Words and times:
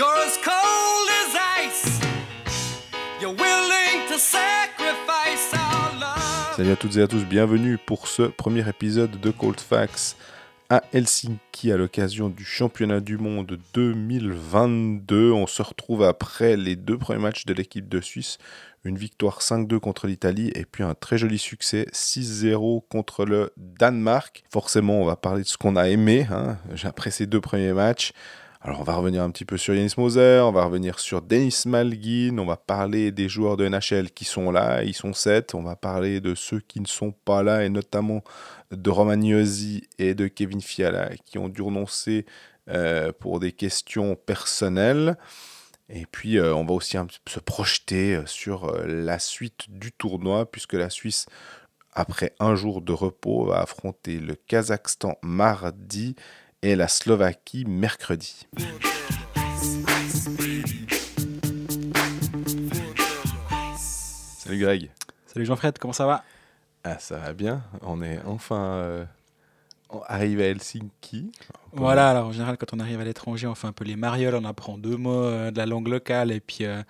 You're 0.00 0.16
as 0.16 0.38
cold 0.38 1.08
as 1.20 1.36
ice. 1.60 2.00
You're 3.20 3.34
willing 3.34 4.08
to 4.08 4.18
sacrifice 4.18 5.52
our. 5.52 6.56
Salut 6.56 6.70
à 6.70 6.76
toutes 6.76 6.96
et 6.96 7.02
à 7.02 7.06
tous, 7.06 7.26
bienvenue 7.26 7.76
pour 7.76 8.08
ce 8.08 8.22
premier 8.22 8.66
épisode 8.66 9.20
de 9.20 9.30
Cold 9.30 9.60
Facts 9.60 10.16
à 10.70 10.82
Helsinki 10.94 11.70
à 11.70 11.76
l'occasion 11.76 12.30
du 12.30 12.46
championnat 12.46 13.00
du 13.00 13.18
monde 13.18 13.58
2022. 13.74 15.32
On 15.32 15.46
se 15.46 15.60
retrouve 15.60 16.02
après 16.02 16.56
les 16.56 16.76
deux 16.76 16.96
premiers 16.96 17.20
matchs 17.20 17.44
de 17.44 17.52
l'équipe 17.52 17.86
de 17.86 18.00
Suisse. 18.00 18.38
Une 18.84 18.96
victoire 18.96 19.40
5-2 19.40 19.80
contre 19.80 20.06
l'Italie 20.06 20.50
et 20.54 20.64
puis 20.64 20.82
un 20.82 20.94
très 20.94 21.18
joli 21.18 21.36
succès 21.36 21.86
6-0 21.92 22.84
contre 22.88 23.26
le 23.26 23.52
Danemark. 23.58 24.44
Forcément, 24.50 25.02
on 25.02 25.04
va 25.04 25.16
parler 25.16 25.42
de 25.42 25.46
ce 25.46 25.58
qu'on 25.58 25.76
a 25.76 25.90
aimé 25.90 26.26
hein, 26.30 26.56
après 26.84 27.10
ces 27.10 27.26
deux 27.26 27.42
premiers 27.42 27.74
matchs. 27.74 28.14
Alors 28.62 28.80
on 28.80 28.84
va 28.84 28.94
revenir 28.94 29.22
un 29.22 29.30
petit 29.30 29.46
peu 29.46 29.56
sur 29.56 29.74
Yanis 29.74 29.94
Moser, 29.96 30.42
on 30.44 30.52
va 30.52 30.66
revenir 30.66 31.00
sur 31.00 31.22
Denis 31.22 31.62
Malgin, 31.64 32.38
on 32.38 32.44
va 32.44 32.58
parler 32.58 33.10
des 33.10 33.26
joueurs 33.26 33.56
de 33.56 33.66
NHL 33.66 34.10
qui 34.10 34.26
sont 34.26 34.50
là, 34.50 34.82
ils 34.84 34.92
sont 34.92 35.14
7, 35.14 35.54
on 35.54 35.62
va 35.62 35.76
parler 35.76 36.20
de 36.20 36.34
ceux 36.34 36.60
qui 36.60 36.78
ne 36.80 36.86
sont 36.86 37.10
pas 37.10 37.42
là 37.42 37.64
et 37.64 37.70
notamment 37.70 38.22
de 38.70 38.90
Romagnosi 38.90 39.88
et 39.98 40.14
de 40.14 40.28
Kevin 40.28 40.60
Fiala 40.60 41.08
qui 41.24 41.38
ont 41.38 41.48
dû 41.48 41.62
renoncer 41.62 42.26
euh, 42.68 43.12
pour 43.18 43.40
des 43.40 43.52
questions 43.52 44.14
personnelles. 44.14 45.16
Et 45.88 46.04
puis 46.04 46.36
euh, 46.36 46.54
on 46.54 46.66
va 46.66 46.74
aussi 46.74 46.98
se 47.26 47.40
projeter 47.40 48.16
euh, 48.16 48.26
sur 48.26 48.76
la 48.86 49.18
suite 49.18 49.70
du 49.70 49.90
tournoi 49.90 50.44
puisque 50.44 50.74
la 50.74 50.90
Suisse 50.90 51.24
après 51.94 52.34
un 52.38 52.54
jour 52.56 52.82
de 52.82 52.92
repos 52.92 53.46
va 53.46 53.62
affronter 53.62 54.20
le 54.20 54.34
Kazakhstan 54.34 55.16
mardi 55.22 56.14
et 56.62 56.76
la 56.76 56.88
Slovaquie 56.88 57.64
mercredi. 57.64 58.46
Salut 64.38 64.58
Greg. 64.58 64.90
Salut 65.26 65.46
Jean-Fred, 65.46 65.78
comment 65.78 65.94
ça 65.94 66.06
va? 66.06 66.22
Ah, 66.84 66.98
ça 66.98 67.16
va 67.16 67.32
bien. 67.32 67.62
On 67.82 68.02
est 68.02 68.20
enfin 68.26 68.62
euh, 68.74 69.04
arrivé 70.06 70.44
à 70.44 70.48
Helsinki. 70.48 71.32
Voilà, 71.72 72.10
alors 72.10 72.26
en 72.26 72.32
général, 72.32 72.58
quand 72.58 72.74
on 72.74 72.80
arrive 72.80 73.00
à 73.00 73.04
l'étranger, 73.04 73.46
on 73.46 73.54
fait 73.54 73.68
un 73.68 73.72
peu 73.72 73.84
les 73.84 73.96
marioles, 73.96 74.34
on 74.34 74.44
apprend 74.44 74.76
deux 74.76 74.96
mots 74.96 75.24
euh, 75.24 75.50
de 75.50 75.56
la 75.56 75.66
langue 75.66 75.88
locale 75.88 76.30
et 76.30 76.40
puis 76.40 76.64
euh, 76.66 76.82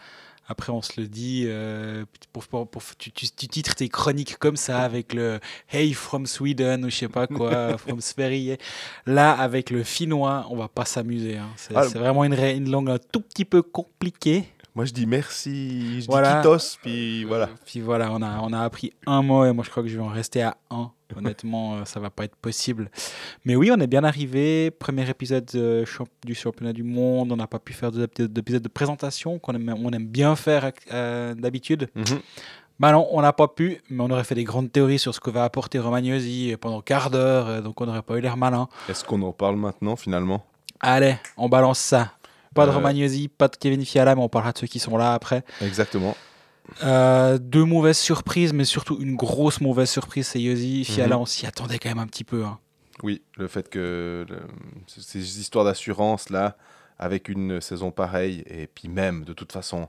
après 0.50 0.72
on 0.72 0.82
se 0.82 1.00
le 1.00 1.06
dit. 1.06 1.44
euh, 1.46 2.04
pour, 2.32 2.44
pour- 2.46 2.68
pour- 2.68 2.82
tu, 2.98 3.10
tu- 3.12 3.30
tu 3.30 3.48
titres 3.48 3.74
tes 3.74 3.88
chroniques 3.88 4.36
comme 4.38 4.56
ça 4.56 4.80
avec 4.80 5.14
le 5.14 5.38
Hey 5.70 5.94
from 5.94 6.26
Sweden 6.26 6.84
ou 6.84 6.90
je 6.90 6.96
sais 6.96 7.08
pas 7.08 7.26
quoi, 7.26 7.78
from 7.78 8.00
Sverige. 8.00 8.56
Là, 9.06 9.32
avec 9.32 9.70
le 9.70 9.82
finnois, 9.84 10.46
on 10.50 10.56
va 10.56 10.68
pas 10.68 10.84
s'amuser. 10.84 11.38
hein. 11.38 11.48
C'est 11.56 11.74
Ah, 11.76 11.82
vraiment 11.86 12.24
une, 12.24 12.34
une 12.34 12.70
langue 12.70 12.90
un 12.90 12.98
tout 12.98 13.20
petit 13.20 13.44
peu 13.44 13.62
compliquée. 13.62 14.44
Moi 14.74 14.84
je 14.84 14.92
dis 14.92 15.04
merci, 15.06 16.00
je 16.02 16.06
Voilà. 16.06 16.34
dis 16.34 16.48
kitos, 16.48 16.76
puis 16.80 17.24
voilà. 17.24 17.48
Puis 17.66 17.80
voilà, 17.80 18.12
on 18.12 18.22
a, 18.22 18.38
on 18.40 18.52
a 18.52 18.60
appris 18.60 18.92
un 19.06 19.20
mot 19.22 19.44
et 19.44 19.52
moi 19.52 19.64
je 19.64 19.70
crois 19.70 19.82
que 19.82 19.88
je 19.88 19.96
vais 19.96 20.02
en 20.04 20.08
rester 20.08 20.42
à 20.42 20.56
un. 20.70 20.92
Honnêtement, 21.16 21.76
euh, 21.76 21.84
ça 21.84 22.00
va 22.00 22.10
pas 22.10 22.24
être 22.24 22.36
possible. 22.36 22.90
Mais 23.44 23.56
oui, 23.56 23.70
on 23.74 23.80
est 23.80 23.86
bien 23.86 24.04
arrivé. 24.04 24.70
Premier 24.70 25.08
épisode 25.08 25.48
euh, 25.54 25.84
du 26.24 26.34
championnat 26.34 26.72
du 26.72 26.82
monde. 26.82 27.32
On 27.32 27.36
n'a 27.36 27.46
pas 27.46 27.58
pu 27.58 27.72
faire 27.72 27.90
de- 27.92 28.08
d'épisode 28.26 28.62
de 28.62 28.68
présentation 28.68 29.38
qu'on 29.38 29.54
aime, 29.54 29.74
on 29.82 29.90
aime 29.92 30.06
bien 30.06 30.36
faire 30.36 30.70
euh, 30.92 31.34
d'habitude. 31.34 31.88
Mhm. 31.94 32.20
Bah 32.78 32.92
non, 32.92 33.06
on 33.10 33.20
n'a 33.20 33.34
pas 33.34 33.46
pu, 33.48 33.82
mais 33.90 34.02
on 34.02 34.10
aurait 34.10 34.24
fait 34.24 34.34
des 34.34 34.44
grandes 34.44 34.72
théories 34.72 34.98
sur 34.98 35.14
ce 35.14 35.20
que 35.20 35.28
va 35.30 35.44
apporter 35.44 35.78
Romagnosi 35.78 36.54
pendant 36.58 36.80
quart 36.80 37.10
d'heure, 37.10 37.60
donc 37.62 37.78
on 37.82 37.84
n'aurait 37.84 38.00
pas 38.00 38.16
eu 38.16 38.22
l'air 38.22 38.38
malin. 38.38 38.68
Est-ce 38.88 39.04
qu'on 39.04 39.20
en 39.20 39.32
parle 39.32 39.56
maintenant 39.56 39.96
finalement? 39.96 40.46
Allez, 40.80 41.16
on 41.36 41.50
balance 41.50 41.78
ça. 41.78 42.12
Pas 42.54 42.64
de 42.64 42.70
Euh. 42.70 42.74
Romagnosi, 42.76 43.28
pas 43.28 43.48
de 43.48 43.56
Kevin 43.56 43.84
Fiala, 43.84 44.14
mais 44.14 44.22
on 44.22 44.30
parlera 44.30 44.52
de 44.52 44.58
ceux 44.58 44.66
qui 44.66 44.78
sont 44.78 44.96
là 44.96 45.12
après. 45.12 45.44
Exactement. 45.60 46.16
Euh, 46.82 47.38
deux 47.38 47.64
mauvaises 47.64 47.98
surprises, 47.98 48.52
mais 48.52 48.64
surtout 48.64 48.98
une 49.00 49.16
grosse 49.16 49.60
mauvaise 49.60 49.90
surprise, 49.90 50.26
c'est 50.28 50.40
Yosi. 50.40 50.84
Fiala, 50.84 51.16
Mhm. 51.16 51.22
on 51.22 51.26
s'y 51.26 51.46
attendait 51.46 51.78
quand 51.78 51.88
même 51.90 51.98
un 51.98 52.06
petit 52.06 52.24
peu. 52.24 52.44
hein. 52.44 52.58
Oui, 53.02 53.22
le 53.38 53.48
fait 53.48 53.68
que 53.68 54.26
le- 54.28 54.40
ces 54.86 55.40
histoires 55.40 55.64
d'assurance 55.64 56.28
là, 56.30 56.56
avec 56.98 57.28
une 57.28 57.60
saison 57.60 57.90
pareille, 57.90 58.44
et 58.46 58.66
puis 58.66 58.88
même 58.88 59.24
de 59.24 59.32
toute 59.32 59.52
façon, 59.52 59.88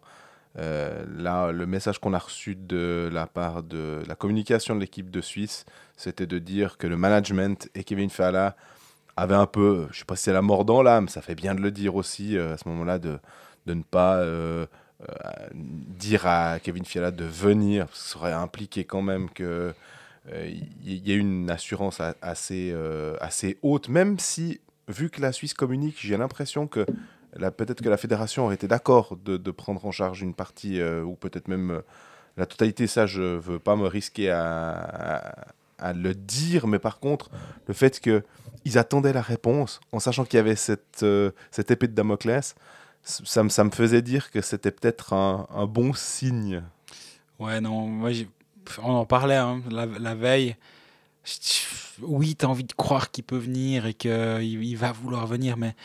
euh, 0.58 1.04
là, 1.18 1.52
le 1.52 1.66
message 1.66 2.00
qu'on 2.00 2.14
a 2.14 2.18
reçu 2.20 2.56
de 2.56 3.10
la 3.12 3.28
part 3.28 3.64
de 3.64 4.02
la 4.08 4.16
communication 4.16 4.76
de 4.76 4.80
l'équipe 4.80 5.10
de 5.10 5.22
Suisse, 5.22 5.66
c'était 5.98 6.26
de 6.28 6.40
dire 6.40 6.78
que 6.78 6.88
le 6.88 6.98
management 6.98 7.70
et 7.76 7.84
Kevin 7.84 8.10
Fiala 8.10 8.56
avaient 9.18 9.36
un 9.36 9.46
peu, 9.46 9.88
je 9.92 10.00
sais 10.00 10.06
pas 10.06 10.16
si 10.16 10.24
c'est 10.24 10.34
la 10.34 10.42
mort 10.42 10.64
dans 10.66 10.82
l'âme, 10.82 11.10
ça 11.10 11.22
fait 11.22 11.36
bien 11.36 11.54
de 11.54 11.60
le 11.62 11.72
dire 11.72 11.96
aussi 11.96 12.38
euh, 12.38 12.54
à 12.54 12.58
ce 12.58 12.68
moment-là, 12.70 12.98
de, 12.98 13.20
de 13.66 13.74
ne 13.74 13.84
pas 13.84 14.16
dire 15.54 16.28
à 16.28 16.60
Kevin 16.60 16.86
Fiala 16.86 17.12
de 17.12 17.26
venir, 17.26 17.88
parce 17.88 18.04
que 18.04 18.10
ça 18.10 18.20
aurait 18.20 18.34
impliqué 18.34 18.84
quand 18.84 19.02
même 19.02 19.30
que 19.30 19.74
euh, 20.32 20.52
il 20.84 21.08
y, 21.08 21.12
a 21.12 21.16
une 21.16 21.50
assurance 21.50 22.00
assez, 22.22 22.72
euh, 22.72 23.16
assez 23.20 23.58
haute, 23.64 23.90
même 23.90 24.20
si, 24.20 24.62
vu 24.88 25.10
que 25.10 25.22
la 25.22 25.32
Suisse 25.32 25.56
communique, 25.56 25.98
j'ai 26.00 26.18
l'impression 26.18 26.68
que 26.68 26.86
peut-être 27.52 27.82
que 27.82 27.90
la 27.90 27.98
fédération 27.98 28.46
aurait 28.46 28.56
été 28.56 28.68
d'accord 28.68 29.18
de, 29.24 29.52
prendre 29.52 29.86
en 29.86 29.92
charge 29.92 30.22
une 30.22 30.34
partie, 30.34 30.80
euh, 30.80 31.04
ou 31.04 31.16
peut-être 31.16 31.48
même 31.48 31.72
euh, 31.72 31.82
la 32.38 32.46
totalité, 32.46 32.88
ça 32.88 33.06
je 33.06 33.22
veux 33.22 33.60
pas 33.60 33.76
me 33.76 33.88
risquer 33.88 34.30
à, 34.30 35.36
le 35.96 36.14
dire, 36.14 36.68
mais 36.68 36.78
par 36.78 37.00
contre, 37.00 37.32
le 37.68 37.74
fait 37.74 38.00
qu'ils 38.00 38.78
attendaient 38.78 39.14
la 39.14 39.22
réponse, 39.22 39.80
en 39.92 40.00
sachant 40.00 40.26
qu'il 40.26 40.38
y 40.38 40.40
avait 40.40 40.56
cette, 40.56 41.02
euh, 41.02 41.32
cette 41.50 41.72
épée 41.72 41.88
de 41.88 41.94
Damoclès, 41.94 42.54
ça, 43.04 43.44
me- 43.44 43.50
ça 43.50 43.64
me 43.64 43.72
faisait 43.72 44.02
dire 44.02 44.32
que 44.32 44.42
c'était 44.42 44.72
peut-être 44.72 45.14
un, 45.14 45.48
un 45.54 45.66
bon 45.66 45.94
signe. 45.94 46.64
Ouais, 47.40 47.60
non, 47.62 47.88
moi, 47.88 48.12
on 48.84 48.92
en 48.94 49.06
parlait 49.06 49.36
hein, 49.36 49.62
la, 49.70 49.86
la 49.86 50.16
veille. 50.16 50.56
Oui, 52.02 52.36
tu 52.36 52.46
as 52.46 52.50
envie 52.50 52.64
de 52.64 52.74
croire 52.74 53.12
qu'il 53.12 53.24
peut 53.24 53.38
venir 53.38 53.86
et 53.86 53.94
qu'il 53.94 54.64
il 54.64 54.76
va 54.76 54.92
vouloir 54.92 55.28
venir, 55.28 55.58
mais 55.58 55.76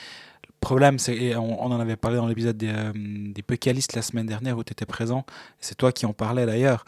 le 0.47 0.54
problème, 0.60 0.99
c'est, 0.99 1.15
et 1.16 1.37
on, 1.37 1.62
on 1.62 1.71
en 1.72 1.81
avait 1.81 1.97
parlé 1.97 2.16
dans 2.16 2.27
l'épisode 2.27 2.56
des, 2.56 2.71
euh, 2.72 2.93
des 2.94 3.43
Pécalistes 3.43 3.94
la 3.94 4.03
semaine 4.03 4.27
dernière 4.27 4.56
où 4.56 4.65
tu 4.65 4.72
étais 4.72 4.87
présent, 4.87 5.25
c'est 5.60 5.75
toi 5.77 5.93
qui 5.93 6.06
en 6.06 6.12
parlais 6.12 6.47
d'ailleurs. 6.47 6.84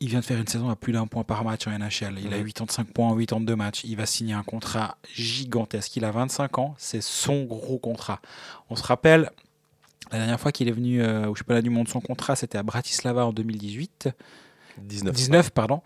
Il 0.00 0.08
vient 0.10 0.20
de 0.20 0.24
faire 0.24 0.38
une 0.38 0.46
saison 0.46 0.68
à 0.70 0.76
plus 0.76 0.92
d'un 0.92 1.08
point 1.08 1.24
par 1.24 1.42
match 1.42 1.66
en 1.66 1.72
NHL. 1.72 2.18
Il 2.20 2.32
a 2.32 2.38
Mhm. 2.38 2.44
85 2.46 2.86
points 2.92 3.08
en 3.08 3.16
82 3.16 3.56
matchs. 3.56 3.82
Il 3.82 3.96
va 3.96 4.06
signer 4.06 4.32
un 4.34 4.44
contrat 4.44 4.96
gigantesque. 5.12 5.96
Il 5.96 6.04
a 6.04 6.12
25 6.12 6.58
ans. 6.58 6.76
C'est 6.78 7.00
son 7.02 7.42
gros 7.44 7.78
contrat. 7.78 8.20
On 8.70 8.76
se 8.76 8.84
rappelle, 8.84 9.30
la 10.12 10.18
dernière 10.18 10.40
fois 10.40 10.52
qu'il 10.52 10.68
est 10.68 10.72
venu 10.72 11.02
euh, 11.02 11.28
au 11.28 11.34
championnat 11.34 11.62
du 11.62 11.70
monde, 11.70 11.88
son 11.88 12.00
contrat, 12.00 12.36
c'était 12.36 12.58
à 12.58 12.62
Bratislava 12.62 13.26
en 13.26 13.32
2018. 13.32 14.08
19. 14.78 15.14
19, 15.14 15.50
pardon. 15.50 15.82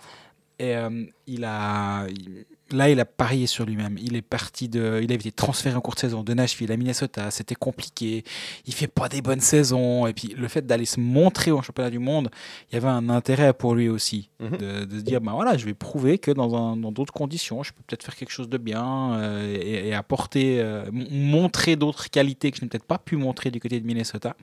Et 0.59 0.77
euh, 0.77 1.05
il 1.27 1.45
a, 1.45 2.07
il- 2.09 2.45
là, 2.73 2.91
il 2.91 2.99
a 3.01 3.05
parié 3.05 3.47
sur 3.47 3.65
lui-même. 3.65 3.97
Il 4.01 4.17
est 4.17 4.23
parti 4.23 4.69
de, 4.69 5.01
il 5.03 5.11
a 5.13 5.15
été 5.15 5.31
transféré 5.33 5.75
en 5.77 5.81
cours 5.81 5.95
de 5.95 6.01
saison 6.01 6.23
de 6.23 6.35
Nashville 6.35 6.71
à 6.73 6.77
Minnesota. 6.77 7.31
C'était 7.31 7.55
compliqué. 7.55 8.25
Il 8.67 8.75
fait 8.75 8.87
pas 8.87 9.09
des 9.09 9.23
bonnes 9.23 9.41
saisons. 9.41 10.07
Et 10.07 10.13
puis 10.13 10.35
le 10.37 10.49
fait 10.49 10.67
d'aller 10.67 10.85
se 10.85 10.99
montrer 11.01 11.51
au 11.51 11.63
championnat 11.63 11.91
du 11.91 11.99
monde, 11.99 12.31
il 12.71 12.75
y 12.75 12.77
avait 12.77 12.89
un 12.89 13.09
intérêt 13.09 13.53
pour 13.53 13.75
lui 13.75 13.89
aussi 13.89 14.29
Mhm. 14.41 14.57
de, 14.57 14.85
de 14.85 14.99
se 14.99 15.03
dire, 15.05 15.21
ben 15.21 15.33
voilà, 15.33 15.57
je 15.57 15.65
vais 15.65 15.75
prouver 15.75 16.19
que 16.19 16.31
dans 16.33 16.77
d'autres 16.77 17.13
conditions, 17.13 17.63
je 17.63 17.73
peux 17.73 17.83
peut-être 17.87 18.03
faire 18.03 18.17
quelque 18.17 18.33
chose 18.33 18.49
de 18.49 18.59
bien 18.59 19.15
euh, 19.15 19.57
et, 19.57 19.89
et 19.89 19.95
apporter, 19.95 20.61
euh, 20.61 20.85
montrer 20.93 21.77
d'autres 21.77 22.11
qualités 22.11 22.51
que 22.51 22.57
je 22.59 22.63
n'ai 22.63 22.69
peut-être 22.69 22.85
pas 22.85 22.99
pu 22.99 23.17
montrer 23.17 23.51
du 23.51 23.61
côté 23.61 23.79
de 23.79 23.87
Minnesota. 23.87 24.35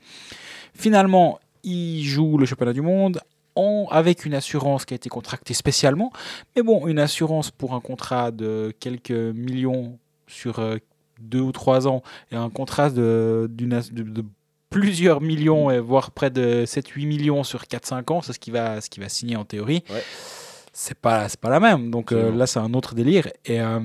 Finalement, 0.74 1.38
il 1.62 2.02
joue 2.04 2.38
le 2.38 2.46
championnat 2.46 2.72
du 2.72 2.80
monde 2.82 3.20
en- 3.60 3.88
avec 3.90 4.24
une 4.24 4.34
assurance 4.34 4.84
qui 4.84 4.94
a 4.94 4.96
été 4.96 5.08
contractée 5.08 5.54
spécialement. 5.54 6.12
Mais 6.56 6.62
bon, 6.62 6.86
une 6.86 6.98
assurance 6.98 7.50
pour 7.50 7.74
un 7.74 7.80
contrat 7.80 8.30
de 8.30 8.72
quelques 8.80 9.10
millions 9.10 9.98
sur 10.26 10.58
euh, 10.58 10.76
deux 11.20 11.40
ou 11.40 11.52
trois 11.52 11.86
ans 11.86 12.02
et 12.32 12.36
un 12.36 12.48
contrat 12.50 12.88
de, 12.90 13.46
d'une 13.50 13.72
as- 13.74 13.92
de- 13.92 14.02
de 14.02 14.24
plusieurs 14.70 15.20
millions, 15.20 15.68
et 15.70 15.80
voire 15.80 16.12
près 16.12 16.30
de 16.30 16.64
7-8 16.64 17.04
millions 17.06 17.42
sur 17.42 17.64
4-5 17.66 18.12
ans, 18.12 18.22
c'est 18.22 18.32
ce 18.32 18.38
qu'il 18.38 18.52
va, 18.52 18.80
ce 18.80 18.88
qu'il 18.88 19.02
va 19.02 19.08
signer 19.08 19.34
en 19.36 19.44
théorie. 19.44 19.82
Ouais. 19.90 20.02
C'est 20.72 20.96
pas, 20.96 21.28
c'est 21.28 21.40
pas 21.40 21.50
la 21.50 21.58
même. 21.58 21.90
Donc 21.90 22.12
euh, 22.12 22.30
là, 22.36 22.46
c'est 22.46 22.60
un 22.60 22.72
autre 22.74 22.94
délire. 22.94 23.26
Et 23.44 23.60
euh, 23.60 23.80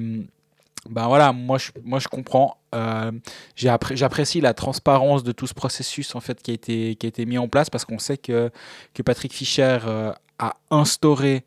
ben 0.89 1.07
voilà, 1.07 1.31
moi 1.33 1.57
je, 1.57 1.71
moi 1.83 1.99
je 1.99 2.07
comprends. 2.07 2.57
Euh, 2.73 3.11
J'apprécie 3.55 4.41
la 4.41 4.53
transparence 4.53 5.23
de 5.23 5.31
tout 5.31 5.47
ce 5.47 5.53
processus 5.53 6.15
en 6.15 6.19
fait 6.19 6.41
qui 6.41 6.51
a 6.51 6.53
été, 6.53 6.95
qui 6.95 7.05
a 7.05 7.09
été 7.09 7.25
mis 7.25 7.37
en 7.37 7.47
place 7.47 7.69
parce 7.69 7.85
qu'on 7.85 7.99
sait 7.99 8.17
que, 8.17 8.51
que 8.93 9.01
Patrick 9.01 9.33
Fischer 9.33 9.79
euh, 9.85 10.11
a 10.39 10.57
instauré 10.69 11.43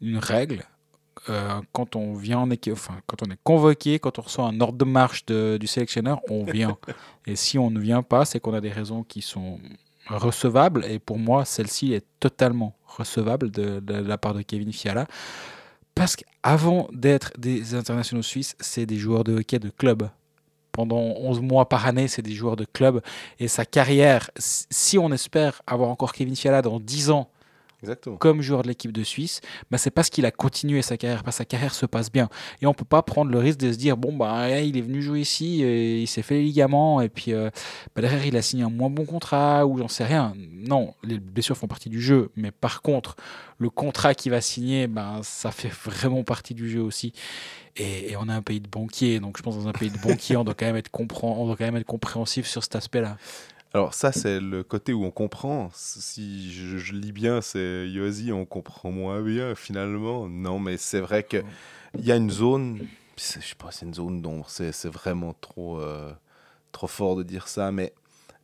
une 0.00 0.18
règle. 0.18 0.64
euh, 1.30 1.60
quand 1.72 1.96
on 1.96 2.12
vient 2.14 2.40
en 2.40 2.50
équipe, 2.50 2.74
enfin 2.74 2.98
quand 3.06 3.22
on 3.26 3.30
est 3.30 3.38
convoqué, 3.44 3.98
quand 3.98 4.18
on 4.18 4.22
reçoit 4.22 4.44
un 4.44 4.60
ordre 4.60 4.76
de 4.76 4.84
marche 4.84 5.24
de- 5.26 5.56
du 5.58 5.66
sélectionneur, 5.66 6.20
on 6.28 6.44
vient. 6.44 6.76
et 7.26 7.36
si 7.36 7.58
on 7.58 7.70
ne 7.70 7.80
vient 7.80 8.02
pas, 8.02 8.24
c'est 8.26 8.40
qu'on 8.40 8.52
a 8.52 8.60
des 8.60 8.72
raisons 8.72 9.02
qui 9.04 9.22
sont 9.22 9.58
recevables. 10.08 10.84
Et 10.84 10.98
pour 10.98 11.18
moi, 11.18 11.46
celle-ci 11.46 11.94
est 11.94 12.04
totalement 12.20 12.74
recevable 12.86 13.50
de, 13.50 13.80
de 13.80 13.94
la 13.94 14.18
part 14.18 14.34
de 14.34 14.42
Kevin 14.42 14.72
Fiala. 14.72 15.06
Parce 15.94 16.16
qu'avant 16.16 16.88
d'être 16.92 17.32
des 17.38 17.74
internationaux 17.74 18.22
suisses, 18.22 18.56
c'est 18.60 18.86
des 18.86 18.96
joueurs 18.96 19.24
de 19.24 19.34
hockey 19.38 19.58
de 19.58 19.70
club. 19.70 20.08
pendant 20.72 20.96
11 20.96 21.40
mois 21.40 21.68
par 21.68 21.86
année, 21.86 22.08
c'est 22.08 22.20
des 22.20 22.32
joueurs 22.32 22.56
de 22.56 22.64
club. 22.64 23.00
Et 23.38 23.46
sa 23.46 23.64
carrière, 23.64 24.28
si- 24.36 24.98
on 24.98 25.12
espère 25.12 25.62
avoir 25.68 25.88
encore 25.88 26.12
Kevin 26.12 26.34
Fiala 26.34 26.62
dans 26.62 26.80
10 26.80 27.10
ans 27.10 27.28
Comme 28.18 28.42
joueur 28.42 28.62
de 28.62 28.68
l'équipe 28.68 28.92
de 28.92 29.02
Suisse, 29.02 29.40
bah, 29.70 29.78
c'est 29.78 29.90
parce 29.90 30.10
qu'il 30.10 30.26
a 30.26 30.30
continué 30.30 30.82
sa 30.82 30.96
carrière, 30.96 31.22
parce 31.22 31.36
que 31.36 31.38
sa 31.38 31.44
carrière 31.44 31.74
se 31.74 31.86
passe 31.86 32.10
bien. 32.10 32.28
Et 32.62 32.66
on 32.66 32.74
peut 32.74 32.84
pas 32.84 33.02
prendre 33.02 33.30
le 33.30 33.38
risque 33.38 33.58
de 33.58 33.72
se 33.72 33.78
dire, 33.78 33.96
bon, 33.96 34.12
bah, 34.12 34.60
il 34.60 34.76
est 34.76 34.82
venu 34.82 35.02
jouer 35.02 35.20
ici, 35.20 35.62
et 35.62 36.00
il 36.00 36.06
s'est 36.06 36.22
fait 36.22 36.34
les 36.34 36.44
ligaments, 36.44 37.00
et 37.00 37.08
puis 37.08 37.32
euh, 37.32 37.50
bah, 37.94 38.02
derrière, 38.02 38.26
il 38.26 38.36
a 38.36 38.42
signé 38.42 38.64
un 38.64 38.70
moins 38.70 38.90
bon 38.90 39.04
contrat, 39.04 39.66
ou 39.66 39.78
j'en 39.78 39.88
sais 39.88 40.04
rien. 40.04 40.34
Non, 40.52 40.94
les 41.02 41.18
blessures 41.18 41.56
font 41.56 41.66
partie 41.66 41.88
du 41.88 42.00
jeu, 42.00 42.30
mais 42.36 42.50
par 42.50 42.82
contre, 42.82 43.16
le 43.58 43.70
contrat 43.70 44.14
qu'il 44.14 44.32
va 44.32 44.40
signer, 44.40 44.86
ben, 44.86 45.20
ça 45.22 45.50
fait 45.50 45.72
vraiment 45.72 46.24
partie 46.24 46.54
du 46.54 46.68
jeu 46.68 46.80
aussi. 46.80 47.12
Et, 47.76 48.14
on 48.16 48.28
est 48.28 48.32
un 48.32 48.42
pays 48.42 48.60
de 48.60 48.68
banquiers, 48.68 49.18
donc 49.18 49.36
je 49.36 49.42
pense 49.42 49.56
que 49.56 49.62
dans 49.62 49.68
un 49.68 49.72
pays 49.72 49.90
de 49.90 49.98
banquiers, 49.98 50.36
on 50.36 50.44
doit 50.44 50.54
quand 50.54 50.66
même 50.66 50.76
être 50.76 51.86
compréhensif 51.86 52.46
sur 52.46 52.62
cet 52.62 52.76
aspect-là. 52.76 53.16
Alors 53.74 53.92
ça, 53.92 54.12
c'est 54.12 54.38
le 54.38 54.62
côté 54.62 54.92
où 54.92 55.04
on 55.04 55.10
comprend. 55.10 55.68
Si 55.74 56.52
je, 56.52 56.78
je 56.78 56.92
lis 56.92 57.10
bien, 57.10 57.40
c'est 57.40 57.88
Yosi, 57.88 58.30
on 58.32 58.44
comprend 58.46 58.92
moins 58.92 59.20
bien 59.20 59.56
finalement. 59.56 60.28
Non, 60.28 60.60
mais 60.60 60.76
c'est 60.76 61.00
vrai 61.00 61.24
que 61.24 61.42
il 61.98 62.04
y 62.04 62.12
a 62.12 62.16
une 62.16 62.30
zone, 62.30 62.86
je 63.16 63.22
sais 63.22 63.40
pas, 63.58 63.72
c'est 63.72 63.84
une 63.84 63.94
zone 63.94 64.22
d'ombre. 64.22 64.48
C'est 64.48 64.70
c'est 64.70 64.88
vraiment 64.88 65.34
trop, 65.40 65.80
euh, 65.80 66.12
trop 66.70 66.86
fort 66.86 67.16
de 67.16 67.24
dire 67.24 67.48
ça, 67.48 67.72
mais 67.72 67.92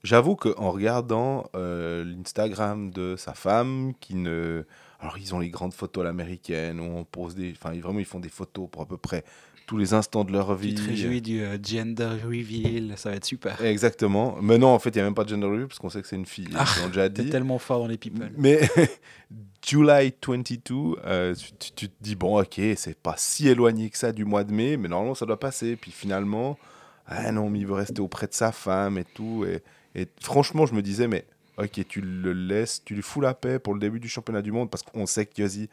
j'avoue 0.02 0.34
qu'en 0.34 0.72
regardant 0.72 1.48
euh, 1.54 2.02
l'Instagram 2.04 2.90
de 2.90 3.14
sa 3.16 3.32
femme, 3.32 3.92
qui 4.00 4.16
ne, 4.16 4.64
alors 4.98 5.16
ils 5.18 5.32
ont 5.32 5.38
les 5.38 5.50
grandes 5.50 5.74
photos 5.74 6.02
à 6.02 6.04
l'américaine 6.06 6.80
où 6.80 6.84
on 6.84 7.04
pose 7.04 7.36
des, 7.36 7.52
enfin 7.52 7.72
vraiment 7.78 8.00
ils 8.00 8.04
font 8.04 8.20
des 8.20 8.28
photos 8.28 8.68
pour 8.68 8.82
à 8.82 8.86
peu 8.86 8.96
près 8.96 9.24
tous 9.70 9.76
les 9.76 9.94
instants 9.94 10.24
de 10.24 10.32
leur 10.32 10.56
vie. 10.56 10.74
Tu 10.74 10.82
te 10.82 10.88
réjouis 10.88 11.22
du 11.22 11.42
euh, 11.42 11.56
gender 11.62 12.08
reveal, 12.26 12.94
ça 12.96 13.10
va 13.10 13.14
être 13.14 13.24
super. 13.24 13.62
Exactement. 13.64 14.36
Mais 14.42 14.58
non, 14.58 14.66
en 14.74 14.80
fait, 14.80 14.90
il 14.90 14.94
n'y 14.96 15.02
a 15.02 15.04
même 15.04 15.14
pas 15.14 15.22
de 15.22 15.28
gender 15.28 15.46
review 15.46 15.68
parce 15.68 15.78
qu'on 15.78 15.88
sait 15.90 16.02
que 16.02 16.08
c'est 16.08 16.16
une 16.16 16.26
fille. 16.26 16.48
Ah, 16.56 16.64
l'ont 16.80 16.88
déjà 16.88 17.08
T'es 17.08 17.22
dit. 17.22 17.30
tellement 17.30 17.60
fort 17.60 17.78
dans 17.78 17.86
les 17.86 17.96
people. 17.96 18.32
Mais 18.36 18.68
July 19.64 20.12
22, 20.26 20.74
euh, 21.04 21.34
tu, 21.36 21.52
tu- 21.52 21.72
tu 21.72 21.88
te 21.88 21.94
dis, 22.02 22.16
bon, 22.16 22.40
ok, 22.40 22.60
c'est 22.76 22.98
pas 22.98 23.14
si 23.16 23.46
éloigné 23.48 23.90
que 23.90 23.96
ça 23.98 24.10
du 24.10 24.24
mois 24.24 24.42
de 24.42 24.52
mai, 24.52 24.76
mais 24.76 24.88
normalement, 24.88 25.14
ça 25.14 25.24
doit 25.24 25.38
passer. 25.38 25.76
Puis 25.76 25.92
finalement, 25.92 26.58
ah 27.06 27.30
non, 27.30 27.48
mais 27.48 27.60
il 27.60 27.66
veut 27.68 27.74
rester 27.74 28.00
auprès 28.00 28.26
de 28.26 28.34
sa 28.34 28.50
femme 28.50 28.98
et 28.98 29.04
tout. 29.04 29.44
Et, 29.46 29.62
et 30.00 30.08
franchement, 30.20 30.66
je 30.66 30.74
me 30.74 30.82
disais, 30.82 31.06
mais 31.06 31.26
ok, 31.58 31.86
tu 31.88 32.00
le 32.00 32.32
laisses, 32.32 32.82
tu 32.84 32.94
lui 32.94 33.02
fous 33.02 33.20
la 33.20 33.34
paix 33.34 33.60
pour 33.60 33.74
le 33.74 33.78
début 33.78 34.00
du 34.00 34.08
championnat 34.08 34.42
du 34.42 34.50
monde 34.50 34.68
parce 34.68 34.82
qu'on 34.82 35.06
sait 35.06 35.26
que 35.26 35.40
Yossi, 35.42 35.68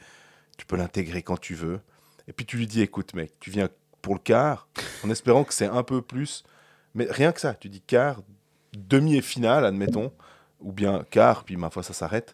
tu 0.56 0.68
peux 0.68 0.76
l'intégrer 0.78 1.24
quand 1.24 1.40
tu 1.40 1.56
veux. 1.56 1.80
Et 2.28 2.34
puis 2.34 2.46
tu 2.46 2.58
lui 2.58 2.68
dis, 2.68 2.82
écoute, 2.82 3.16
mec, 3.16 3.32
tu 3.40 3.50
viens 3.50 3.70
pour 4.08 4.16
le 4.16 4.22
quart, 4.22 4.70
en 5.04 5.10
espérant 5.10 5.44
que 5.44 5.54
c'est 5.54 5.66
un 5.66 5.84
peu 5.84 6.02
plus. 6.02 6.46
Mais 6.96 7.08
rien 7.10 7.34
que 7.34 7.42
ça, 7.42 7.54
tu 7.54 7.68
dis 7.68 7.82
quart, 7.82 8.22
demi 8.72 9.18
et 9.18 9.22
finale, 9.22 9.66
admettons, 9.66 10.14
ou 10.62 10.72
bien 10.72 11.04
quart, 11.10 11.44
puis 11.44 11.58
ma 11.58 11.70
foi, 11.70 11.84
ça 11.84 11.92
s'arrête. 11.92 12.34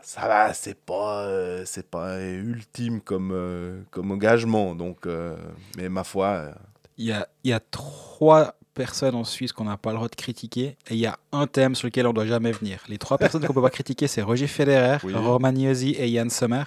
Ça 0.00 0.28
va, 0.28 0.54
c'est 0.54 0.78
pas, 0.78 1.24
euh, 1.24 1.64
c'est 1.66 1.90
pas 1.90 2.20
ultime 2.20 3.00
comme, 3.00 3.32
euh, 3.32 3.82
comme 3.90 4.12
engagement, 4.12 4.76
donc, 4.76 5.06
euh, 5.06 5.36
mais 5.76 5.88
ma 5.88 6.04
foi, 6.04 6.52
Il 6.98 7.06
y 7.06 7.12
a, 7.12 7.26
il 7.42 7.50
y 7.50 7.52
a 7.52 7.58
trois 7.58 8.54
personnes 8.76 9.16
en 9.16 9.24
Suisse 9.24 9.52
qu'on 9.52 9.64
n'a 9.64 9.76
pas 9.76 9.90
le 9.90 9.96
droit 9.96 10.08
de 10.08 10.14
critiquer 10.14 10.76
et 10.88 10.94
il 10.94 10.98
y 10.98 11.06
a 11.06 11.18
un 11.32 11.46
thème 11.48 11.74
sur 11.74 11.86
lequel 11.86 12.06
on 12.06 12.12
doit 12.12 12.26
jamais 12.26 12.52
venir. 12.52 12.78
Les 12.88 12.98
trois 12.98 13.18
personnes 13.18 13.44
qu'on 13.44 13.54
peut 13.54 13.62
pas 13.62 13.70
critiquer, 13.70 14.06
c'est 14.06 14.22
Roger 14.22 14.46
Federer, 14.46 14.98
Oui. 15.02 15.12
Yossi 15.12 15.90
et 15.98 16.08
Yann 16.08 16.30
Sommer. 16.30 16.62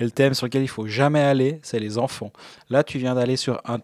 Et 0.00 0.04
le 0.04 0.10
thème 0.10 0.34
sur 0.34 0.46
lequel 0.46 0.62
il 0.62 0.68
faut 0.68 0.86
jamais 0.88 1.20
aller, 1.20 1.60
c'est 1.62 1.78
les 1.78 1.98
enfants. 1.98 2.32
Là, 2.70 2.82
tu 2.82 2.98
viens 2.98 3.14
d'aller 3.14 3.36
sur 3.36 3.60
un, 3.66 3.78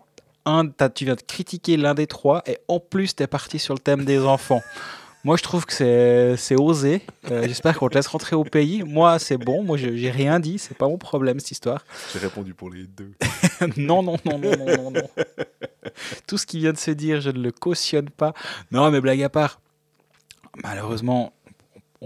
un 0.46 0.67
tu 0.88 1.05
viens 1.05 1.14
de 1.14 1.20
critiquer 1.20 1.76
l'un 1.76 1.94
des 1.94 2.06
trois 2.06 2.43
et 2.46 2.58
en 2.67 2.81
plus, 2.81 3.14
tu 3.14 3.23
es 3.23 3.26
parti 3.26 3.58
sur 3.58 3.75
le 3.75 3.81
thème 3.81 4.05
des 4.05 4.20
enfants. 4.20 4.62
Moi, 5.26 5.37
je 5.37 5.43
trouve 5.43 5.67
que 5.67 6.37
c'est 6.38 6.55
osé. 6.55 7.02
Euh, 7.32 7.49
J'espère 7.49 7.76
qu'on 7.76 7.88
te 7.88 7.96
laisse 7.96 8.06
rentrer 8.06 8.37
au 8.37 8.44
pays. 8.44 8.84
Moi, 8.84 9.19
c'est 9.19 9.37
bon. 9.37 9.64
Moi, 9.64 9.76
j'ai 9.76 10.08
rien 10.12 10.38
dit. 10.38 10.56
C'est 10.56 10.78
pas 10.78 10.87
mon 10.87 10.99
problème, 10.99 11.40
cette 11.40 11.50
histoire. 11.50 11.84
j'ai 12.12 12.20
répondu 12.20 12.55
pour 12.55 12.70
les 12.70 12.84
deux. 12.84 13.11
non, 13.76 14.05
non, 14.05 14.19
non, 14.25 14.38
non, 14.38 14.56
non, 14.56 14.76
non, 14.76 14.90
non. 14.93 15.08
Tout 16.28 16.38
ce 16.38 16.46
qui 16.46 16.61
vient 16.61 16.73
de 16.73 16.78
se 16.78 16.93
dire, 16.93 17.20
je 17.20 17.31
ne 17.31 17.40
le 17.40 17.50
cautionne 17.50 18.08
pas. 18.08 18.34
Non, 18.70 18.88
mais 18.93 19.00
blague 19.00 19.20
à 19.25 19.28
part, 19.28 19.61
malheureusement, 20.62 21.32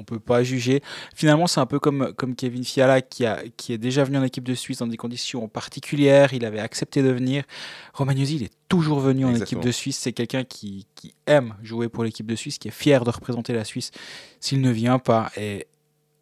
on 0.00 0.04
peut 0.04 0.18
pas 0.18 0.42
juger. 0.42 0.82
Finalement, 1.14 1.46
c'est 1.46 1.60
un 1.60 1.66
peu 1.66 1.78
comme, 1.78 2.12
comme 2.16 2.34
Kevin 2.34 2.64
Fiala 2.64 3.02
qui, 3.02 3.26
a, 3.26 3.42
qui 3.56 3.72
est 3.72 3.78
déjà 3.78 4.02
venu 4.04 4.16
en 4.18 4.24
équipe 4.24 4.44
de 4.44 4.54
Suisse 4.54 4.78
dans 4.78 4.86
des 4.86 4.96
conditions 4.96 5.46
particulières. 5.48 6.32
Il 6.32 6.44
avait 6.44 6.60
accepté 6.60 7.02
de 7.02 7.10
venir. 7.10 7.44
Romagnosi, 7.92 8.36
il 8.36 8.42
est 8.44 8.52
toujours 8.68 9.00
venu 9.00 9.24
en 9.24 9.30
Exactement. 9.30 9.60
équipe 9.60 9.68
de 9.68 9.72
Suisse. 9.72 9.98
C'est 9.98 10.12
quelqu'un 10.12 10.44
qui, 10.44 10.86
qui 10.94 11.14
aime 11.26 11.54
jouer 11.62 11.88
pour 11.88 12.02
l'équipe 12.04 12.26
de 12.26 12.34
Suisse, 12.34 12.58
qui 12.58 12.68
est 12.68 12.72
fier 12.72 13.04
de 13.04 13.10
représenter 13.10 13.52
la 13.52 13.64
Suisse 13.64 13.90
s'il 14.40 14.60
ne 14.60 14.70
vient 14.70 14.98
pas. 14.98 15.30
Et 15.36 15.66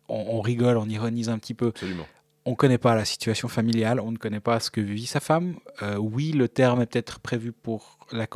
on, 0.09 0.39
on 0.39 0.41
rigole, 0.41 0.77
on 0.77 0.89
ironise 0.89 1.29
un 1.29 1.39
petit 1.39 1.55
peu 1.55 1.69
Absolument. 1.69 2.07
on 2.45 2.51
ne 2.51 2.57
connaît 2.57 2.79
pas 2.79 2.95
la 2.95 3.05
situation 3.05 3.49
familiale, 3.49 4.01
on 4.01 4.11
ne 4.11 4.17
connaît 4.17 4.41
pas 4.41 4.59
ce 4.61 4.71
que 4.71 4.81
vit 4.81 5.07
sa 5.07 5.21
femme. 5.21 5.57
Euh, 5.83 5.97
oui, 5.97 6.33
le 6.33 6.49
terme 6.49 6.83
est 6.83 6.87
peut-être 6.87 7.21
prévu 7.21 7.53
pour 7.53 7.99
la 8.13 8.27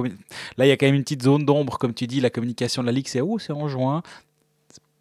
Là, 0.56 0.66
il 0.66 0.68
y 0.68 0.70
a 0.70 0.76
quand 0.76 0.86
même 0.86 0.94
une 0.94 1.02
petite 1.02 1.22
zone 1.22 1.44
d'ombre, 1.44 1.78
comme 1.78 1.94
tu 1.94 2.06
dis, 2.06 2.20
la 2.20 2.30
communication 2.30 2.82
de 2.82 2.86
la 2.86 2.92
Ligue, 2.92 3.08
c'est 3.08 3.20
oh, 3.20 3.38
c'est 3.38 3.52
en 3.52 3.68
juin. 3.68 4.02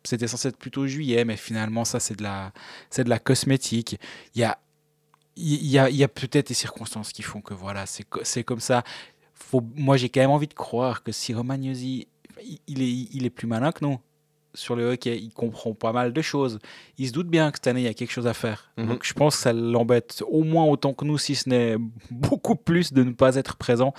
C'était 0.04 0.28
censé 0.28 0.48
être 0.50 0.58
plutôt 0.58 0.88
juillet, 0.88 1.26
mais 1.26 1.38
finalement, 1.38 1.86
ça, 1.86 2.00
c'est 2.00 2.16
de 2.18 2.24
la, 2.24 2.52
c'est 2.90 3.04
de 3.04 3.10
la 3.10 3.20
cosmétique. 3.20 4.00
Il 4.36 4.42
y 4.42 4.44
a, 4.44 4.58
il 5.36 5.66
y 5.68 5.78
a, 5.78 5.90
il 5.90 5.96
y 5.96 6.04
a 6.04 6.08
peut-être 6.08 6.48
des 6.50 6.54
circonstances 6.54 7.12
qui 7.14 7.22
font 7.22 7.42
que 7.42 7.54
voilà, 7.54 7.86
c'est, 7.86 8.06
c'est 8.24 8.44
comme 8.44 8.60
ça. 8.60 8.84
Faut, 9.34 9.62
moi, 9.76 9.98
j'ai 9.98 10.10
quand 10.10 10.22
même 10.22 10.32
envie 10.32 10.48
de 10.48 10.54
croire 10.54 11.04
que 11.04 11.12
si 11.12 11.34
Romagnosi, 11.34 12.08
il- 12.44 12.60
il 12.68 12.82
est, 12.82 13.10
il 13.14 13.26
est 13.26 13.30
plus 13.30 13.48
malin 13.48 13.72
que 13.72 13.84
nous 13.86 14.00
sur 14.54 14.76
le 14.76 14.92
hockey, 14.92 15.18
il 15.18 15.32
comprend 15.32 15.74
pas 15.74 15.94
mal 15.94 16.12
de 16.12 16.22
choses. 16.22 16.60
Il 16.98 17.08
se 17.08 17.14
doute 17.14 17.30
bien 17.30 17.52
que 17.52 17.58
cette 17.58 17.68
année, 17.68 17.80
il 17.82 17.86
y 17.86 17.88
a 17.88 17.94
quelque 17.94 18.12
chose 18.12 18.28
à 18.28 18.34
faire. 18.34 18.70
Mhm. 18.78 18.88
Donc, 18.88 19.06
je 19.06 19.14
pense 19.14 19.38
que 19.38 19.42
ça 19.44 19.54
l'embête 19.54 20.22
au 20.28 20.44
moins 20.44 20.66
autant 20.66 20.94
que 20.94 21.06
nous, 21.06 21.18
si 21.18 21.36
ce 21.36 21.48
n'est 21.48 21.78
beaucoup 22.10 22.56
plus 22.58 22.92
de 22.92 23.04
ne 23.04 23.12
pas 23.14 23.36
être 23.36 23.56
présent. 23.56 23.94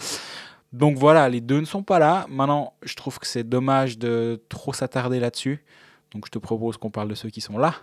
Donc 0.75 0.97
voilà, 0.99 1.29
les 1.31 1.41
deux 1.41 1.61
ne 1.61 1.65
sont 1.65 1.83
pas 1.83 1.99
là. 1.99 2.27
Maintenant, 2.29 2.75
je 2.83 2.95
trouve 2.97 3.19
que 3.19 3.27
c'est 3.27 3.45
dommage 3.49 3.97
de 3.99 4.43
trop 4.51 4.73
s'attarder 4.75 5.21
là-dessus. 5.21 5.65
Donc 6.13 6.27
je 6.27 6.31
te 6.31 6.39
propose 6.39 6.77
qu'on 6.77 6.91
parle 6.91 7.09
de 7.09 7.15
ceux 7.15 7.31
qui 7.31 7.41
sont 7.41 7.57
là. 7.57 7.75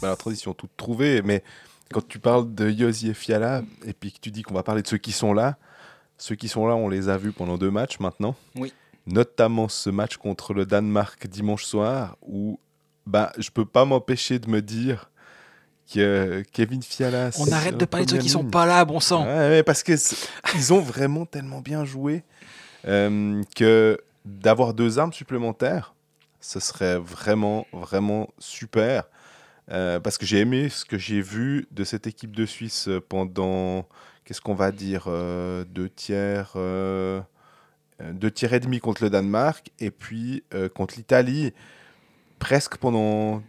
Bah, 0.00 0.08
la 0.08 0.16
transition 0.16 0.54
toute 0.54 0.76
trouvée, 0.76 1.22
mais 1.22 1.42
quand 1.92 2.06
tu 2.06 2.18
parles 2.20 2.54
de 2.54 2.70
Yossi 2.70 3.08
et 3.08 3.14
Fiala, 3.14 3.62
et 3.84 3.92
puis 3.92 4.12
que 4.12 4.20
tu 4.20 4.30
dis 4.30 4.42
qu'on 4.42 4.54
va 4.54 4.62
parler 4.62 4.82
de 4.82 4.86
ceux 4.86 4.98
qui 4.98 5.12
sont 5.12 5.32
là, 5.32 5.56
ceux 6.18 6.36
qui 6.36 6.48
sont 6.48 6.66
là, 6.66 6.76
on 6.76 6.88
les 6.88 7.08
a 7.08 7.16
vus 7.18 7.32
pendant 7.32 7.58
deux 7.58 7.70
matchs 7.70 7.98
maintenant. 7.98 8.36
Oui. 8.54 8.72
Notamment 9.06 9.68
ce 9.68 9.90
match 9.90 10.16
contre 10.16 10.54
le 10.54 10.66
Danemark 10.66 11.26
dimanche 11.26 11.64
soir, 11.64 12.16
où 12.22 12.60
bah, 13.06 13.32
je 13.38 13.50
peux 13.50 13.66
pas 13.66 13.84
m'empêcher 13.84 14.38
de 14.38 14.48
me 14.48 14.62
dire 14.62 15.10
que 15.92 16.42
Kevin 16.52 16.82
Fiala. 16.82 17.30
On 17.38 17.50
arrête 17.52 17.76
de 17.76 17.84
parler 17.84 18.06
de 18.06 18.10
ceux 18.10 18.18
qui 18.18 18.28
sont 18.28 18.44
pas 18.44 18.66
là, 18.66 18.84
bon 18.84 19.00
sang. 19.00 19.24
Ouais, 19.26 19.62
parce 19.62 19.82
que 19.82 19.92
ils 20.54 20.72
ont 20.72 20.80
vraiment 20.80 21.26
tellement 21.26 21.60
bien 21.60 21.84
joué 21.84 22.22
euh, 22.86 23.42
que 23.54 23.98
d'avoir 24.24 24.74
deux 24.74 24.98
armes 24.98 25.12
supplémentaires, 25.12 25.94
ce 26.40 26.60
serait 26.60 26.98
vraiment, 26.98 27.66
vraiment 27.72 28.28
super. 28.38 29.04
Euh, 29.72 29.98
parce 29.98 30.16
que 30.16 30.26
j'ai 30.26 30.38
aimé 30.38 30.68
ce 30.68 30.84
que 30.84 30.96
j'ai 30.96 31.20
vu 31.20 31.66
de 31.72 31.82
cette 31.82 32.06
équipe 32.06 32.36
de 32.36 32.46
Suisse 32.46 32.88
pendant, 33.08 33.84
qu'est-ce 34.24 34.40
qu'on 34.40 34.54
va 34.54 34.70
dire, 34.70 35.06
euh, 35.08 35.64
deux 35.64 35.88
tiers, 35.88 36.52
euh, 36.54 37.20
euh, 38.00 38.12
deux 38.12 38.30
tiers 38.30 38.52
et 38.52 38.60
demi 38.60 38.78
contre 38.78 39.02
le 39.02 39.10
Danemark, 39.10 39.70
et 39.80 39.90
puis 39.90 40.44
euh, 40.54 40.68
contre 40.68 40.94
l'Italie, 40.96 41.52
presque 42.38 42.76
pendant 42.76 43.42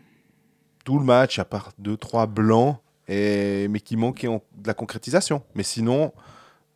tout 0.87 0.99
le 0.99 1.03
match, 1.05 1.37
à 1.37 1.43
part 1.43 1.73
deux, 1.79 1.97
trois 1.97 2.27
blancs, 2.27 2.77
et, 3.09 3.67
mais 3.67 3.81
qui 3.81 3.97
manquaient 3.97 4.29
en- 4.29 4.41
de 4.55 4.67
la 4.67 4.73
concrétisation. 4.73 5.43
Mais 5.53 5.63
sinon, 5.63 6.13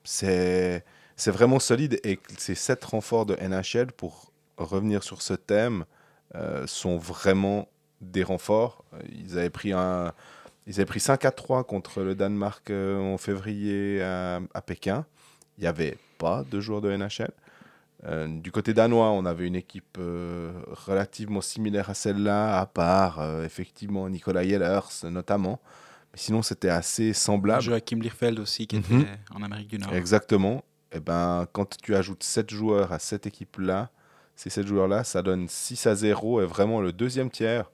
c'est 0.04 0.84
vraiment 1.28 1.60
solide, 1.60 1.98
et 2.04 2.20
ces 2.38 2.56
sept 2.56 2.84
renforts 2.84 3.26
de 3.26 3.36
NHL, 3.36 3.94
pour 3.94 4.34
revenir 4.58 5.02
sur 5.04 5.22
ce 5.22 5.34
thème, 5.34 5.86
euh, 6.36 6.68
sont 6.68 6.98
vraiment 6.98 7.70
des 8.02 8.24
renforts. 8.24 8.84
Euh, 8.94 9.00
Ils 9.14 9.38
avaient 9.40 9.50
pris 9.50 9.72
un, 9.72 10.12
ils 10.68 10.74
avaient 10.76 10.86
pris 10.86 11.00
5 11.00 11.24
à 11.24 11.32
3 11.32 11.64
contre 11.64 12.02
le 12.02 12.14
Danemark 12.14 12.70
euh, 12.70 13.00
en 13.00 13.18
février 13.18 14.02
à, 14.02 14.42
à 14.54 14.62
Pékin. 14.62 15.06
Il 15.58 15.62
n'y 15.62 15.68
avait 15.68 15.98
pas 16.18 16.44
de 16.52 16.60
joueurs 16.60 16.82
de 16.82 16.94
NHL. 16.94 17.32
Euh, 18.06 18.28
du 18.28 18.52
côté 18.52 18.74
danois, 18.74 19.12
on 19.12 19.26
avait 19.26 19.46
une 19.46 19.56
équipe 19.56 19.98
euh, 20.00 20.52
relativement 20.88 21.42
similaire 21.42 21.90
à 21.90 21.94
celle-là, 21.94 22.60
à 22.60 22.66
part 22.66 23.20
euh, 23.20 23.46
effectivement 23.46 24.10
Nicolas 24.10 24.44
Yellers 24.44 24.82
notamment. 25.04 25.60
Mais 26.14 26.18
sinon, 26.20 26.42
c'était 26.42 26.70
assez 26.70 27.14
semblable. 27.14 27.62
Joachim 27.62 27.98
Lierfeld 28.00 28.40
aussi, 28.40 28.66
qui 28.68 28.78
Mhm. 28.78 29.02
était 29.02 29.10
en 29.34 29.44
Amérique 29.44 29.68
du 29.70 29.78
Nord. 29.78 29.94
Exactement. 29.94 30.64
Et 30.92 31.00
ben, 31.00 31.46
quand 31.54 31.78
tu 31.82 31.96
ajoutes 31.96 32.24
7 32.24 32.50
joueurs 32.50 32.92
à 32.92 33.00
cette 33.00 33.28
équipe-là, 33.28 33.90
ces 34.36 34.50
7 34.50 34.66
joueurs-là, 34.68 35.04
ça 35.04 35.22
donne 35.22 35.48
6 35.48 35.86
à 35.88 35.96
0. 35.96 36.42
Et 36.42 36.46
vraiment, 36.46 36.82
le 36.82 36.92
deuxième 36.92 37.30
tiers, 37.30 37.70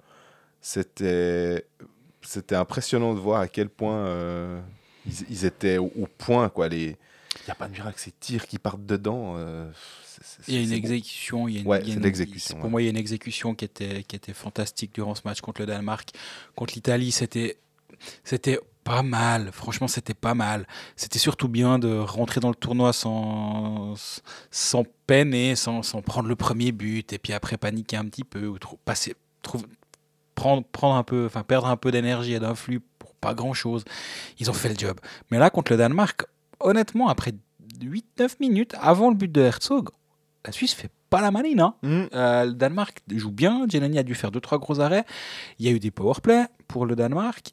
c'était, 0.61 1.65
c'était 2.21 2.55
impressionnant 2.55 3.13
de 3.13 3.19
voir 3.19 3.39
à 3.41 3.47
quel 3.47 3.69
point 3.69 4.61
ils, 5.05 5.13
ils 5.29 5.45
étaient 5.45 5.77
au, 5.77 5.91
au 5.97 6.07
point. 6.17 6.51
Il 6.69 6.95
n'y 7.45 7.51
a 7.51 7.55
pas 7.55 7.67
de 7.67 7.71
miracle, 7.71 7.97
ces 7.99 8.11
tirs 8.11 8.45
qui 8.45 8.59
partent 8.59 8.85
dedans. 8.85 9.35
Il 10.47 10.53
y 10.53 10.57
a 10.57 10.61
une 10.61 10.71
exécution. 10.73 11.47
Il 11.47 11.53
y 11.55 11.57
a 11.57 11.61
une, 11.61 11.67
Ouais, 11.67 11.79
il 11.81 11.87
y 11.87 11.89
a 11.89 11.93
c'est 11.93 11.97
une- 11.97 12.03
l'exécution, 12.03 12.55
Pour 12.55 12.65
ouais. 12.65 12.69
moi, 12.71 12.81
il 12.81 12.85
y 12.85 12.87
a 12.87 12.91
une 12.91 12.97
exécution 12.97 13.55
qui 13.55 13.65
était, 13.65 14.03
qui 14.03 14.15
était 14.15 14.33
fantastique 14.33 14.93
durant 14.93 15.15
ce 15.15 15.21
match 15.25 15.41
contre 15.41 15.61
le 15.61 15.67
Danemark. 15.67 16.09
Contre 16.55 16.73
l'Italie, 16.75 17.11
c'était, 17.11 17.57
c'était 18.23 18.59
pas 18.83 19.03
mal. 19.03 19.51
Franchement, 19.51 19.87
c'était 19.87 20.13
pas 20.13 20.33
mal. 20.33 20.67
C'était 20.95 21.19
surtout 21.19 21.47
bien 21.49 21.77
de 21.79 21.97
rentrer 21.97 22.39
dans 22.39 22.49
le 22.49 22.55
tournoi 22.55 22.93
sans, 22.93 23.95
sans 24.51 24.83
peine 25.07 25.33
et 25.33 25.55
sans, 25.55 25.83
sans 25.83 26.01
prendre 26.01 26.29
le 26.29 26.35
premier 26.35 26.71
but. 26.71 27.11
Et 27.13 27.17
puis 27.17 27.33
après, 27.33 27.57
paniquer 27.57 27.97
un 27.97 28.05
petit 28.05 28.23
peu 28.23 28.47
ou 28.47 28.57
trop, 28.59 28.77
passer, 28.85 29.15
trouver- 29.41 29.65
prendre, 30.35 30.63
prendre 30.63 30.95
un 30.95 31.03
peu, 31.03 31.25
enfin, 31.25 31.43
perdre 31.43 31.67
un 31.67 31.77
peu 31.77 31.91
d'énergie 31.91 32.33
et 32.33 32.39
d'influx 32.39 32.79
pour 32.99 33.13
pas 33.15 33.33
grand 33.33 33.53
chose. 33.53 33.83
Ils 34.39 34.49
ont 34.49 34.53
fait 34.53 34.69
le 34.69 34.77
job. 34.77 34.99
Mais 35.31 35.39
là, 35.39 35.49
contre 35.49 35.71
le 35.73 35.77
Danemark, 35.77 36.25
honnêtement, 36.59 37.09
après 37.09 37.33
8-9 37.81 38.39
minutes 38.39 38.73
avant 38.79 39.09
le 39.09 39.15
but 39.15 39.31
de 39.31 39.41
Herzog, 39.41 39.89
la 40.47 40.51
Suisse 40.51 40.73
fait 40.73 40.89
pas 41.09 41.21
la 41.21 41.29
maline. 41.31 41.59
Hein. 41.61 41.75
Mm. 41.83 42.03
Euh, 42.13 42.45
le 42.45 42.53
Danemark 42.53 42.99
joue 43.15 43.31
bien. 43.31 43.65
Jelani 43.69 43.99
a 43.99 44.03
dû 44.03 44.15
faire 44.15 44.31
2-3 44.31 44.59
gros 44.59 44.79
arrêts. 44.79 45.05
Il 45.59 45.65
y 45.65 45.69
a 45.69 45.71
eu 45.71 45.79
des 45.79 45.91
powerplays 45.91 46.45
pour 46.67 46.85
le 46.85 46.95
Danemark. 46.95 47.49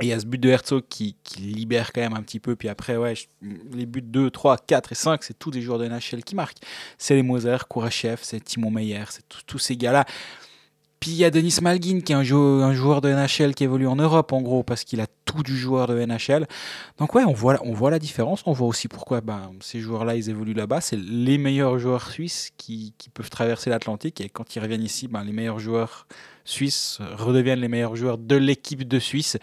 Et 0.00 0.04
il 0.06 0.08
y 0.08 0.12
a 0.12 0.20
ce 0.20 0.24
but 0.26 0.38
de 0.38 0.48
Herzog 0.48 0.84
qui, 0.88 1.16
qui 1.22 1.42
libère 1.42 1.92
quand 1.92 2.00
même 2.00 2.14
un 2.14 2.22
petit 2.22 2.40
peu. 2.40 2.56
Puis 2.56 2.68
après, 2.68 2.96
ouais, 2.96 3.14
je- 3.14 3.26
les 3.72 3.84
buts 3.86 4.00
2, 4.02 4.30
3, 4.30 4.56
4 4.56 4.92
et 4.92 4.94
5, 4.94 5.22
c'est 5.22 5.38
tous 5.38 5.50
des 5.50 5.60
joueurs 5.60 5.78
de 5.78 5.86
NHL 5.86 6.24
qui 6.24 6.34
marquent. 6.34 6.58
C'est 6.96 7.14
les 7.14 7.22
Moser, 7.22 7.56
Kourachev, 7.68 8.18
c'est 8.22 8.42
Timon 8.42 8.70
Meyer, 8.70 9.04
c'est 9.10 9.28
tous- 9.28 9.42
tous 9.46 9.58
ces 9.58 9.76
gars-là. 9.76 10.04
Puis 11.00 11.12
il 11.12 11.16
y 11.16 11.24
a 11.24 11.30
Denis 11.30 11.56
Malgin 11.62 12.00
qui 12.02 12.12
est 12.12 12.14
un 12.14 12.22
joueur, 12.22 12.62
un 12.62 12.74
joueur 12.74 13.00
de 13.00 13.08
NHL 13.08 13.54
qui 13.54 13.64
évolue 13.64 13.86
en 13.86 13.96
Europe 13.96 14.34
en 14.34 14.42
gros 14.42 14.62
parce 14.62 14.84
qu'il 14.84 15.00
a 15.00 15.06
tout 15.24 15.42
du 15.42 15.56
joueur 15.56 15.86
de 15.86 15.98
NHL. 15.98 16.46
Donc 16.98 17.14
ouais, 17.14 17.24
on 17.24 17.32
voit, 17.32 17.58
on 17.64 17.72
voit 17.72 17.90
la 17.90 17.98
différence. 17.98 18.42
On 18.44 18.52
voit 18.52 18.68
aussi 18.68 18.86
pourquoi 18.86 19.22
ben, 19.22 19.50
ces 19.60 19.80
joueurs-là, 19.80 20.14
ils 20.14 20.28
évoluent 20.28 20.52
là-bas. 20.52 20.82
C'est 20.82 20.98
les 20.98 21.38
meilleurs 21.38 21.78
joueurs 21.78 22.10
suisses 22.10 22.50
qui, 22.58 22.92
qui 22.98 23.08
peuvent 23.08 23.30
traverser 23.30 23.70
l'Atlantique. 23.70 24.20
Et 24.20 24.28
quand 24.28 24.54
ils 24.54 24.60
reviennent 24.60 24.84
ici, 24.84 25.08
ben, 25.08 25.24
les 25.24 25.32
meilleurs 25.32 25.58
joueurs 25.58 26.06
suisses 26.44 26.98
redeviennent 27.16 27.60
les 27.60 27.68
meilleurs 27.68 27.96
joueurs 27.96 28.18
de 28.18 28.36
l'équipe 28.36 28.86
de 28.86 28.98
Suisse. 28.98 29.38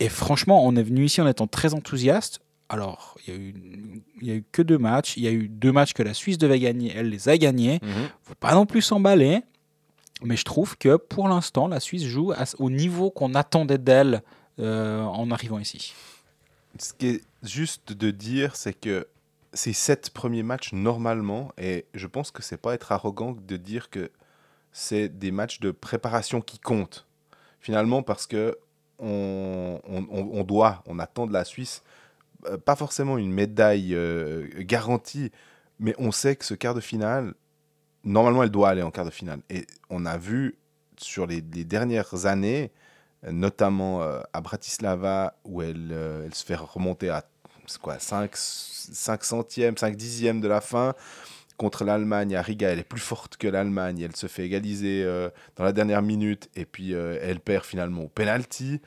Et 0.00 0.08
franchement, 0.08 0.66
on 0.66 0.74
est 0.74 0.82
venu 0.82 1.04
ici 1.04 1.20
en 1.20 1.28
étant 1.28 1.46
très 1.46 1.72
enthousiaste. 1.72 2.40
Alors, 2.68 3.16
il 3.26 3.34
y, 3.34 3.36
a 3.36 3.40
il 4.22 4.30
a 4.30 4.34
eu 4.34 4.44
que 4.50 4.62
deux 4.62 4.78
matchs. 4.78 5.16
Il 5.16 5.22
y 5.22 5.28
a 5.28 5.32
eu 5.32 5.48
deux 5.48 5.72
matchs 5.72 5.92
que 5.92 6.02
la 6.02 6.14
Suisse 6.14 6.38
devait 6.38 6.58
gagner. 6.58 6.92
Elle 6.96 7.10
les 7.10 7.28
a 7.28 7.36
gagnés. 7.36 7.78
Mhm. 7.82 8.08
faut 8.22 8.34
pas 8.34 8.54
non 8.54 8.66
plus 8.66 8.82
s'emballer. 8.82 9.42
Mais 10.22 10.36
je 10.36 10.44
trouve 10.44 10.76
que 10.76 10.96
pour 10.96 11.28
l'instant, 11.28 11.68
la 11.68 11.80
Suisse 11.80 12.04
joue 12.04 12.32
au 12.58 12.70
niveau 12.70 13.10
qu'on 13.10 13.34
attendait 13.34 13.78
d'elle 13.78 14.22
euh, 14.58 15.02
en 15.02 15.30
arrivant 15.30 15.58
ici. 15.58 15.94
Ce 16.78 16.92
qui 16.92 17.06
est 17.08 17.20
juste 17.42 17.92
de 17.92 18.10
dire, 18.10 18.54
c'est 18.56 18.74
que 18.74 19.06
ces 19.52 19.72
sept 19.72 20.10
premiers 20.10 20.42
matchs, 20.42 20.72
normalement, 20.72 21.50
et 21.58 21.86
je 21.94 22.06
pense 22.06 22.30
que 22.30 22.42
c'est 22.42 22.56
pas 22.58 22.74
être 22.74 22.92
arrogant 22.92 23.32
de 23.32 23.56
dire 23.56 23.90
que 23.90 24.10
c'est 24.72 25.08
des 25.08 25.30
matchs 25.32 25.58
de 25.60 25.70
préparation 25.72 26.40
qui 26.40 26.58
comptent. 26.58 27.06
Finalement, 27.60 28.02
parce 28.02 28.26
que 28.26 28.56
on- 28.98 29.80
on 29.88 30.44
doit, 30.44 30.82
on 30.86 30.98
attend 30.98 31.26
de 31.26 31.32
la 31.32 31.44
Suisse, 31.46 31.82
euh, 32.46 32.58
pas 32.58 32.76
forcément 32.76 33.16
une 33.18 33.32
médaille 33.32 33.94
euh, 33.94 34.46
garantie, 34.58 35.32
mais 35.78 35.94
on 35.98 36.12
sait 36.12 36.36
que 36.36 36.44
ce 36.44 36.54
quart 36.54 36.74
de 36.74 36.80
finale, 36.80 37.34
normalement, 38.04 38.42
elle 38.42 38.50
doit 38.50 38.70
aller 38.70 38.82
en 38.82 38.90
quart 38.90 39.04
de 39.04 39.10
finale. 39.10 39.40
Et 39.50 39.66
on 39.88 40.06
a 40.06 40.16
vu 40.16 40.56
sur 40.96 41.26
les, 41.26 41.40
dernières 41.40 42.26
années, 42.26 42.70
notamment 43.30 44.02
euh, 44.02 44.20
à 44.32 44.40
Bratislava, 44.40 45.34
où 45.44 45.62
elle, 45.62 45.90
euh, 45.92 46.24
elle 46.26 46.34
se 46.34 46.44
fait 46.44 46.56
remonter 46.56 47.08
à 47.08 47.24
quoi, 47.80 47.98
5, 47.98 48.30
5 48.34 49.24
centièmes, 49.24 49.76
5 49.76 49.96
dixièmes 49.96 50.40
de 50.40 50.48
la 50.48 50.60
fin. 50.60 50.94
Contre 51.56 51.84
l'Allemagne 51.84 52.34
à 52.36 52.42
Riga, 52.42 52.70
elle 52.70 52.78
est 52.78 52.84
plus 52.84 53.00
forte 53.00 53.36
que 53.36 53.46
l'Allemagne. 53.46 54.00
Elle 54.00 54.16
se 54.16 54.26
fait 54.26 54.44
égaliser 54.44 55.02
euh, 55.04 55.28
dans 55.56 55.64
la 55.64 55.72
dernière 55.72 56.00
minute 56.00 56.48
et 56.56 56.64
puis 56.64 56.92
elle 56.92 57.40
perd 57.40 57.64
finalement 57.64 58.04
au 58.04 58.08
penalty. 58.08 58.80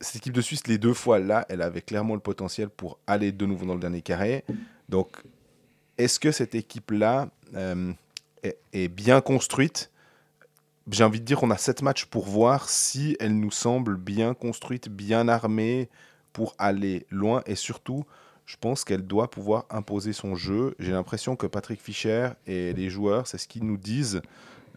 Cette 0.00 0.16
équipe 0.16 0.32
de 0.32 0.40
Suisse, 0.40 0.66
les 0.66 0.78
deux 0.78 0.94
fois 0.94 1.20
là, 1.20 1.46
elle 1.48 1.62
avait 1.62 1.80
clairement 1.80 2.14
le 2.14 2.20
potentiel 2.20 2.68
pour 2.68 2.98
aller 3.06 3.30
de 3.30 3.46
nouveau 3.46 3.66
dans 3.66 3.74
le 3.74 3.80
dernier 3.80 4.02
carré. 4.02 4.44
Donc, 4.88 5.22
est-ce 6.04 6.20
que 6.20 6.32
cette 6.32 6.54
équipe-là 6.54 7.28
euh, 7.54 7.92
est, 8.72 8.88
bien 8.88 9.20
construite? 9.20 9.90
J'ai 10.90 11.04
envie 11.04 11.20
de 11.20 11.24
dire 11.24 11.38
qu'on 11.38 11.50
a 11.50 11.56
sept 11.56 11.82
matchs 11.82 12.06
pour 12.06 12.26
voir 12.26 12.68
si 12.68 13.16
elle 13.20 13.38
nous 13.38 13.52
semble 13.52 13.96
bien 13.96 14.34
construite, 14.34 14.88
bien 14.88 15.28
armée 15.28 15.88
pour 16.32 16.54
aller 16.58 17.06
loin. 17.10 17.42
Et 17.46 17.54
surtout, 17.54 18.04
je 18.46 18.56
pense 18.56 18.84
qu'elle 18.84 19.06
doit 19.06 19.30
pouvoir 19.30 19.66
imposer 19.70 20.12
son 20.12 20.34
jeu. 20.34 20.74
J'ai 20.80 20.92
l'impression 20.92 21.36
que 21.36 21.46
Patrick 21.46 21.80
Fischer 21.80 22.30
et 22.46 22.72
les 22.72 22.90
joueurs, 22.90 23.28
c'est 23.28 23.38
ce 23.38 23.46
qu'ils 23.46 23.64
nous 23.64 23.76
disent 23.76 24.22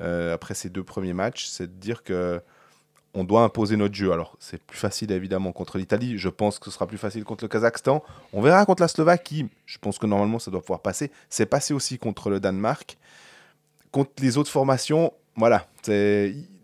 euh, 0.01 0.33
après 0.33 0.53
ces 0.53 0.69
deux 0.69 0.83
premiers 0.83 1.13
matchs, 1.13 1.45
c'est 1.47 1.67
de 1.67 1.79
dire 1.79 2.03
que 2.03 2.41
on 3.15 3.23
doit 3.23 3.43
imposer 3.43 3.77
notre 3.77 3.95
jeu. 3.95 4.11
Alors, 4.11 4.35
c'est 4.39 4.61
plus 4.61 4.77
facile 4.77 5.11
évidemment 5.11 5.53
contre 5.53 5.77
l'Italie. 5.77 6.17
Je 6.17 6.29
pense 6.29 6.59
que 6.59 6.65
ce 6.65 6.71
sera 6.71 6.85
plus 6.85 6.97
facile 6.97 7.23
contre 7.23 7.45
le 7.45 7.47
Kazakhstan. 7.47 8.03
On 8.33 8.41
verra 8.41 8.65
contre 8.65 8.81
la 8.81 8.89
Slovaquie. 8.89 9.47
Je 9.65 9.77
pense 9.77 9.97
que 9.97 10.05
normalement, 10.05 10.37
ça 10.37 10.51
doit 10.51 10.61
pouvoir 10.61 10.81
passer. 10.81 11.11
C'est 11.29 11.45
passé 11.45 11.73
aussi 11.73 11.97
contre 11.97 12.29
le 12.29 12.39
Danemark. 12.39 12.97
Contre 13.91 14.11
les 14.21 14.37
autres 14.37 14.51
formations, 14.51 15.13
voilà. 15.37 15.65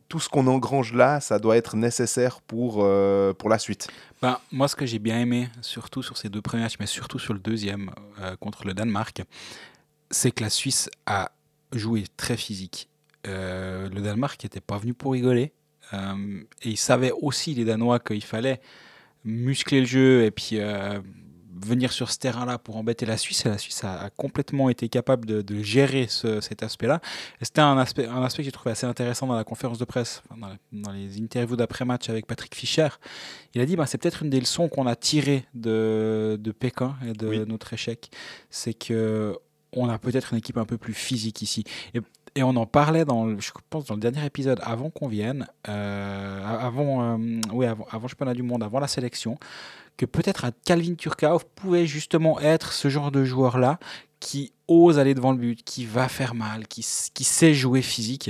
Tout 0.10 0.20
ce 0.20 0.28
qu'on 0.28 0.46
engrange 0.48 0.94
là, 0.94 1.22
ça 1.22 1.40
doit 1.40 1.56
être 1.56 1.78
nécessaire 1.78 2.42
pour, 2.42 2.80
euh, 2.80 3.32
pour 3.32 3.48
la 3.48 3.58
suite. 3.58 3.88
Ben, 4.22 4.38
moi, 4.52 4.68
ce 4.68 4.76
que 4.76 4.86
j'ai 4.86 5.00
bien 5.00 5.20
aimé, 5.22 5.48
surtout 5.62 6.04
sur 6.04 6.18
ces 6.18 6.28
deux 6.28 6.42
premiers 6.42 6.64
matchs, 6.64 6.76
mais 6.82 6.86
surtout 6.86 7.18
sur 7.18 7.34
le 7.34 7.40
deuxième 7.40 7.92
euh, 8.20 8.36
contre 8.36 8.68
le 8.68 8.74
Danemark, 8.74 9.22
c'est 10.10 10.32
que 10.32 10.44
la 10.44 10.50
Suisse 10.50 10.90
a 11.06 11.32
joué 11.72 12.04
très 12.18 12.36
physique. 12.36 12.90
Euh, 13.26 13.88
le 13.88 14.02
Danemark 14.02 14.44
n'était 14.44 14.60
pas 14.60 14.78
venu 14.78 14.94
pour 14.94 15.14
rigoler. 15.14 15.54
Euh, 15.94 16.42
et 16.64 16.70
ils 16.70 16.78
savaient 16.78 17.12
aussi, 17.22 17.54
les 17.54 17.66
Danois, 17.66 18.00
qu'il 18.00 18.24
fallait 18.24 18.62
muscler 19.24 19.82
le 19.82 19.86
jeu 19.86 20.24
et 20.24 20.32
puis 20.32 20.54
euh, 20.54 21.00
venir 21.64 21.92
sur 21.92 22.10
ce 22.10 22.18
terrain-là 22.18 22.58
pour 22.58 22.78
embêter 22.78 23.06
la 23.06 23.18
Suisse. 23.18 23.46
Et 23.46 23.50
la 23.50 23.58
Suisse 23.60 23.84
a, 23.84 24.02
a 24.02 24.10
complètement 24.10 24.70
été 24.70 24.90
capable 24.90 25.26
de, 25.28 25.42
de 25.44 25.62
gérer 25.62 26.08
ce- 26.08 26.42
cet 26.42 26.64
aspect-là. 26.64 27.02
C'était 27.42 27.62
un 27.62 27.78
aspect, 27.78 28.08
un 28.08 28.24
aspect 28.24 28.42
que 28.42 28.46
j'ai 28.46 28.52
trouvé 28.52 28.72
assez 28.72 28.88
intéressant 28.88 29.28
dans 29.28 29.36
la 29.36 29.44
conférence 29.44 29.78
de 29.78 29.86
presse, 29.86 30.24
dans, 30.36 30.48
la- 30.48 30.58
dans 30.72 30.92
les 30.92 31.22
interviews 31.22 31.56
d'après-match 31.56 32.10
avec 32.10 32.26
Patrick 32.26 32.56
Fischer. 32.56 32.88
Il 33.54 33.62
a 33.62 33.66
dit 33.66 33.76
bah, 33.76 33.86
c'est 33.86 34.00
peut-être 34.00 34.24
une 34.24 34.30
des 34.32 34.40
leçons 34.40 34.70
qu'on 34.70 34.88
a 34.88 34.96
tirées 34.96 35.46
de, 35.54 36.38
de 36.42 36.52
Pékin 36.52 36.96
et 37.08 37.14
de 37.14 37.28
Oui. 37.28 37.44
notre 37.46 37.74
échec. 37.74 38.10
C'est 38.50 38.74
que 38.74 39.38
on 39.74 39.88
a 39.88 39.98
peut-être 40.00 40.34
une 40.34 40.40
équipe 40.40 40.58
un 40.58 40.66
peu 40.66 40.78
plus 40.78 40.94
physique 40.94 41.42
ici. 41.42 41.64
Et, 41.94 42.02
et 42.36 42.44
on 42.44 42.56
en 42.56 42.66
parlait 42.66 43.06
dans, 43.06 43.26
le- 43.26 43.40
je 43.40 43.52
pense, 43.70 43.86
dans 43.86 43.96
le 43.96 44.00
dernier 44.00 44.26
épisode 44.26 44.60
avant 44.64 44.90
qu'on 44.90 45.08
vienne, 45.08 45.48
euh, 45.68 46.46
avant, 46.46 47.04
euh, 47.18 47.42
oui, 47.54 47.66
avant, 47.66 47.86
avant 47.92 48.08
championnat 48.08 48.34
du 48.34 48.44
monde, 48.44 48.64
avant 48.64 48.80
la 48.80 48.88
sélection, 48.88 49.38
que 49.98 50.06
peut-être 50.06 50.46
un 50.46 50.52
Calvin 50.66 50.96
Turkauf 50.96 51.44
pouvait 51.56 51.86
justement 51.86 52.40
être 52.40 52.74
ce 52.74 52.90
genre 52.90 53.12
de 53.12 53.24
joueur-là 53.26 53.80
qui 54.20 54.54
ose 54.68 55.00
aller 55.00 55.14
devant 55.16 55.32
le 55.32 55.38
but, 55.38 55.64
qui 55.64 55.86
va 55.86 56.08
faire 56.08 56.36
mal, 56.36 56.68
qui, 56.68 56.86
qui 57.14 57.24
sait 57.24 57.54
jouer 57.54 57.82
physique. 57.82 58.30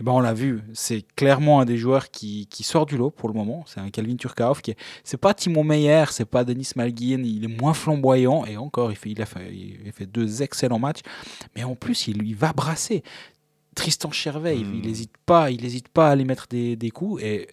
Et 0.00 0.02
ben 0.04 0.12
on 0.12 0.20
l'a 0.20 0.32
vu, 0.34 0.62
c'est 0.72 1.04
clairement 1.16 1.60
un 1.60 1.64
des 1.64 1.76
joueurs 1.76 2.10
qui, 2.10 2.46
qui 2.48 2.62
sort 2.64 2.86
du 2.86 2.96
lot 2.96 3.10
pour 3.10 3.28
le 3.28 3.34
moment. 3.34 3.64
C'est 3.66 3.78
un 3.80 3.90
Calvin 3.90 4.16
Turkauf 4.16 4.60
qui 4.62 4.72
est, 4.72 4.76
c'est 5.04 5.16
pas 5.18 5.32
Timon 5.34 5.64
Meyer, 5.64 6.04
c'est 6.10 6.24
pas 6.24 6.44
Denis 6.44 6.70
Malguin, 6.76 7.22
il 7.24 7.44
est 7.44 7.60
moins 7.60 7.74
flamboyant 7.74 8.44
et 8.46 8.56
encore 8.56 8.90
il 8.90 8.96
fait, 8.96 9.10
il 9.10 9.20
a 9.22 9.26
fait, 9.26 9.52
il 9.54 9.88
a 9.88 9.92
fait 9.92 10.06
deux 10.06 10.42
excellents 10.42 10.78
matchs, 10.78 11.00
mais 11.54 11.62
en 11.64 11.74
plus 11.74 12.08
il, 12.08 12.22
il 12.22 12.34
va 12.34 12.52
brasser. 12.52 13.02
Tristan 13.74 14.10
Chervet, 14.10 14.58
il- 14.58 14.66
Hmm. 14.66 14.74
il 14.76 14.80
n'hésite 14.88 15.16
pas, 15.26 15.50
il 15.50 15.64
hésite 15.64 15.88
pas 15.88 16.08
à 16.08 16.12
aller 16.12 16.24
mettre 16.24 16.46
des, 16.48 16.76
des 16.76 16.90
coups 16.90 17.22
et 17.22 17.48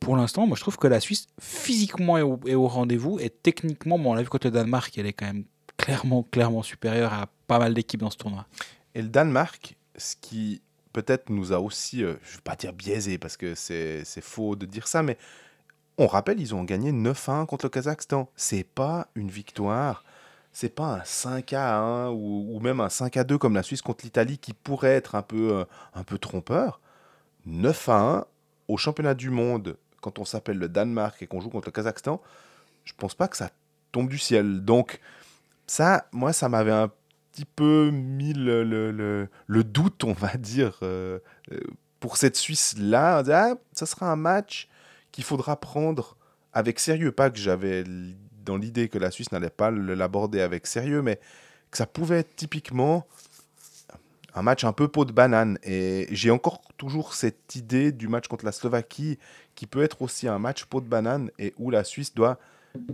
pour 0.00 0.16
l'instant, 0.16 0.46
moi 0.46 0.56
je 0.56 0.60
trouve 0.62 0.76
que 0.76 0.86
la 0.88 1.00
Suisse 1.00 1.26
physiquement 1.40 2.18
est 2.18 2.22
au, 2.22 2.68
rendez-vous 2.68 3.18
et 3.20 3.30
techniquement, 3.30 3.98
bon, 3.98 4.12
on 4.12 4.14
l'a 4.14 4.22
vu 4.22 4.28
contre 4.28 4.46
le 4.48 4.50
Danemark, 4.52 4.96
elle 4.98 5.06
est 5.06 5.12
quand 5.12 5.26
même 5.26 5.44
clairement, 5.76 6.22
clairement 6.24 6.62
supérieure 6.62 7.12
à 7.12 7.28
pas 7.46 7.58
mal 7.58 7.74
d'équipes 7.74 8.00
dans 8.00 8.10
ce 8.10 8.16
tournoi. 8.16 8.46
Et 8.94 9.02
le 9.02 9.08
Danemark, 9.08 9.76
ce 9.96 10.16
qui 10.20 10.62
peut-être 10.92 11.30
nous 11.30 11.52
a 11.52 11.60
aussi, 11.60 12.02
euh, 12.02 12.14
je 12.24 12.32
ne 12.32 12.36
veux 12.36 12.42
pas 12.42 12.56
dire 12.56 12.72
biaisé 12.72 13.18
parce 13.18 13.36
que 13.36 13.54
c'est 13.54 14.02
c'est 14.04 14.22
faux 14.22 14.56
de 14.56 14.66
dire 14.66 14.88
ça, 14.88 15.02
mais 15.02 15.16
on 15.98 16.06
rappelle, 16.06 16.40
ils 16.40 16.54
ont 16.54 16.64
gagné 16.64 16.92
9-1 16.92 17.46
contre 17.46 17.66
le 17.66 17.70
Kazakhstan. 17.70 18.28
C'est 18.36 18.64
pas 18.64 19.08
une 19.14 19.30
victoire, 19.30 20.04
c'est 20.58 20.74
pas 20.74 20.86
un 20.86 21.04
5 21.04 21.52
à 21.52 21.76
1 21.76 22.12
ou, 22.12 22.58
même 22.60 22.80
un 22.80 22.88
5 22.88 23.18
à 23.18 23.24
2 23.24 23.36
comme 23.36 23.54
la 23.54 23.62
Suisse 23.62 23.82
contre 23.82 24.06
l'Italie 24.06 24.38
qui 24.38 24.54
pourrait 24.54 24.94
être 24.94 25.14
un 25.14 25.20
peu, 25.20 25.52
euh, 25.52 25.64
un 25.92 26.02
peu 26.02 26.16
trompeur. 26.16 26.80
9 27.44 27.88
à 27.90 27.98
1 27.98 28.24
au 28.68 28.78
championnat 28.78 29.12
du 29.12 29.28
monde 29.28 29.76
quand 30.00 30.18
on 30.18 30.24
s'appelle 30.24 30.56
le 30.56 30.70
Danemark 30.70 31.20
et 31.20 31.26
qu'on 31.26 31.42
joue 31.42 31.50
contre 31.50 31.68
le 31.68 31.72
Kazakhstan, 31.72 32.22
je 32.84 32.94
pense 32.96 33.14
pas 33.14 33.28
que 33.28 33.36
ça 33.36 33.50
tombe 33.92 34.08
du 34.08 34.16
ciel. 34.16 34.64
Donc 34.64 34.98
ça, 35.66 36.06
moi, 36.10 36.32
ça 36.32 36.48
m'avait 36.48 36.72
un 36.72 36.90
petit 37.32 37.44
peu 37.44 37.90
mis 37.90 38.32
le, 38.32 38.64
le, 38.64 39.28
le- 39.46 39.64
doute, 39.64 40.04
on 40.04 40.14
va 40.14 40.38
dire, 40.38 40.78
euh, 40.82 41.18
euh, 41.52 41.60
pour 42.00 42.16
cette 42.16 42.36
Suisse-là. 42.36 43.22
Ah, 43.28 43.56
ça 43.72 43.84
sera 43.84 44.10
un 44.10 44.16
match 44.16 44.68
qu'il 45.12 45.24
faudra 45.24 45.60
prendre 45.60 46.16
avec 46.54 46.80
sérieux. 46.80 47.12
Pas 47.12 47.28
que 47.28 47.36
j'avais 47.36 47.84
dans 48.46 48.56
l'idée 48.56 48.88
que 48.88 48.98
la 48.98 49.10
Suisse 49.10 49.32
n'allait 49.32 49.50
pas 49.50 49.70
l'aborder 49.70 50.40
avec 50.40 50.66
sérieux, 50.66 51.02
mais 51.02 51.20
que 51.70 51.76
ça 51.76 51.86
pouvait 51.86 52.20
être 52.20 52.34
typiquement 52.36 53.06
un 54.34 54.42
match 54.42 54.64
un 54.64 54.72
peu 54.72 54.88
peau 54.88 55.04
de 55.04 55.12
banane. 55.12 55.58
Et 55.64 56.06
j'ai 56.10 56.30
encore 56.30 56.62
toujours 56.76 57.14
cette 57.14 57.56
idée 57.56 57.92
du 57.92 58.08
match 58.08 58.28
contre 58.28 58.44
la 58.44 58.52
Slovaquie 58.52 59.18
qui 59.54 59.66
peut 59.66 59.82
être 59.82 60.02
aussi 60.02 60.28
un 60.28 60.38
match 60.38 60.64
peau 60.64 60.80
de 60.80 60.86
banane 60.86 61.30
et 61.38 61.52
où 61.58 61.70
la 61.70 61.84
Suisse 61.84 62.14
doit 62.14 62.38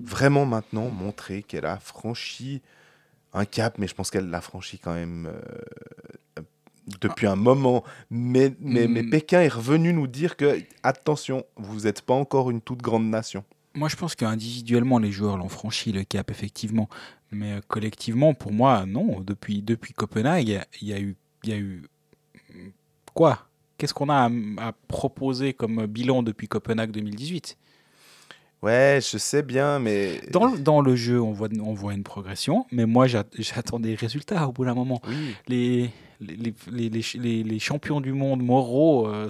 vraiment 0.01 0.47
maintenant 0.47 0.89
montrer 0.89 1.43
qu'elle 1.43 1.67
a 1.67 1.79
franchi 1.79 2.63
un 3.35 3.45
cap, 3.45 3.79
mais 3.79 3.89
je 3.89 3.95
pense 3.95 4.11
qu'elle 4.11 4.31
l'a 4.31 4.41
franchi 4.41 4.79
quand 4.79 4.95
même 4.95 5.27
euh, 5.27 6.43
depuis 7.01 7.27
un 7.27 7.37
moment. 7.37 7.83
Mais, 8.11 8.55
mais, 8.61 8.87
mais, 8.87 9.03
mm. 9.03 9.11
Pékin 9.11 9.41
est 9.41 9.49
revenu 9.49 9.93
nous 9.93 10.07
dire 10.07 10.37
que, 10.37 10.61
attention, 10.83 11.45
vous 11.57 11.81
n'êtes 11.81 12.03
pas 12.03 12.15
encore 12.15 12.51
une 12.51 12.61
toute 12.61 12.83
grande 12.83 13.09
nation. 13.09 13.45
Moi, 13.75 13.88
je 13.88 13.97
pense 13.97 14.14
qu'individuellement, 14.14 14.99
les 14.99 15.11
joueurs 15.11 15.38
l'ont 15.38 15.49
franchi 15.49 15.93
le 15.93 16.05
cap, 16.05 16.31
effectivement. 16.31 16.88
Mais 17.31 17.52
euh, 17.52 17.61
collectivement, 17.67 18.35
pour 18.35 18.52
moi, 18.52 18.85
non. 18.87 19.21
Depuis, 19.21 19.62
Copenhague, 19.95 20.61
il 20.81 20.88
y 20.88 20.93
a 20.93 21.00
eu, 21.00 21.17
il 21.45 21.50
y 21.50 21.52
a 21.52 21.59
eu 21.59 21.83
quoi? 23.14 23.49
Qu'est-ce 23.79 23.95
qu'on 23.95 24.11
a 24.11 24.31
à, 24.59 24.73
proposer 24.88 25.55
comme 25.55 25.87
bilan 25.87 26.23
depuis 26.23 26.49
Copenhague 26.49 26.93
2018 26.93 27.57
Ouais, 28.62 29.00
je 29.02 29.19
sais 29.19 29.42
bien, 29.42 29.81
mais. 29.81 30.21
Dans, 30.31 30.50
dans, 30.50 30.81
le 30.81 30.95
jeu, 30.95 31.21
on 31.21 31.33
voit, 31.33 31.49
on 31.61 31.75
voit 31.75 31.95
une 31.95 32.04
progression, 32.04 32.64
mais 32.71 32.87
moi, 32.87 33.07
j'attends 33.09 33.81
des 33.81 33.97
résultats 33.97 34.47
au 34.47 34.52
bout 34.52 34.64
d'un 34.64 34.75
moment. 34.75 35.02
Les, 35.49 35.90
les, 36.21 36.52
les, 36.71 37.02
les, 37.14 37.42
les, 37.42 37.59
champions 37.59 38.00
du 38.00 38.12
monde 38.12 38.40
moraux, 38.40 39.09
euh, 39.09 39.28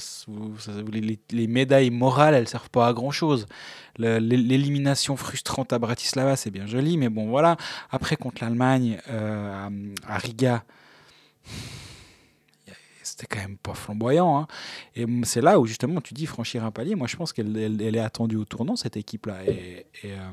les, 1.30 1.46
médailles 1.46 1.88
morales, 1.88 2.34
elles 2.34 2.42
ne 2.42 2.46
servent 2.46 2.68
pas 2.68 2.88
à 2.88 2.92
grand-chose. 2.92 3.46
L'élimination 3.98 5.16
frustrante 5.16 5.72
à 5.72 5.78
Bratislava, 5.78 6.36
c'est 6.36 6.50
bien 6.50 6.66
joli, 6.66 6.98
mais 6.98 7.08
bon, 7.08 7.28
voilà. 7.28 7.56
Après, 7.90 8.16
contre 8.16 8.44
l'Allemagne, 8.44 8.98
euh, 9.08 9.68
à 10.06 10.18
Riga 10.18 10.64
c'était 13.22 13.36
quand 13.36 13.46
même 13.46 13.58
pas 13.58 13.74
flamboyant. 13.74 14.38
Hein. 14.38 14.46
Et 14.94 15.06
c'est 15.24 15.40
là 15.40 15.60
où 15.60 15.66
justement 15.66 16.00
tu 16.00 16.14
dis 16.14 16.26
franchir 16.26 16.64
un 16.64 16.70
palier. 16.70 16.94
Moi, 16.94 17.06
je 17.06 17.16
pense 17.16 17.32
qu'elle 17.32 17.56
elle, 17.56 17.96
est 17.96 18.00
attendue 18.00 18.36
au 18.36 18.44
tournant, 18.44 18.76
cette 18.76 18.96
équipe-là. 18.96 19.44
Et, 19.46 19.86
euh, 20.04 20.30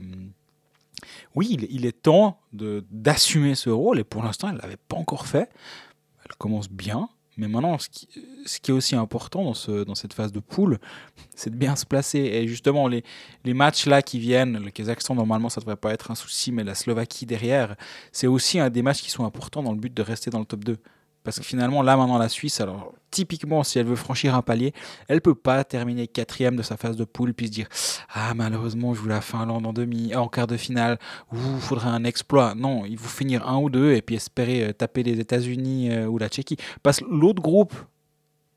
oui, 1.35 1.57
il, 1.69 1.85
est 1.85 2.01
temps 2.01 2.39
d'assumer 2.51 3.55
ce 3.55 3.69
rôle. 3.69 3.99
Et 3.99 4.03
pour 4.03 4.23
l'instant, 4.23 4.49
elle 4.49 4.55
ne 4.55 4.61
l'avait 4.61 4.77
pas 4.77 4.97
encore 4.97 5.27
fait. 5.27 5.49
Elle 6.25 6.35
commence 6.37 6.69
bien. 6.69 7.09
Mais 7.37 7.47
maintenant, 7.47 7.77
ce 7.77 7.87
qui, 8.59 8.71
est 8.71 8.73
aussi 8.73 8.95
important 8.95 9.53
dans 9.53 9.95
cette 9.95 10.13
phase 10.13 10.33
de 10.33 10.41
poule, 10.41 10.77
c'est 11.35 11.51
de 11.51 11.55
bien 11.55 11.75
se 11.75 11.85
placer. 11.85 12.19
Et 12.19 12.47
justement, 12.47 12.87
les, 12.87 13.03
les 13.45 13.53
matchs 13.53 13.85
là 13.85 14.01
qui 14.01 14.19
viennent, 14.19 14.57
le 14.57 14.71
Kazakhstan, 14.71 15.15
normalement, 15.15 15.49
ça 15.49 15.61
ne 15.61 15.63
devrait 15.63 15.77
pas 15.77 15.93
être 15.93 16.11
un 16.11 16.15
souci, 16.15 16.51
mais 16.51 16.63
la 16.63 16.75
Slovaquie 16.75 17.25
derrière, 17.25 17.75
c'est 18.11 18.27
aussi 18.27 18.59
un 18.59 18.69
des 18.69 18.81
matchs 18.81 19.01
qui 19.01 19.11
sont 19.11 19.25
importants 19.25 19.63
dans 19.63 19.71
le 19.71 19.79
but 19.79 19.93
de 19.93 20.01
rester 20.01 20.31
dans 20.31 20.39
le 20.39 20.45
top 20.45 20.65
2. 20.65 20.77
Parce 21.23 21.37
que 21.37 21.45
finalement, 21.45 21.81
là, 21.81 21.97
maintenant, 21.97 22.17
la 22.17 22.29
Suisse, 22.29 22.61
alors, 22.61 22.93
typiquement, 23.11 23.63
si 23.63 23.77
elle 23.79 23.85
veut 23.85 23.95
franchir 23.95 24.35
un 24.35 24.41
palier, 24.41 24.73
elle 25.07 25.21
peut 25.21 25.35
pas 25.35 25.63
terminer 25.63 26.07
quatrième 26.07 26.55
de 26.55 26.61
sa 26.61 26.77
phase 26.77 26.95
de 26.95 27.03
poule, 27.03 27.33
puis 27.33 27.47
se 27.47 27.51
dire 27.51 27.67
Ah, 28.13 28.33
malheureusement, 28.33 28.93
je 28.93 29.01
joue 29.01 29.07
la 29.07 29.21
Finlande 29.21 29.65
en 29.65 29.73
demi, 29.73 30.15
en 30.15 30.27
quart 30.27 30.47
de 30.47 30.57
finale, 30.57 30.97
il 31.33 31.59
faudrait 31.59 31.89
un 31.89 32.03
exploit. 32.03 32.55
Non, 32.55 32.85
il 32.85 32.97
faut 32.97 33.09
finir 33.09 33.47
un 33.47 33.57
ou 33.57 33.69
deux 33.69 33.93
et 33.93 34.01
puis 34.01 34.15
espérer 34.15 34.69
euh, 34.69 34.73
taper 34.73 35.03
les 35.03 35.19
États-Unis 35.19 35.91
euh, 35.91 36.05
ou 36.05 36.17
la 36.17 36.29
Tchéquie. 36.29 36.57
Parce 36.83 36.99
que 36.99 37.05
l'autre 37.05 37.41
groupe, 37.41 37.73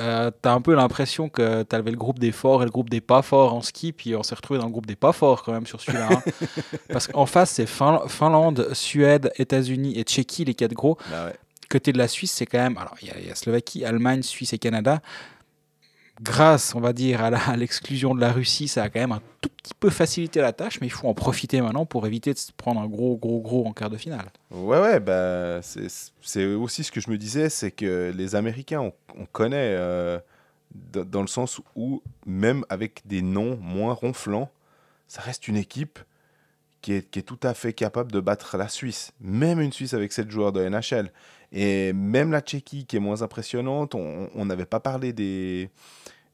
euh, 0.00 0.31
tu 0.42 0.49
as 0.49 0.52
un 0.52 0.61
peu 0.61 0.75
l'impression 0.75 1.28
que 1.28 1.64
tu 1.64 1.76
avais 1.76 1.90
le 1.90 1.97
groupe 1.97 2.19
des 2.19 2.33
forts 2.33 2.62
et 2.62 2.64
le 2.64 2.71
groupe 2.71 2.90
des 2.90 3.00
pas 3.00 3.23
forts 3.23 3.54
en 3.54 3.61
ski, 3.61 3.92
puis 3.92 4.14
on 4.14 4.23
s'est 4.23 4.35
retrouvé 4.35 4.61
dans 4.61 4.66
le 4.66 4.73
groupe 4.73 4.87
des 4.87 4.97
pas 4.97 5.12
forts 5.12 5.42
quand 5.42 5.52
même 5.52 5.66
sur 5.66 5.81
celui-là. 5.81 6.09
Hein. 6.12 6.23
Parce 6.88 7.09
qu'en 7.09 7.26
face, 7.26 7.50
c'est 7.50 7.66
Finlande, 7.66 8.69
Suède, 8.73 9.33
États-Unis 9.37 9.99
et 9.99 10.04
Tchéquie, 10.04 10.45
les 10.45 10.54
quatre 10.54 10.75
gros. 10.75 10.97
Bah 11.11 11.26
ouais 11.26 11.37
côté 11.72 11.92
de 11.92 11.98
la 11.98 12.08
Suisse, 12.08 12.32
c'est 12.32 12.46
quand 12.46 12.58
même. 12.58 12.76
Alors, 12.76 12.94
il 13.00 13.08
y, 13.08 13.30
a 13.30 13.35
Slovaquie, 13.35 13.85
Allemagne, 13.85 14.22
Suisse 14.22 14.52
et 14.52 14.58
Canada. 14.58 15.00
Grâce, 16.20 16.74
on 16.74 16.80
va 16.80 16.92
dire, 16.92 17.24
à 17.24 17.56
l'exclusion 17.56 18.14
de 18.14 18.20
la 18.20 18.30
Russie, 18.30 18.68
ça 18.68 18.82
a 18.85 18.90
quand 18.90 19.00
même 19.00 19.12
un 19.12 19.22
tout 19.40 19.48
petit 19.48 19.72
peu 19.74 19.88
facilité 19.88 20.40
la 20.40 20.52
tâche, 20.52 20.80
mais 20.80 20.87
il 20.87 20.90
faut 20.90 21.08
en 21.08 21.14
profiter 21.14 21.61
maintenant 21.62 21.87
pour 21.87 22.06
éviter 22.06 22.35
de 22.35 22.38
se 22.38 22.52
prendre 22.52 22.80
un 22.80 22.87
gros, 22.87 23.16
gros, 23.16 23.40
gros 23.40 23.66
en 23.66 23.72
quart 23.72 23.88
de 23.88 23.96
finale. 23.96 24.26
Ouais, 24.50 24.78
ouais, 24.78 25.00
bah, 25.00 25.61
c'est 25.62 26.44
aussi 26.44 26.85
ce 26.85 26.92
que 26.92 27.00
je 27.00 27.11
me 27.11 27.16
disais, 27.16 27.48
c'est 27.48 27.70
que 27.70 28.12
les 28.14 28.35
Américains, 28.35 28.92
on, 29.18 29.26
connaît 29.32 29.74
euh, 29.74 30.20
dans 30.92 31.22
le 31.22 31.26
sens 31.26 31.61
où, 31.74 32.02
même 32.26 32.64
avec 32.68 33.00
des 33.06 33.22
noms 33.22 33.56
moins 33.56 33.94
ronflants, 33.94 34.50
ça 35.08 35.22
reste 35.22 35.48
une 35.48 35.56
équipe 35.56 35.98
qui 36.82 36.92
est, 36.92 37.11
qui 37.11 37.20
est, 37.20 37.22
tout 37.22 37.40
à 37.42 37.54
fait 37.54 37.72
capable 37.72 38.12
de 38.12 38.20
battre 38.20 38.58
la 38.58 38.68
Suisse, 38.68 39.12
même 39.20 39.61
une 39.61 39.72
Suisse 39.72 39.94
avec 39.94 40.12
7 40.12 40.30
joueurs 40.30 40.52
de 40.52 40.68
NHL. 40.68 41.11
Et 41.53 41.93
même 41.93 42.33
la 42.33 42.41
Tchéquie, 42.41 42.87
qui 42.87 42.97
est 42.97 43.01
moins 43.01 43.23
impressionnante, 43.23 43.95
on 43.95 44.45
n'avait 44.45 44.67
pas 44.67 44.81
parlé 44.81 45.12
des, 45.12 45.71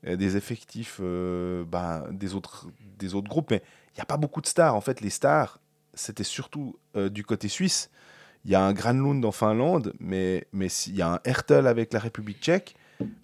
euh, 0.07 0.15
des 0.15 0.37
effectifs 0.37 0.99
euh, 1.01 1.65
bah, 1.65 2.07
des, 2.13 2.37
autres, 2.37 2.69
des 2.99 3.17
autres 3.17 3.29
groupes, 3.29 3.51
mais 3.51 3.63
il 3.89 3.97
n'y 3.97 4.01
a 4.01 4.05
pas 4.05 4.17
beaucoup 4.17 4.41
de 4.41 4.47
stars. 4.47 4.77
En 4.77 4.81
fait, 4.81 5.01
les 5.01 5.11
stars, 5.11 5.59
c'était 5.93 6.23
surtout 6.23 6.79
euh, 6.95 7.09
du 7.09 7.25
côté 7.25 7.49
suisse. 7.49 7.91
Il 8.45 8.53
y 8.53 8.55
a 8.55 8.63
un 8.63 8.73
Granlund 8.73 9.25
en 9.25 9.33
Finlande, 9.33 9.93
mais 9.99 10.47
mais 10.53 10.69
il 10.87 10.95
y 10.95 11.03
a 11.03 11.15
un 11.15 11.21
Hertel 11.25 11.67
avec 11.67 11.93
la 11.93 11.99
République 11.99 12.41
tchèque. 12.41 12.77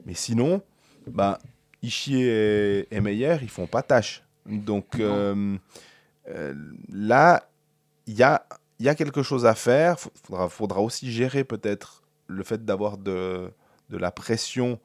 Mais 0.05 0.15
sinon, 0.15 0.63
bah, 1.07 1.39
Ishii 1.83 2.25
et, 2.25 2.89
et 2.91 3.01
Meyer, 3.01 3.37
ils 3.41 3.49
font 3.49 3.69
pas 3.69 3.83
tâche. 3.83 4.25
Donc 4.45 4.99
là, 6.89 7.49
il 8.07 8.15
y 8.15 8.23
a 8.25 8.47
il 8.79 8.87
y 8.87 8.89
a 8.89 8.95
quelque 8.95 9.23
chose 9.23 9.47
à 9.47 9.55
faire. 9.55 9.97
Il 9.99 10.27
faudra, 10.27 10.49
faudra, 10.49 10.81
aussi 10.81 11.13
gérer 11.13 11.45
peut-être 11.45 12.03
le 12.27 12.43
fait 12.43 12.65
d'avoir 12.65 12.97
de, 12.97 13.51
de 13.91 13.97
la 13.97 14.11
pression 14.11 14.81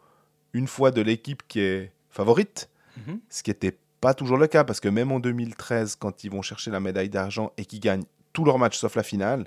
une 0.53 0.67
fois 0.67 0.91
de 0.91 1.01
l'équipe 1.01 1.43
qui 1.47 1.59
est 1.59 1.91
favorite, 2.09 2.69
mhm. 2.97 3.19
ce 3.29 3.43
qui 3.43 3.49
n'était 3.51 3.77
pas 4.01 4.13
toujours 4.13 4.37
le 4.37 4.47
cas, 4.47 4.63
parce 4.63 4.79
que 4.79 4.89
même 4.89 5.11
en 5.11 5.19
2013, 5.19 5.95
quand 5.95 6.23
ils 6.23 6.31
vont 6.31 6.41
chercher 6.41 6.71
la 6.71 6.79
médaille 6.79 7.09
d'argent 7.09 7.51
et 7.57 7.65
qu'ils 7.65 7.79
gagnent 7.79 8.05
tous 8.33 8.45
leurs 8.45 8.57
matchs 8.57 8.77
sauf 8.77 8.95
la 8.95 9.03
finale, 9.03 9.45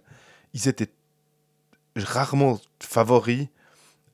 ils 0.54 0.68
étaient 0.68 0.90
rarement 1.96 2.60
favoris 2.80 3.48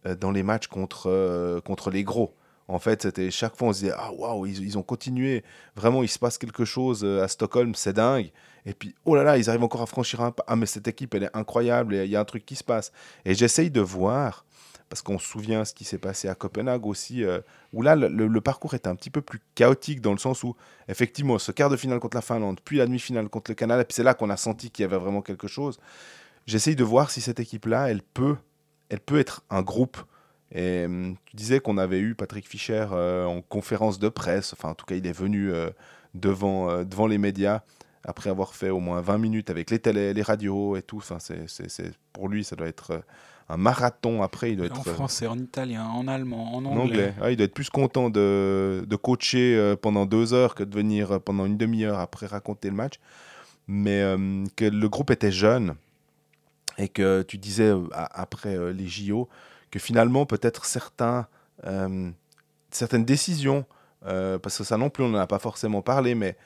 euh, 0.07 0.14
dans 0.14 0.31
les 0.31 0.43
matchs 0.43 0.69
contre, 0.69 1.09
euh, 1.09 1.61
contre 1.61 1.91
les 1.91 2.05
gros. 2.05 2.35
En 2.69 2.79
fait, 2.79 3.03
c'était 3.03 3.31
chaque 3.31 3.57
fois 3.57 3.69
on 3.69 3.73
se 3.73 3.81
disait 3.81 3.95
ah 3.97 4.12
waouh 4.12 4.45
ils, 4.45 4.62
ils, 4.62 4.77
ont 4.77 4.83
continué 4.83 5.43
vraiment 5.75 6.03
il 6.03 6.09
se 6.09 6.19
passe 6.19 6.37
quelque 6.37 6.67
chose 6.67 7.03
euh, 7.03 7.23
à 7.23 7.29
Stockholm 7.29 7.75
c'est 7.75 7.95
dingue 7.95 8.31
et 8.68 8.74
puis 8.74 8.94
oh 9.07 9.16
là 9.16 9.22
là 9.24 9.38
ils 9.38 9.48
arrivent 9.48 9.64
encore 9.64 9.81
à 9.81 9.87
franchir 9.87 10.20
un 10.20 10.31
pas. 10.31 10.44
Ah 10.46 10.54
mais 10.54 10.66
cette 10.66 10.87
équipe 10.87 11.14
elle 11.14 11.24
est 11.24 11.37
incroyable 11.37 11.94
il 11.94 12.11
y 12.11 12.16
a 12.16 12.20
un 12.20 12.24
truc 12.24 12.44
qui 12.44 12.54
se 12.54 12.62
passe. 12.62 12.92
Et 13.24 13.35
j'essaye 13.35 13.70
de 13.70 13.81
voir 13.81 14.44
parce 14.90 15.00
qu'on 15.00 15.18
se 15.18 15.26
souvient 15.26 15.64
ce 15.64 15.72
qui 15.72 15.85
s'est 15.85 15.98
passé 15.98 16.28
à 16.28 16.35
Copenhague 16.35 16.87
aussi 16.87 17.24
euh, 17.24 17.40
où 17.72 17.81
là 17.81 17.96
le, 17.96 18.40
parcours 18.40 18.74
était 18.74 18.88
un 18.88 18.94
petit 18.94 19.11
peu 19.11 19.22
plus 19.22 19.40
chaotique 19.54 20.02
dans 20.02 20.12
le 20.12 20.18
sens 20.18 20.42
où 20.44 20.54
effectivement 20.87 21.38
ce 21.38 21.50
quart 21.50 21.70
de 21.70 21.76
finale 21.76 21.98
contre 21.98 22.18
la 22.18 22.22
Finlande 22.22 22.61
puis 22.62 22.76
la 22.76 22.87
demi-finale 22.87 23.31
contre 23.31 23.50
le 23.50 23.54
Canada 23.54 23.81
et 23.81 23.85
puis 23.87 23.94
c'est 23.94 24.02
là 24.02 24.12
qu'on 24.12 24.28
a 24.28 24.37
senti 24.37 24.70
qu'il 24.70 24.83
y 24.83 24.87
avait 24.87 24.98
vraiment 24.98 25.22
quelque 25.22 25.48
chose. 25.48 25.81
J'essaye 26.46 26.76
de 26.76 26.85
voir 26.85 27.11
si 27.11 27.22
cette 27.22 27.40
équipe 27.40 27.64
là 27.64 27.90
elle 27.90 28.02
peut 28.02 28.37
elle 28.90 29.00
peut 29.00 29.18
être 29.18 29.42
un 29.48 29.62
groupe. 29.62 29.96
Et 30.52 30.85
hum, 30.85 31.16
tu 31.24 31.37
disais 31.37 31.61
qu'on 31.61 31.78
avait 31.78 32.00
eu 32.00 32.14
Patrick 32.14 32.46
Fischer 32.46 32.87
euh, 32.92 33.24
en 33.24 33.40
conférence 33.40 33.98
de 33.98 34.09
presse, 34.11 34.52
enfin 34.52 34.70
en 34.70 34.74
tout 34.74 34.87
cas 34.87 34.94
il 34.94 35.07
est 35.07 35.12
venu 35.12 35.52
euh, 35.52 35.70
devant, 36.14 36.85
devant 36.85 37.07
les 37.07 37.18
médias 37.18 37.62
après 38.09 38.31
avoir 38.31 38.55
fait 38.55 38.71
au 38.71 38.81
moins 38.81 39.01
20 39.01 39.18
minutes 39.18 39.51
avec 39.51 39.71
les 39.71 39.79
télé, 39.79 40.14
les 40.14 40.23
radios 40.23 40.77
et 40.77 40.83
tout. 40.83 40.97
Enfin, 40.99 41.18
c'est, 41.18 41.49
c'est, 41.49 41.92
pour 42.12 42.29
lui, 42.29 42.42
ça 42.42 42.57
doit 42.57 42.66
être 42.66 43.03
un 43.49 43.57
marathon 43.57 44.23
après. 44.23 44.53
Il 44.53 44.57
doit 44.57 44.66
être, 44.66 44.81
en 44.81 44.83
français, 44.83 45.27
en 45.27 45.38
italien, 45.38 45.85
en 45.85 46.09
allemand, 46.09 46.55
en 46.55 46.64
anglais. 46.64 46.81
anglais. 46.81 47.14
Ah, 47.21 47.31
il 47.31 47.37
doit 47.37 47.44
être 47.44 47.55
plus 47.55 47.71
content 47.71 48.11
de, 48.11 48.85
de 48.87 48.97
coacher 48.97 49.75
pendant 49.81 50.07
deux 50.07 50.35
heures 50.35 50.55
que 50.55 50.64
de 50.64 50.75
venir 50.75 51.21
pendant 51.21 51.47
une 51.47 51.57
demi-heure 51.57 51.99
après 51.99 52.27
raconter 52.27 52.68
le 52.71 52.77
match. 52.77 52.94
Mais 53.66 54.03
que 54.57 54.64
le 54.64 54.88
groupe 54.88 55.11
était 55.11 55.33
jeune 55.33 55.75
et 56.79 56.88
que 56.88 57.23
tu 57.23 57.38
disais 57.38 57.73
après 57.92 58.73
les 58.73 58.87
JO, 58.87 59.29
que 59.71 59.79
finalement 59.79 60.27
peut-être 60.27 60.64
certains, 60.64 61.27
euh, 61.66 62.11
certaines 62.71 63.05
décisions, 63.05 63.66
euh, 64.07 64.38
parce 64.38 64.59
que 64.59 64.64
ça 64.64 64.77
non 64.77 64.90
plus 64.90 65.05
on 65.05 65.09
n'en 65.09 65.18
a 65.18 65.27
pas 65.27 65.38
forcément 65.38 65.83
parlé, 65.83 66.14
mais 66.14 66.37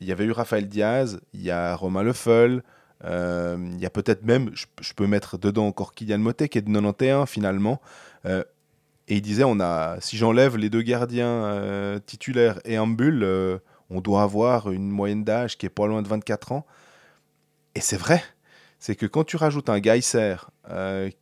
il 0.00 0.06
y 0.06 0.12
avait 0.12 0.24
eu 0.24 0.32
Raphaël 0.32 0.68
Diaz, 0.68 1.20
il 1.32 1.42
y 1.42 1.50
a 1.50 1.74
Romain 1.74 2.02
Lefeul, 2.02 2.62
euh, 3.04 3.56
il 3.74 3.80
y 3.80 3.86
a 3.86 3.90
peut-être 3.90 4.24
même, 4.24 4.50
je, 4.54 4.92
peux 4.94 5.06
mettre 5.06 5.38
dedans 5.38 5.66
encore 5.66 5.94
Kylian 5.94 6.18
Motet 6.18 6.48
qui 6.48 6.58
est 6.58 6.62
de 6.62 6.72
91 6.72 7.28
finalement, 7.28 7.80
et 8.24 9.16
il 9.16 9.22
disait 9.22 9.44
on 9.44 9.58
a, 9.60 9.96
si 10.00 10.16
j'enlève 10.16 10.56
les 10.56 10.68
deux 10.68 10.82
gardiens 10.82 11.98
titulaires 12.04 12.60
et 12.64 12.76
bulle, 12.78 13.60
on 13.90 14.00
doit 14.00 14.22
avoir 14.22 14.70
une 14.70 14.90
moyenne 14.90 15.24
d'âge 15.24 15.56
qui 15.56 15.66
est 15.66 15.70
pas 15.70 15.86
loin 15.86 16.02
de 16.02 16.08
24 16.08 16.52
ans. 16.52 16.66
Et 17.74 17.80
c'est 17.80 17.96
vrai, 17.96 18.22
c'est 18.78 18.96
que 18.96 19.06
quand 19.06 19.24
tu 19.24 19.36
rajoutes 19.36 19.70
un 19.70 19.80
Geyser 19.80 20.36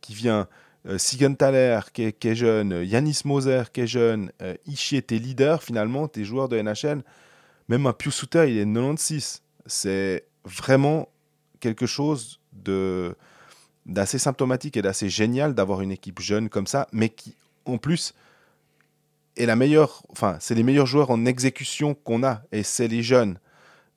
qui 0.01 0.13
vient 0.13 0.47
euh, 0.87 0.97
Sigenthaler 0.97 1.81
qui 1.91 2.03
est, 2.03 2.35
jeune, 2.35 2.83
Yanis 2.85 3.21
Moser 3.25 3.63
qui 3.73 3.81
est 3.81 3.87
jeune, 3.87 4.31
euh, 4.41 4.55
Ishii, 4.67 5.03
tes 5.03 5.19
leaders 5.19 5.61
finalement, 5.61 6.07
tes 6.07 6.23
joueurs 6.23 6.47
de 6.47 6.59
NHL, 6.61 7.03
Même 7.69 7.85
un 7.85 7.93
Pius 7.93 8.15
Souter, 8.15 8.45
il 8.49 8.57
est 8.57 8.65
96. 8.65 9.41
C'est 9.65 10.25
vraiment 10.45 11.09
quelque 11.59 11.85
chose 11.85 12.39
de 12.53 13.15
d'assez 13.85 14.19
symptomatique 14.19 14.75
et 14.75 14.81
d'assez 14.81 15.07
génial 15.07 15.53
d'avoir 15.55 15.81
une 15.81 15.91
équipe 15.91 16.19
jeune 16.19 16.49
comme 16.49 16.67
ça, 16.67 16.87
mais 16.91 17.07
qui, 17.07 17.35
en 17.65 17.77
plus, 17.77 18.13
est 19.37 19.45
la 19.45 19.55
meilleure. 19.55 20.03
Enfin, 20.09 20.35
c'est 20.41 20.55
les 20.55 20.63
meilleurs 20.63 20.85
joueurs 20.85 21.09
en 21.09 21.25
exécution 21.25 21.93
qu'on 21.93 22.23
a, 22.23 22.41
et 22.51 22.63
c'est 22.63 22.89
les 22.89 23.01
jeunes. 23.01 23.39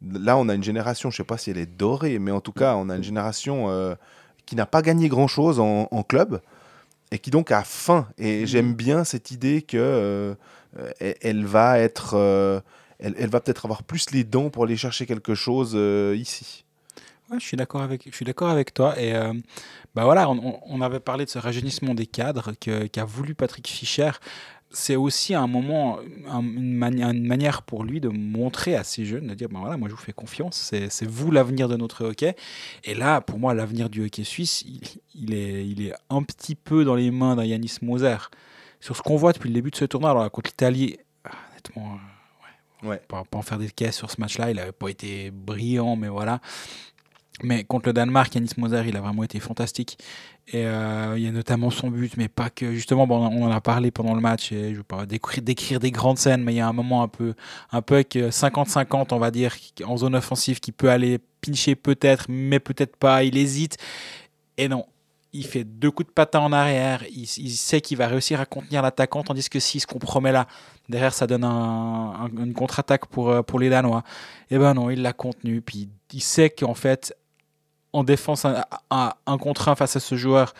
Là, 0.00 0.37
on 0.37 0.48
a 0.48 0.54
une 0.54 0.62
génération, 0.62 1.11
je 1.11 1.16
sais 1.16 1.24
pas 1.24 1.38
si 1.38 1.50
elle 1.50 1.59
est 1.59 1.66
dorée, 1.66 2.20
mais 2.20 2.30
en 2.30 2.40
tout 2.40 2.52
cas, 2.52 2.76
on 2.76 2.88
a 2.88 2.96
une 2.96 3.02
génération 3.02 3.68
euh, 3.68 3.94
qui 4.46 4.54
n'a 4.54 4.64
pas 4.64 4.80
gagné 4.80 5.09
grand-chose 5.09 5.59
en, 5.59 5.88
en 5.90 6.02
club 6.04 6.40
et 7.11 7.18
qui 7.18 7.30
donc 7.30 7.50
a 7.50 7.62
faim. 7.62 8.06
Et 8.18 8.46
j'aime 8.46 8.74
bien 8.74 9.04
cette 9.04 9.30
idée 9.30 9.62
que 9.62 9.76
euh, 9.76 10.35
elle 10.98 11.44
va 11.44 11.78
être, 11.78 12.14
euh, 12.14 12.61
elle, 13.00 13.28
va 13.28 13.40
peut-être 13.40 13.66
avoir 13.66 13.82
plus 13.82 14.10
les 14.10 14.24
dents 14.24 14.50
pour 14.50 14.64
aller 14.64 14.76
chercher 14.76 15.06
quelque 15.06 15.34
chose 15.34 15.72
euh, 15.74 16.14
ici. 16.16 16.64
Ouais, 17.30 17.38
je 17.38 17.44
suis 17.44 17.56
d'accord 17.56 17.82
avec, 17.82 18.08
je 18.10 18.14
suis 18.14 18.24
d'accord 18.24 18.50
avec 18.50 18.74
toi. 18.74 18.98
Et 19.00 19.14
euh, 19.14 19.32
bah 19.94 20.04
voilà, 20.04 20.28
on, 20.28 20.80
avait 20.80 21.00
parlé 21.00 21.24
de 21.24 21.30
ce 21.30 21.38
rajeunissement 21.38 21.94
des 21.94 22.06
cadres 22.06 22.52
qu'a 22.58 23.04
voulu 23.04 23.34
Patrick 23.34 23.68
Fischer. 23.68 24.10
C'est 24.72 24.96
aussi 24.96 25.34
un 25.34 25.46
moment, 25.48 25.98
un- 26.28 26.42
une, 26.42 26.74
mani- 26.74 27.02
une 27.02 27.26
manière 27.26 27.62
pour 27.62 27.82
lui 27.82 28.00
de 28.00 28.08
montrer 28.08 28.76
à 28.76 28.84
ces 28.84 29.04
jeunes, 29.04 29.26
de 29.26 29.34
dire, 29.34 29.48
ben 29.48 29.58
voilà, 29.60 29.76
moi 29.76 29.88
je 29.88 29.94
vous 29.94 30.00
fais 30.00 30.12
confiance, 30.12 30.72
c'est 30.88 31.06
vous 31.06 31.30
l'avenir 31.32 31.68
de 31.68 31.76
notre 31.76 32.04
hockey. 32.04 32.36
Et 32.84 32.94
là, 32.94 33.20
pour 33.20 33.38
moi, 33.38 33.52
l'avenir 33.54 33.90
du 33.90 34.04
hockey 34.04 34.22
suisse, 34.22 34.62
il, 34.62 34.80
il 35.14 35.34
est, 35.34 35.66
il 35.66 35.86
est 35.86 35.94
un 36.08 36.22
petit 36.22 36.54
peu 36.54 36.84
dans 36.84 36.94
les 36.94 37.10
mains 37.10 37.34
d'un 37.36 37.44
Yanis 37.44 37.78
Moser. 37.82 38.16
Sur 38.80 38.96
ce 38.96 39.02
qu'on 39.02 39.16
voit 39.16 39.32
depuis 39.32 39.48
le 39.48 39.54
début 39.54 39.70
de 39.70 39.76
ce 39.76 39.84
tournoi, 39.84 40.10
alors 40.10 40.30
contre 40.30 40.50
l'Italie, 40.50 40.98
ah, 41.24 41.30
honnêtement, 41.52 41.94
euh, 41.94 41.98
Ouais. 42.82 43.00
pas, 43.08 43.24
pas 43.30 43.38
en 43.38 43.42
faire 43.42 43.58
des 43.58 43.70
caisses 43.70 43.96
sur 43.96 44.10
ce 44.10 44.20
match-là. 44.20 44.50
Il 44.50 44.56
n'avait 44.56 44.72
pas 44.72 44.88
été 44.88 45.30
brillant, 45.30 45.96
mais 45.96 46.08
voilà. 46.08 46.40
Mais 47.42 47.64
contre 47.64 47.88
le 47.88 47.92
Danemark, 47.92 48.34
Yanis 48.34 48.50
Moser, 48.58 48.82
il 48.86 48.96
a 48.96 49.00
vraiment 49.00 49.22
été 49.22 49.40
fantastique. 49.40 49.98
Et 50.48 50.66
euh, 50.66 51.14
il 51.16 51.22
y 51.22 51.28
a 51.28 51.32
notamment 51.32 51.70
son 51.70 51.90
but, 51.90 52.16
mais 52.16 52.28
pas 52.28 52.50
que. 52.50 52.72
Justement, 52.72 53.06
bon, 53.06 53.18
on 53.18 53.44
en 53.44 53.50
a 53.50 53.60
parlé 53.60 53.90
pendant 53.90 54.14
le 54.14 54.20
match. 54.20 54.52
Et 54.52 54.72
je 54.72 54.78
ne 54.78 54.82
pas 54.82 55.06
décrire, 55.06 55.80
des 55.80 55.90
grandes 55.90 56.18
scènes, 56.18 56.42
mais 56.42 56.52
il 56.52 56.56
y 56.56 56.60
a 56.60 56.68
un 56.68 56.72
moment 56.72 57.02
un 57.02 57.08
peu, 57.08 57.34
un 57.72 57.82
peu 57.82 57.94
avec 57.94 58.16
euh, 58.16 58.30
50-50, 58.30 59.14
on 59.14 59.18
va 59.18 59.30
dire, 59.30 59.54
en 59.84 59.96
zone 59.96 60.16
offensive, 60.16 60.60
qui 60.60 60.72
peut 60.72 60.90
aller 60.90 61.18
pincher 61.40 61.76
peut-être, 61.76 62.26
mais 62.28 62.58
peut-être 62.58 62.96
pas. 62.96 63.24
Il 63.24 63.36
hésite. 63.36 63.78
Et 64.58 64.68
non, 64.68 64.84
il 65.32 65.46
fait 65.46 65.64
deux 65.64 65.90
coups 65.90 66.08
de 66.08 66.12
patin 66.12 66.40
en 66.40 66.52
arrière. 66.52 67.04
Il, 67.14 67.26
sait 67.26 67.80
qu'il 67.80 67.96
va 67.96 68.08
réussir 68.08 68.40
à 68.40 68.46
contenir 68.46 68.82
l'attaquant, 68.82 69.22
tandis 69.22 69.48
que 69.48 69.60
s'il 69.60 69.80
se 69.80 69.86
compromet 69.86 70.32
là, 70.32 70.46
derrière, 70.88 71.14
ça 71.14 71.26
donne 71.26 71.44
un- 71.44 72.12
un- 72.22 72.44
une 72.44 72.52
contre-attaque 72.52 73.06
pour, 73.06 73.30
euh, 73.30 73.42
pour 73.42 73.60
les 73.60 73.70
Danois. 73.70 74.02
Et 74.50 74.58
ben 74.58 74.74
non, 74.74 74.90
il 74.90 75.02
l'a 75.02 75.12
contenu. 75.12 75.60
Puis 75.62 75.88
il 76.12 76.20
sait 76.22 76.50
qu'en 76.50 76.74
fait, 76.74 77.14
en 77.92 78.02
défense, 78.04 78.44
un, 78.44 78.64
un- 78.90 79.38
contre 79.38 79.68
un 79.68 79.76
face 79.76 79.96
à 79.96 80.00
ce 80.00 80.14
joueur, 80.16 80.52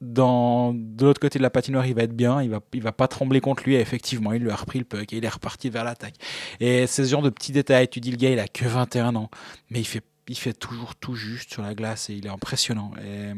dans, 0.00 0.72
de 0.74 1.04
l'autre 1.06 1.20
côté 1.20 1.38
de 1.38 1.44
la 1.44 1.50
patinoire, 1.50 1.86
il 1.86 1.94
va 1.94 2.02
être 2.02 2.16
bien, 2.16 2.42
il 2.42 2.50
va, 2.50 2.58
il 2.72 2.82
va 2.82 2.90
pas 2.90 3.06
trembler 3.06 3.40
contre 3.40 3.62
lui. 3.62 3.76
Et 3.76 3.80
effectivement, 3.80 4.32
il 4.32 4.42
lui 4.42 4.50
a 4.50 4.56
repris 4.56 4.80
le 4.80 4.84
puck 4.84 5.12
et 5.12 5.16
il 5.16 5.24
est 5.24 5.28
reparti 5.28 5.70
vers 5.70 5.84
l'attaque. 5.84 6.14
Et 6.58 6.88
c'est 6.88 7.04
ce 7.04 7.08
genre 7.10 7.22
de 7.22 7.30
petits 7.30 7.52
détails. 7.52 7.88
Tu 7.88 8.00
dis, 8.00 8.10
le 8.10 8.16
gars, 8.16 8.30
il 8.30 8.40
a 8.40 8.48
que 8.48 8.64
21 8.64 9.14
ans, 9.14 9.30
mais 9.70 9.78
il 9.78 9.84
fait, 9.86 10.02
il 10.26 10.36
fait 10.36 10.54
toujours 10.54 10.96
tout 10.96 11.14
juste 11.14 11.52
sur 11.52 11.62
la 11.62 11.74
glace 11.74 12.10
et 12.10 12.14
il 12.14 12.26
est 12.26 12.30
impressionnant. 12.30 12.90
Et, 13.00 13.32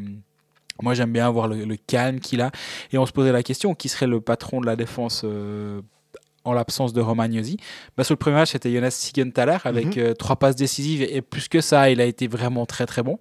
moi, 0.83 0.95
j'aime 0.95 1.13
bien 1.13 1.31
voir 1.31 1.49
le, 1.49 1.65
le 1.65 1.77
calme 1.77 2.21
qu'il 2.21 2.41
a. 2.41 2.51
Et 2.93 2.99
on 2.99 3.07
se 3.07 3.13
posait 3.13 3.33
la 3.33 3.43
question 3.43 3.75
qui 3.75 3.89
serait 3.89 4.07
le 4.07 4.21
patron 4.21 4.61
de 4.61 4.67
la 4.67 4.77
défense 4.77 5.23
euh, 5.25 5.81
en 6.45 6.53
l'absence 6.53 6.93
de 6.93 7.01
Romagnosi 7.01 7.57
bah, 7.97 8.05
Sur 8.05 8.13
le 8.15 8.19
premier 8.19 8.37
match, 8.37 8.51
c'était 8.53 8.71
Jonas 8.73 8.91
Sigenthaler 8.91 9.57
avec 9.65 9.97
Mhm. 9.97 10.03
euh, 10.03 10.15
trois 10.15 10.37
passes 10.37 10.57
décisives. 10.57 11.03
Et, 11.03 11.17
et 11.17 11.23
plus 11.23 11.49
que 11.49 11.61
ça, 11.61 11.89
il 11.91 12.01
a 12.01 12.05
été 12.05 12.27
vraiment 12.27 12.67
très 12.67 12.87
très 12.87 13.03
bon. 13.03 13.19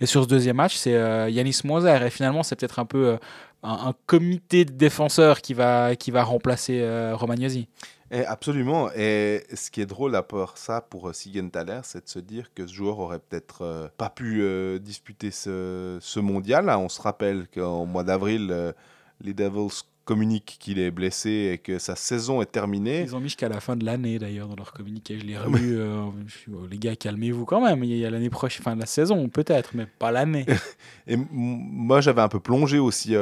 Et 0.00 0.06
sur 0.06 0.24
ce 0.24 0.28
deuxième 0.28 0.56
match, 0.56 0.74
c'est 0.76 0.94
euh, 0.94 1.28
Yanis 1.30 1.60
Moser. 1.64 1.98
Et 2.06 2.10
finalement, 2.10 2.42
c'est 2.42 2.56
peut-être 2.56 2.78
un 2.80 2.84
peu 2.86 3.06
euh, 3.10 3.16
un, 3.62 3.88
un 3.88 3.94
comité 4.06 4.64
de 4.64 4.72
défenseurs 4.72 5.40
qui 5.40 5.54
va, 5.54 5.94
qui 5.94 6.10
va 6.10 6.24
remplacer 6.24 6.82
Romagnosi. 7.12 7.68
Et 8.14 8.24
absolument. 8.24 8.90
Et 8.94 9.42
ce 9.52 9.72
qui 9.72 9.80
est 9.80 9.86
drôle 9.86 10.14
à 10.14 10.22
part 10.22 10.56
ça 10.56 10.80
pour 10.80 11.08
euh, 11.08 11.12
Sigenthaler, 11.12 11.80
c'est 11.82 12.04
de 12.04 12.08
se 12.08 12.20
dire 12.20 12.54
que 12.54 12.64
ce 12.64 12.72
joueur 12.72 13.00
aurait 13.00 13.18
peut-être 13.18 13.62
euh, 13.62 13.88
pas 13.98 14.08
pu 14.08 14.40
euh, 14.40 14.78
disputer 14.78 15.32
ce, 15.32 15.98
ce 16.00 16.20
mondial. 16.20 16.70
On 16.70 16.88
se 16.88 17.02
rappelle 17.02 17.48
qu'en 17.52 17.86
mois 17.86 18.04
d'avril, 18.04 18.48
euh, 18.52 18.72
les 19.20 19.34
Devils 19.34 19.82
communiquent 20.04 20.58
qu'il 20.60 20.78
est 20.78 20.92
blessé 20.92 21.50
et 21.54 21.58
que 21.58 21.80
sa 21.80 21.96
saison 21.96 22.40
est 22.40 22.52
terminée. 22.52 23.02
Ils 23.02 23.16
ont 23.16 23.20
mis 23.20 23.26
jusqu'à 23.26 23.48
la 23.48 23.58
fin 23.58 23.74
de 23.74 23.84
l'année 23.84 24.20
d'ailleurs 24.20 24.46
dans 24.46 24.54
leur 24.54 24.72
communiqué. 24.72 25.18
Je 25.18 25.24
l'ai 25.24 25.36
relu. 25.36 25.80
oh, 25.82 26.66
les 26.70 26.78
gars, 26.78 26.94
calmez-vous 26.94 27.46
quand 27.46 27.64
même. 27.64 27.82
Il 27.82 27.96
y 27.96 28.06
a 28.06 28.10
l'année 28.10 28.30
prochaine, 28.30 28.62
fin 28.62 28.76
de 28.76 28.80
la 28.80 28.86
saison 28.86 29.28
peut-être, 29.28 29.70
mais 29.74 29.86
pas 29.86 30.12
l'année. 30.12 30.46
Et 31.08 31.16
moi, 31.16 32.00
j'avais 32.00 32.20
un 32.20 32.28
peu 32.28 32.38
plongé 32.38 32.78
aussi 32.78 33.16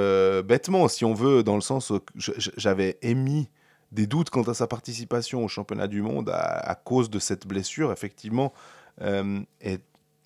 bêtement, 0.44 0.87
si 0.88 1.07
on 1.07 1.14
veut, 1.14 1.42
dans 1.42 1.55
le 1.55 1.62
sens 1.62 1.88
où 1.88 2.00
j'avais 2.16 2.98
émis 3.00 3.48
des 3.92 4.07
doutes 4.07 4.31
quant 4.31 4.42
à 4.42 4.55
sa 4.55 4.66
participation 4.66 5.44
au 5.44 5.48
championnat 5.48 5.87
du 5.87 6.02
monde 6.02 6.31
à, 6.33 6.74
cause 6.74 7.11
de 7.11 7.18
cette 7.18 7.46
blessure, 7.46 7.92
effectivement. 7.92 8.52
Euh, 9.02 9.40
et 9.61 9.78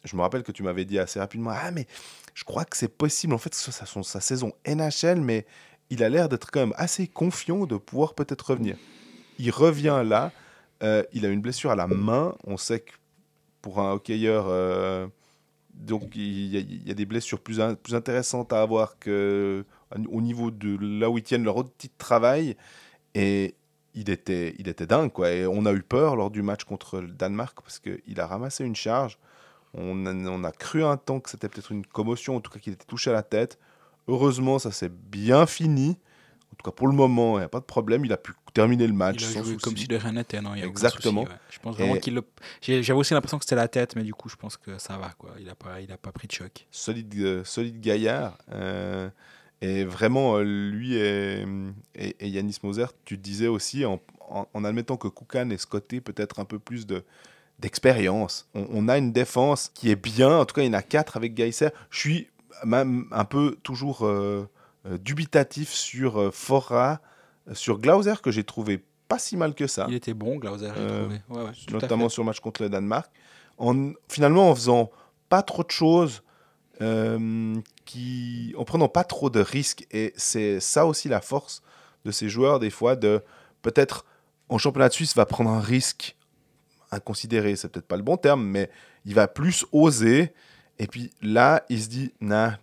je 0.04 0.16
me 0.16 0.22
rappelle 0.22 0.44
que 0.44 0.52
tu 0.52 0.62
m'avais 0.62 0.84
dit 0.84 0.98
assez 0.98 1.18
rapidement 1.18 1.50
Ah, 1.52 1.70
mais 1.72 1.86
je 2.32 2.44
crois 2.44 2.64
que 2.64 2.76
c'est 2.76 2.96
possible, 2.96 3.34
en 3.34 3.38
fait, 3.38 3.50
que 3.50 3.56
ce 3.56 3.70
soit 3.70 3.86
sa, 3.86 4.02
sa 4.02 4.20
saison 4.20 4.52
NHL, 4.66 5.20
mais 5.20 5.46
il 5.90 6.02
a 6.02 6.08
l'air 6.08 6.28
d'être 6.28 6.50
quand 6.50 6.60
même 6.60 6.74
assez 6.76 7.08
confiant 7.08 7.66
de 7.66 7.76
pouvoir 7.76 8.14
peut-être 8.14 8.50
revenir. 8.50 8.76
Il 9.38 9.50
revient 9.50 10.02
là, 10.06 10.32
euh, 10.82 11.02
il 11.12 11.26
a 11.26 11.28
une 11.28 11.40
blessure 11.40 11.70
à 11.70 11.76
la 11.76 11.86
main. 11.88 12.34
On 12.44 12.56
sait 12.56 12.80
que 12.80 12.92
pour 13.62 13.80
un 13.80 13.92
hockeyeur. 13.92 14.46
euh, 14.48 15.06
donc 15.74 16.16
il 16.16 16.86
y, 16.86 16.90
a, 16.90 16.94
des 16.94 17.04
blessures 17.04 17.38
plus, 17.38 17.60
in- 17.60 17.74
plus 17.74 17.94
intéressantes 17.94 18.52
à 18.52 18.62
avoir 18.62 18.98
que 18.98 19.64
au 20.10 20.22
niveau 20.22 20.50
de 20.50 20.78
là 20.80 21.10
où 21.10 21.18
ils 21.18 21.22
tiennent 21.22 21.44
leur 21.44 21.58
outil 21.58 21.88
de 21.88 21.92
travail. 21.98 22.56
Et 23.18 23.54
il 23.94 24.10
était, 24.10 24.54
il 24.58 24.68
était 24.68 24.86
dingue, 24.86 25.10
quoi. 25.10 25.30
Et 25.30 25.46
on 25.46 25.64
a 25.64 25.72
eu 25.72 25.82
peur 25.82 26.16
lors 26.16 26.30
du 26.30 26.42
match 26.42 26.64
contre 26.64 27.00
le 27.00 27.08
Danemark 27.08 27.58
parce 27.62 27.78
qu'il 27.78 28.20
a 28.20 28.26
ramassé 28.26 28.64
une 28.64 28.76
charge. 28.76 29.18
On 29.74 30.06
a, 30.06 30.12
on 30.14 30.44
a 30.44 30.52
cru 30.52 30.84
un 30.84 30.96
temps 30.96 31.20
que 31.20 31.30
c'était 31.30 31.48
peut-être 31.48 31.72
une 31.72 31.84
commotion, 31.86 32.36
en 32.36 32.40
tout 32.40 32.50
cas 32.50 32.58
qu'il 32.58 32.72
était 32.74 32.84
touché 32.86 33.10
à 33.10 33.14
la 33.14 33.22
tête. 33.22 33.58
Heureusement, 34.08 34.58
ça 34.58 34.70
s'est 34.70 34.90
bien 34.90 35.46
fini. 35.46 35.98
En 36.52 36.56
tout 36.56 36.70
cas, 36.70 36.74
pour 36.74 36.88
le 36.88 36.94
moment, 36.94 37.36
il 37.38 37.40
n'y 37.40 37.44
a 37.44 37.48
pas 37.48 37.60
de 37.60 37.64
problème. 37.64 38.04
Il 38.04 38.12
a 38.12 38.16
pu 38.16 38.32
terminer 38.54 38.86
le 38.86 38.92
match 38.92 39.16
Il 39.20 39.24
a 39.24 39.28
sans 39.28 39.42
joué 39.44 39.54
souci. 39.54 39.64
comme 39.64 39.76
si 39.76 39.86
de 39.86 39.96
rien 39.96 40.12
n'était, 40.12 40.40
non 40.40 40.54
il 40.54 40.60
y 40.60 40.62
a 40.62 40.66
aucun 40.66 40.70
Exactement. 40.72 41.22
souci, 41.22 41.32
ouais. 41.32 41.38
Je 41.50 41.58
pense 41.58 41.76
vraiment 41.76 41.96
qu'il 41.96 42.14
le... 42.14 42.22
J'avais 42.62 42.92
aussi 42.92 43.12
l'impression 43.14 43.38
que 43.38 43.44
c'était 43.44 43.56
la 43.56 43.68
tête, 43.68 43.96
mais 43.96 44.02
du 44.02 44.14
coup, 44.14 44.28
je 44.28 44.36
pense 44.36 44.56
que 44.56 44.78
ça 44.78 44.96
va, 44.96 45.10
quoi. 45.18 45.30
Il 45.40 45.48
a 45.50 45.54
pas, 45.54 45.80
il 45.80 45.90
a 45.92 45.98
pas 45.98 46.12
pris 46.12 46.28
de 46.28 46.32
choc. 46.32 46.66
solide, 46.70 47.14
euh, 47.18 47.44
solide 47.44 47.80
gaillard. 47.80 48.38
euh, 48.52 49.10
et 49.62 49.84
vraiment, 49.84 50.36
euh, 50.38 50.42
lui 50.42 50.96
et, 50.96 51.44
et, 51.94 52.16
et 52.20 52.28
Yanis 52.28 52.58
Moser, 52.62 52.86
tu 53.04 53.16
disais 53.16 53.46
aussi, 53.48 53.84
en, 53.84 54.00
en- 54.28 54.46
en 54.52 54.64
admettant 54.64 54.96
que 54.96 55.08
Koukan 55.08 55.50
et 55.50 55.56
Scotté 55.58 56.00
peut-être 56.00 56.38
un 56.40 56.44
peu 56.44 56.58
plus 56.58 56.86
de 56.86 57.02
d'expérience. 57.58 58.48
On, 58.54 58.66
on 58.70 58.88
a 58.88 58.98
une 58.98 59.12
défense 59.12 59.70
qui 59.72 59.90
est 59.90 59.96
bien, 59.96 60.38
en 60.40 60.44
tout 60.44 60.54
cas 60.54 60.62
il 60.62 60.66
y 60.66 60.68
en 60.68 60.74
a 60.74 60.82
quatre 60.82 61.16
avec 61.16 61.34
Geiser. 61.34 61.70
Je 61.90 61.98
suis 61.98 62.28
même 62.64 63.06
un 63.12 63.24
peu 63.24 63.56
toujours 63.62 64.04
euh, 64.06 64.46
euh, 64.86 64.98
dubitatif 64.98 65.70
sur 65.70 66.20
euh, 66.20 66.30
Fora, 66.30 67.00
sur 67.52 67.78
Glauser, 67.78 68.14
que 68.22 68.30
j'ai 68.30 68.44
trouvé 68.44 68.82
pas 69.08 69.18
si 69.18 69.36
mal 69.38 69.54
que 69.54 69.66
ça 69.66 69.86
Il 69.88 69.94
était 69.94 70.12
bon, 70.14 70.36
Glauser, 70.36 70.68
Euh, 70.76 71.00
trouvé. 71.04 71.20
Ouais, 71.30 71.44
ouais, 71.46 71.52
notamment 71.72 72.08
sur 72.10 72.22
le 72.24 72.26
match 72.26 72.40
contre 72.40 72.62
le 72.62 72.68
Danemark, 72.68 73.10
en, 73.56 73.92
finalement 74.08 74.50
en 74.50 74.54
faisant 74.54 74.90
pas 75.30 75.42
trop 75.42 75.62
de 75.64 75.70
choses, 75.70 76.22
euh, 76.82 77.54
qui, 77.86 78.54
en 78.58 78.64
prenant 78.64 78.88
pas 78.88 79.04
trop 79.04 79.30
de 79.30 79.40
risques. 79.40 79.86
Et 79.90 80.12
c'est 80.16 80.60
ça 80.60 80.84
aussi 80.84 81.08
la 81.08 81.22
force 81.22 81.62
de 82.04 82.10
ces 82.10 82.28
joueurs, 82.28 82.58
des 82.58 82.70
fois, 82.70 82.96
de 82.96 83.22
peut-être 83.62 84.04
en 84.48 84.58
championnat 84.58 84.88
de 84.88 84.94
Suisse, 84.94 85.16
va 85.16 85.24
prendre 85.24 85.50
un 85.50 85.60
risque 85.60 86.16
inconsidéré, 86.92 87.56
c'est 87.56 87.68
peut-être 87.68 87.86
pas 87.86 87.96
le 87.96 88.02
bon 88.02 88.16
terme, 88.16 88.44
mais 88.44 88.70
il 89.04 89.14
va 89.14 89.26
plus 89.26 89.64
oser. 89.72 90.32
Et 90.78 90.86
puis 90.86 91.10
là, 91.22 91.64
il 91.68 91.82
se 91.82 91.88
dit, 91.88 92.12
nah, 92.20 92.58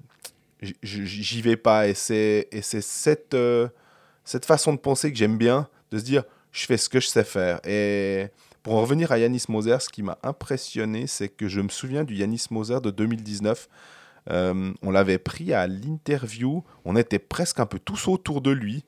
j'y 0.81 1.41
vais 1.41 1.57
pas. 1.57 1.87
Et 1.87 1.93
c'est 1.93 2.47
et 2.51 2.61
c'est 2.61 2.81
cette, 2.81 3.33
euh, 3.33 3.67
cette 4.23 4.45
façon 4.45 4.73
de 4.73 4.77
penser 4.77 5.11
que 5.11 5.17
j'aime 5.17 5.37
bien, 5.37 5.67
de 5.91 5.97
se 5.97 6.03
dire, 6.03 6.23
je 6.51 6.65
fais 6.65 6.77
ce 6.77 6.87
que 6.87 6.99
je 6.99 7.07
sais 7.07 7.23
faire. 7.23 7.59
Et 7.65 8.27
pour 8.61 8.75
en 8.75 8.81
revenir 8.81 9.11
à 9.11 9.17
Yanis 9.17 9.43
Moser, 9.49 9.77
ce 9.79 9.89
qui 9.89 10.03
m'a 10.03 10.17
impressionné, 10.23 11.07
c'est 11.07 11.27
que 11.27 11.49
je 11.49 11.59
me 11.59 11.69
souviens 11.69 12.03
du 12.03 12.15
Yanis 12.15 12.45
Moser 12.49 12.79
de 12.81 12.91
2019. 12.91 13.67
Euh, 14.31 14.71
on 14.81 14.91
l'avait 14.91 15.17
pris 15.17 15.53
à 15.53 15.67
l'interview, 15.67 16.63
on 16.85 16.95
était 16.95 17.19
presque 17.19 17.59
un 17.59 17.65
peu 17.65 17.79
tous 17.79 18.07
autour 18.07 18.41
de 18.41 18.51
lui. 18.51 18.83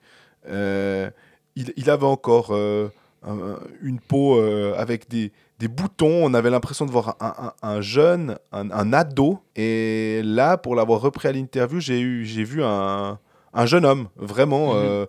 Euh, 0.48 1.10
il, 1.56 1.74
il 1.78 1.90
avait 1.90 2.06
encore 2.06 2.50
euh, 2.52 2.88
un- 3.28 3.60
une 3.82 4.00
peau 4.00 4.40
avec 4.78 5.10
des, 5.10 5.32
des 5.60 5.68
boutons, 5.68 6.24
on 6.26 6.34
avait 6.34 6.50
l'impression 6.50 6.86
de 6.86 6.92
voir 6.92 7.16
un, 7.20 7.34
un- 7.64 7.70
un 7.70 7.82
jeune, 7.82 8.38
un, 8.52 8.94
ado. 8.94 9.40
Et 9.56 10.22
là, 10.24 10.58
pour 10.58 10.76
l'avoir 10.76 11.02
repris 11.02 11.28
à 11.28 11.32
l'interview, 11.32 11.80
j'ai 11.80 12.00
eu- 12.00 12.26
j'ai 12.26 12.44
vu 12.44 12.64
un, 12.64 13.20
un 13.54 13.66
jeune 13.66 13.86
homme, 13.86 14.08
vraiment. 14.18 14.74
Mhm. 14.76 15.08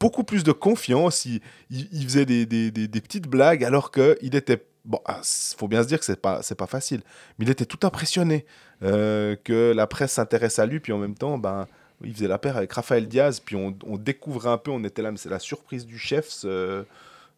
beaucoup 0.00 0.24
plus 0.24 0.44
de 0.44 0.52
confiance. 0.52 1.24
Il, 1.24 1.40
il, 1.70 1.88
il 1.92 2.04
faisait 2.04 2.26
des, 2.26 2.46
des, 2.46 2.70
des, 2.70 2.88
des 2.88 3.00
petites 3.00 3.28
blagues 3.28 3.64
alors 3.64 3.90
qu'il 3.90 4.34
était. 4.34 4.64
Bon, 4.88 5.00
il 5.06 5.56
faut 5.58 5.68
bien 5.68 5.82
se 5.82 5.88
dire 5.88 5.98
que 5.98 6.04
c'est 6.04 6.20
pas, 6.20 6.40
pas 6.40 6.66
facile. 6.66 7.02
Mais 7.38 7.44
il 7.44 7.50
était 7.50 7.66
tout 7.66 7.86
impressionné 7.86 8.46
euh, 8.82 9.36
que 9.44 9.72
la 9.76 9.86
presse 9.86 10.12
s'intéresse 10.12 10.58
à 10.58 10.64
lui. 10.64 10.80
Puis 10.80 10.94
en 10.94 10.98
même 10.98 11.14
temps, 11.14 11.36
ben, 11.36 11.68
il 12.02 12.14
faisait 12.14 12.26
la 12.26 12.38
paire 12.38 12.56
avec 12.56 12.72
Raphaël 12.72 13.06
Diaz. 13.06 13.40
Puis 13.40 13.54
on, 13.54 13.76
on 13.86 13.98
découvrait 13.98 14.48
un 14.48 14.56
peu, 14.56 14.70
on 14.70 14.82
était 14.84 15.02
là, 15.02 15.10
mais 15.10 15.18
c'est 15.18 15.28
la 15.28 15.40
surprise 15.40 15.84
du 15.84 15.98
chef, 15.98 16.30
ce, 16.30 16.86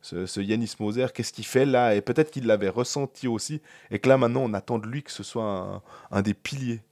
ce, 0.00 0.40
Yanis 0.40 0.74
Moser. 0.78 1.06
Qu'est-ce 1.12 1.32
qu'il 1.32 1.44
fait 1.44 1.66
là? 1.66 1.96
Et 1.96 2.02
peut-être 2.02 2.30
qu'il 2.30 2.46
l'avait 2.46 2.68
ressenti 2.68 3.26
aussi. 3.26 3.60
Et 3.90 3.98
que 3.98 4.08
là, 4.08 4.16
maintenant, 4.16 4.42
on 4.44 4.54
attend 4.54 4.78
de 4.78 4.86
lui 4.86 5.02
que 5.02 5.10
ce 5.10 5.24
soit 5.24 5.82
un, 6.12 6.22
des 6.22 6.34
piliers. 6.34 6.82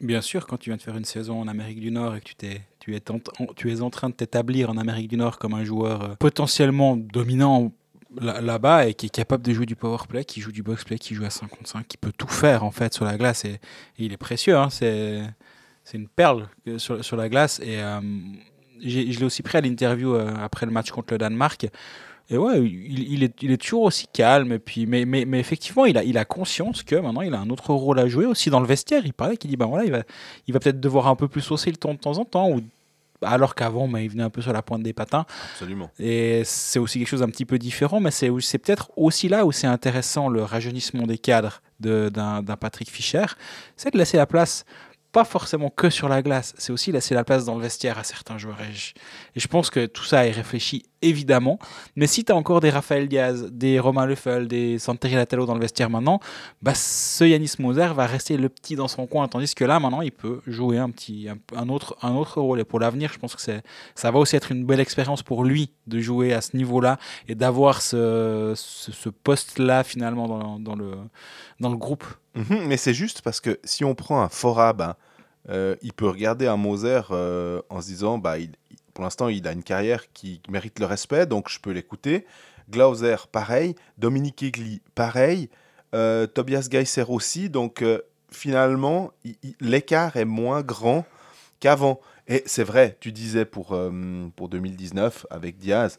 Bien 0.00 0.22
sûr, 0.22 0.46
quand 0.46 0.56
tu 0.56 0.70
viens 0.70 0.78
de 0.78 0.82
faire 0.82 0.96
une 0.96 1.04
saison 1.04 1.40
en 1.40 1.48
Amérique 1.48 1.80
du 1.80 1.90
Nord 1.90 2.16
et 2.16 2.20
que 2.22 2.30
tu, 2.78 2.94
es, 2.94 3.82
en, 3.82 3.90
train 3.90 4.08
de 4.08 4.14
t'établir 4.14 4.70
en 4.70 4.78
Amérique 4.78 5.08
du 5.08 5.18
Nord 5.18 5.38
comme 5.38 5.52
un 5.52 5.64
joueur 5.64 6.02
euh, 6.02 6.14
potentiellement 6.18 6.96
dominant 6.96 7.70
là-bas 8.20 8.86
et 8.86 8.94
qui 8.94 9.06
est 9.06 9.10
capable 9.10 9.42
de 9.44 9.52
jouer 9.52 9.66
du 9.66 9.76
power 9.76 9.98
play, 10.08 10.24
qui 10.24 10.40
joue 10.40 10.52
du 10.52 10.62
box 10.62 10.84
play, 10.84 10.98
qui 10.98 11.14
joue 11.14 11.24
à 11.24 11.30
5 11.30 11.48
contre 11.48 11.68
5, 11.68 11.86
qui 11.86 11.96
peut 11.96 12.12
tout 12.16 12.28
faire 12.28 12.64
en 12.64 12.70
fait 12.70 12.94
sur 12.94 13.04
la 13.04 13.16
glace 13.16 13.44
et, 13.44 13.60
il 13.98 14.12
est 14.12 14.16
précieux, 14.16 14.56
hein, 14.56 14.70
c'est, 14.70 15.22
c'est 15.84 15.98
une 15.98 16.08
perle 16.08 16.48
que- 16.64 16.78
sur, 16.78 17.04
sur 17.04 17.16
la 17.16 17.28
glace 17.28 17.60
et 17.60 17.80
euh, 17.80 18.00
je 18.80 19.18
l'ai 19.18 19.24
aussi 19.24 19.42
pris 19.42 19.58
à 19.58 19.60
l'interview 19.60 20.14
euh, 20.14 20.34
après 20.38 20.66
le 20.66 20.72
match 20.72 20.90
contre 20.90 21.14
le 21.14 21.18
Danemark. 21.18 21.68
Et 22.28 22.36
ouais, 22.38 22.60
il, 22.60 23.12
il 23.12 23.52
est, 23.52 23.56
toujours 23.56 23.82
aussi 23.82 24.08
calme. 24.12 24.58
Puis, 24.58 24.86
mais, 24.86 25.04
mais, 25.04 25.24
mais 25.24 25.38
effectivement, 25.38 25.84
il 25.84 25.96
a, 25.96 26.02
il 26.02 26.18
a 26.18 26.24
conscience 26.24 26.82
que 26.82 26.96
maintenant, 26.96 27.20
il 27.20 27.32
a 27.34 27.38
un 27.38 27.50
autre 27.50 27.72
rôle 27.72 28.00
à 28.00 28.08
jouer 28.08 28.26
aussi 28.26 28.50
dans 28.50 28.58
le 28.58 28.66
vestiaire. 28.66 29.02
Il 29.06 29.12
parlait 29.12 29.36
qu'il 29.36 29.48
dit, 29.48 29.56
ben 29.56 29.66
voilà, 29.66 29.84
il 29.84 29.92
va, 29.92 30.02
il 30.48 30.54
va 30.54 30.58
peut-être 30.58 30.80
devoir 30.80 31.06
un 31.06 31.14
peu 31.14 31.28
plus 31.28 31.48
hausser 31.52 31.70
le 31.70 31.76
ton 31.76 31.94
de 31.94 31.98
temps 31.98 32.18
en 32.18 32.24
temps. 32.24 32.58
Alors 33.22 33.54
qu'avant, 33.54 33.88
ben, 33.88 33.98
il 34.00 34.10
venait 34.10 34.22
un 34.22 34.30
peu 34.30 34.42
sur 34.42 34.52
la 34.52 34.62
pointe 34.62 34.82
des 34.82 34.92
patins. 34.92 35.26
Absolument. 35.52 35.90
Et 35.98 36.42
c'est 36.44 36.78
aussi 36.78 36.98
quelque 36.98 37.08
chose 37.08 37.20
d'un 37.20 37.28
petit 37.30 37.44
peu 37.44 37.58
différent, 37.58 38.00
mais 38.00 38.10
c'est 38.10 38.30
c'est 38.40 38.58
peut-être 38.58 38.90
aussi 38.96 39.28
là 39.28 39.44
où 39.46 39.52
c'est 39.52 39.66
intéressant 39.66 40.28
le 40.28 40.42
rajeunissement 40.42 41.06
des 41.06 41.18
cadres 41.18 41.60
de- 41.80 42.08
d'un 42.08 42.42
d'un 42.42 42.56
Patrick 42.56 42.90
Fischer, 42.90 43.26
c'est 43.76 43.92
de 43.92 43.98
laisser 43.98 44.16
la 44.16 44.26
place, 44.26 44.64
pas 45.12 45.24
forcément 45.24 45.70
que 45.70 45.88
sur 45.88 46.08
la 46.08 46.20
glace, 46.22 46.54
c'est 46.58 46.72
aussi 46.72 46.92
laisser 46.92 47.14
la 47.14 47.24
place 47.24 47.44
dans 47.46 47.54
le 47.54 47.62
vestiaire 47.62 47.98
à 47.98 48.04
certains 48.04 48.36
joueurs. 48.38 48.60
Et 48.60 48.72
je, 48.74 48.92
et 49.34 49.40
je 49.40 49.48
pense 49.48 49.70
que 49.70 49.86
tout 49.86 50.04
ça 50.04 50.26
est 50.26 50.30
réfléchi 50.30 50.84
évidemment, 51.02 51.58
mais 51.94 52.06
si 52.06 52.24
tu 52.24 52.32
as 52.32 52.36
encore 52.36 52.60
des 52.60 52.70
Raphaël 52.70 53.08
Diaz, 53.08 53.48
des 53.52 53.78
Romain 53.78 54.06
Leffel, 54.06 54.48
des 54.48 54.78
Santeri 54.78 55.14
Latello 55.14 55.46
dans 55.46 55.54
le 55.54 55.60
vestiaire 55.60 55.90
maintenant, 55.90 56.20
bah, 56.62 56.72
ce 56.74 57.24
Yanis 57.24 57.52
Moser 57.58 57.88
va 57.94 58.06
rester 58.06 58.36
le 58.36 58.48
petit 58.48 58.76
dans 58.76 58.88
son 58.88 59.06
coin, 59.06 59.28
tandis 59.28 59.54
que 59.54 59.64
là 59.64 59.78
maintenant 59.80 60.00
il 60.00 60.12
peut 60.12 60.40
jouer 60.46 60.78
un, 60.78 60.90
petit, 60.90 61.28
un, 61.54 61.68
autre, 61.68 61.96
un 62.02 62.14
autre 62.14 62.40
rôle. 62.40 62.60
Et 62.60 62.64
pour 62.64 62.80
l'avenir, 62.80 63.12
je 63.12 63.18
pense 63.18 63.34
que 63.36 63.42
ça 63.42 64.10
va 64.10 64.18
aussi 64.18 64.36
être 64.36 64.52
une 64.52 64.64
belle 64.64 64.80
expérience 64.80 65.22
pour 65.22 65.44
lui 65.44 65.70
de 65.86 66.00
jouer 66.00 66.32
à 66.32 66.40
ce 66.40 66.56
niveau-là 66.56 66.98
et 67.28 67.34
d'avoir 67.34 67.82
ce, 67.82 68.52
ce, 68.56 69.08
poste-là 69.08 69.84
finalement 69.84 70.58
dans, 70.58 70.74
le, 70.74 70.92
dans 71.60 71.70
le 71.70 71.76
groupe. 71.76 72.04
Mhm, 72.34 72.66
mais 72.66 72.76
c'est 72.76 72.94
juste 72.94 73.22
parce 73.22 73.40
que 73.40 73.58
si 73.64 73.84
on 73.84 73.94
prend 73.94 74.20
un 74.20 74.28
Fora, 74.28 74.72
ben, 74.72 74.94
euh, 75.48 75.76
il 75.82 75.92
peut 75.92 76.08
regarder 76.08 76.46
un 76.46 76.56
Moser 76.56 77.00
euh, 77.10 77.62
en 77.70 77.80
se 77.80 77.86
disant 77.86 78.18
bah, 78.18 78.38
il- 78.38 78.50
pour 78.96 79.04
l'instant, 79.04 79.28
il 79.28 79.46
a 79.46 79.52
une 79.52 79.62
carrière 79.62 80.10
qui 80.14 80.40
mérite 80.48 80.78
le 80.78 80.86
respect, 80.86 81.26
donc 81.26 81.50
je 81.50 81.60
peux 81.60 81.70
l'écouter. 81.70 82.24
Glauser, 82.70 83.16
pareil. 83.30 83.74
Dominique 83.98 84.42
Egli, 84.42 84.80
pareil. 84.94 85.50
Euh, 85.94 86.26
Tobias 86.26 86.68
Geisser 86.70 87.04
aussi. 87.06 87.50
Donc 87.50 87.82
euh, 87.82 88.00
finalement, 88.30 89.12
l'écart 89.60 90.16
est 90.16 90.24
moins 90.24 90.62
grand 90.62 91.04
qu'avant. 91.60 92.00
Et 92.26 92.42
c'est 92.46 92.64
vrai, 92.64 92.96
tu 92.98 93.12
disais 93.12 93.44
pour, 93.44 93.74
euh, 93.74 94.28
pour 94.34 94.48
2019 94.48 95.26
avec 95.28 95.58
Diaz, 95.58 95.98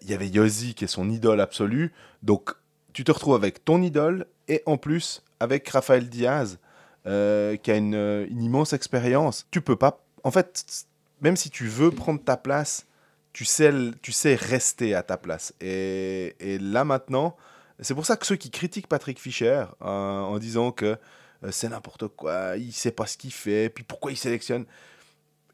il 0.00 0.08
y 0.08 0.14
avait 0.14 0.28
Yossi 0.28 0.74
qui 0.74 0.84
est 0.84 0.86
son 0.86 1.10
idole 1.10 1.40
absolue. 1.40 1.92
Donc 2.22 2.52
tu 2.92 3.02
te 3.02 3.10
retrouves 3.10 3.34
avec 3.34 3.64
ton 3.64 3.82
idole 3.82 4.26
et 4.46 4.62
en 4.64 4.76
plus 4.76 5.24
avec 5.40 5.68
Raphaël 5.68 6.08
Diaz 6.08 6.60
qui 7.04 7.10
a 7.10 7.74
une, 7.74 8.28
une 8.30 8.42
immense 8.44 8.74
expérience. 8.74 9.48
Tu 9.50 9.60
peux 9.60 9.76
pas. 9.76 10.04
En 10.22 10.30
fait, 10.30 10.86
même 11.20 11.36
si 11.36 11.50
tu 11.50 11.66
veux 11.66 11.90
prendre 11.90 12.22
ta 12.22 12.36
place, 12.36 12.86
tu 13.32 13.44
sais, 13.44 14.34
rester 14.34 14.94
à 14.94 15.02
ta 15.02 15.16
place. 15.16 15.54
Et, 15.60 16.58
là 16.60 16.84
maintenant, 16.84 17.36
c'est 17.80 17.94
pour 17.94 18.06
ça 18.06 18.16
que 18.16 18.26
ceux 18.26 18.36
qui 18.36 18.50
critiquent 18.50 18.88
Patrick 18.88 19.20
Fischer 19.20 19.64
euh, 19.82 19.84
en 19.84 20.38
disant 20.38 20.72
que 20.72 20.96
euh, 21.44 21.50
c'est 21.52 21.68
n'importe 21.68 22.08
quoi, 22.08 22.56
il 22.56 22.72
sait 22.72 22.90
pas 22.90 23.06
ce 23.06 23.16
qu'il 23.16 23.32
fait, 23.32 23.68
puis 23.68 23.84
pourquoi 23.84 24.10
il 24.10 24.16
sélectionne. 24.16 24.64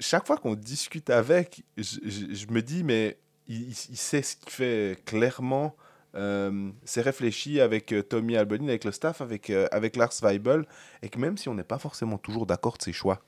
Chaque 0.00 0.26
fois 0.26 0.38
qu'on 0.38 0.54
discute 0.54 1.10
avec, 1.10 1.62
je, 1.76 2.46
me 2.50 2.62
dis, 2.62 2.82
mais 2.82 3.18
il, 3.46 3.74
sait 3.74 4.22
ce 4.22 4.36
qu'il 4.36 4.50
fait 4.50 4.98
clairement. 5.04 5.76
Euh, 6.14 6.70
c'est 6.84 7.00
réfléchi 7.00 7.60
avec 7.60 7.94
Tommy 8.08 8.36
Albonin, 8.36 8.68
avec 8.68 8.84
le 8.84 8.92
staff, 8.92 9.20
avec, 9.20 9.50
avec 9.50 9.96
Lars 9.96 10.14
Weibel, 10.22 10.64
et 11.02 11.08
que 11.10 11.18
même 11.18 11.36
si 11.36 11.48
on 11.48 11.54
n'est 11.54 11.64
pas 11.64 11.78
forcément 11.78 12.18
toujours 12.18 12.46
d'accord 12.46 12.78
de 12.78 12.82
ses 12.82 12.92
choix, 12.92 13.22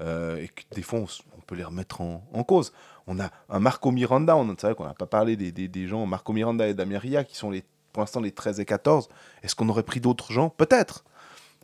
et 0.00 0.48
que 0.48 0.62
des 0.74 0.82
fois 0.82 1.00
on 1.00 1.31
les 1.54 1.64
remettre 1.64 2.00
en, 2.00 2.44
cause. 2.44 2.72
On 3.06 3.18
a 3.20 3.30
un 3.48 3.60
Marco 3.60 3.90
Miranda, 3.90 4.36
on 4.36 4.48
c'est 4.56 4.66
vrai 4.66 4.74
qu'on 4.74 4.84
n'a 4.84 4.94
pas 4.94 5.06
parlé 5.06 5.36
des, 5.36 5.86
gens, 5.86 6.06
Marco 6.06 6.32
Miranda 6.32 6.68
et 6.68 6.74
Damir 6.74 7.00
Ria, 7.00 7.24
qui 7.24 7.36
sont 7.36 7.50
les, 7.50 7.64
pour 7.92 8.02
l'instant 8.02 8.20
les 8.20 8.32
13 8.32 8.60
et 8.60 8.64
14. 8.64 9.08
Est-ce 9.42 9.54
qu'on 9.54 9.68
aurait 9.68 9.82
pris 9.82 10.00
d'autres 10.00 10.32
gens? 10.32 10.50
Peut-être. 10.50 11.04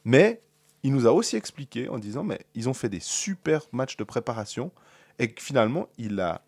Mais 0.05 0.41
il 0.83 0.93
nous 0.93 1.07
a 1.07 1.13
aussi 1.13 1.37
expliqué 1.37 1.89
en 1.89 1.99
disant, 1.99 2.23
mais 2.23 2.41
ils 2.55 2.69
ont 2.69 2.75
fait 2.75 2.89
des 2.89 3.01
super 3.01 3.63
matchs 3.73 3.97
de 3.97 4.05
préparation, 4.05 4.71
et 5.19 5.33
que 5.33 5.43
finalement, 5.43 5.89
il 5.99 6.21
a 6.21 6.43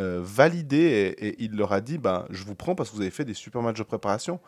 euh, 0.00 0.20
validé 0.22 1.14
et, 1.18 1.42
il 1.44 1.56
leur 1.56 1.72
a 1.72 1.80
dit 1.80 1.98
ben, 1.98 2.26
Je 2.30 2.44
vous 2.44 2.54
prends 2.54 2.74
parce 2.74 2.90
que 2.90 2.96
vous 2.96 3.02
avez 3.02 3.10
fait 3.10 3.24
des 3.24 3.34
super 3.34 3.62
matchs 3.62 3.78
de 3.78 3.84
préparation. 3.84 4.40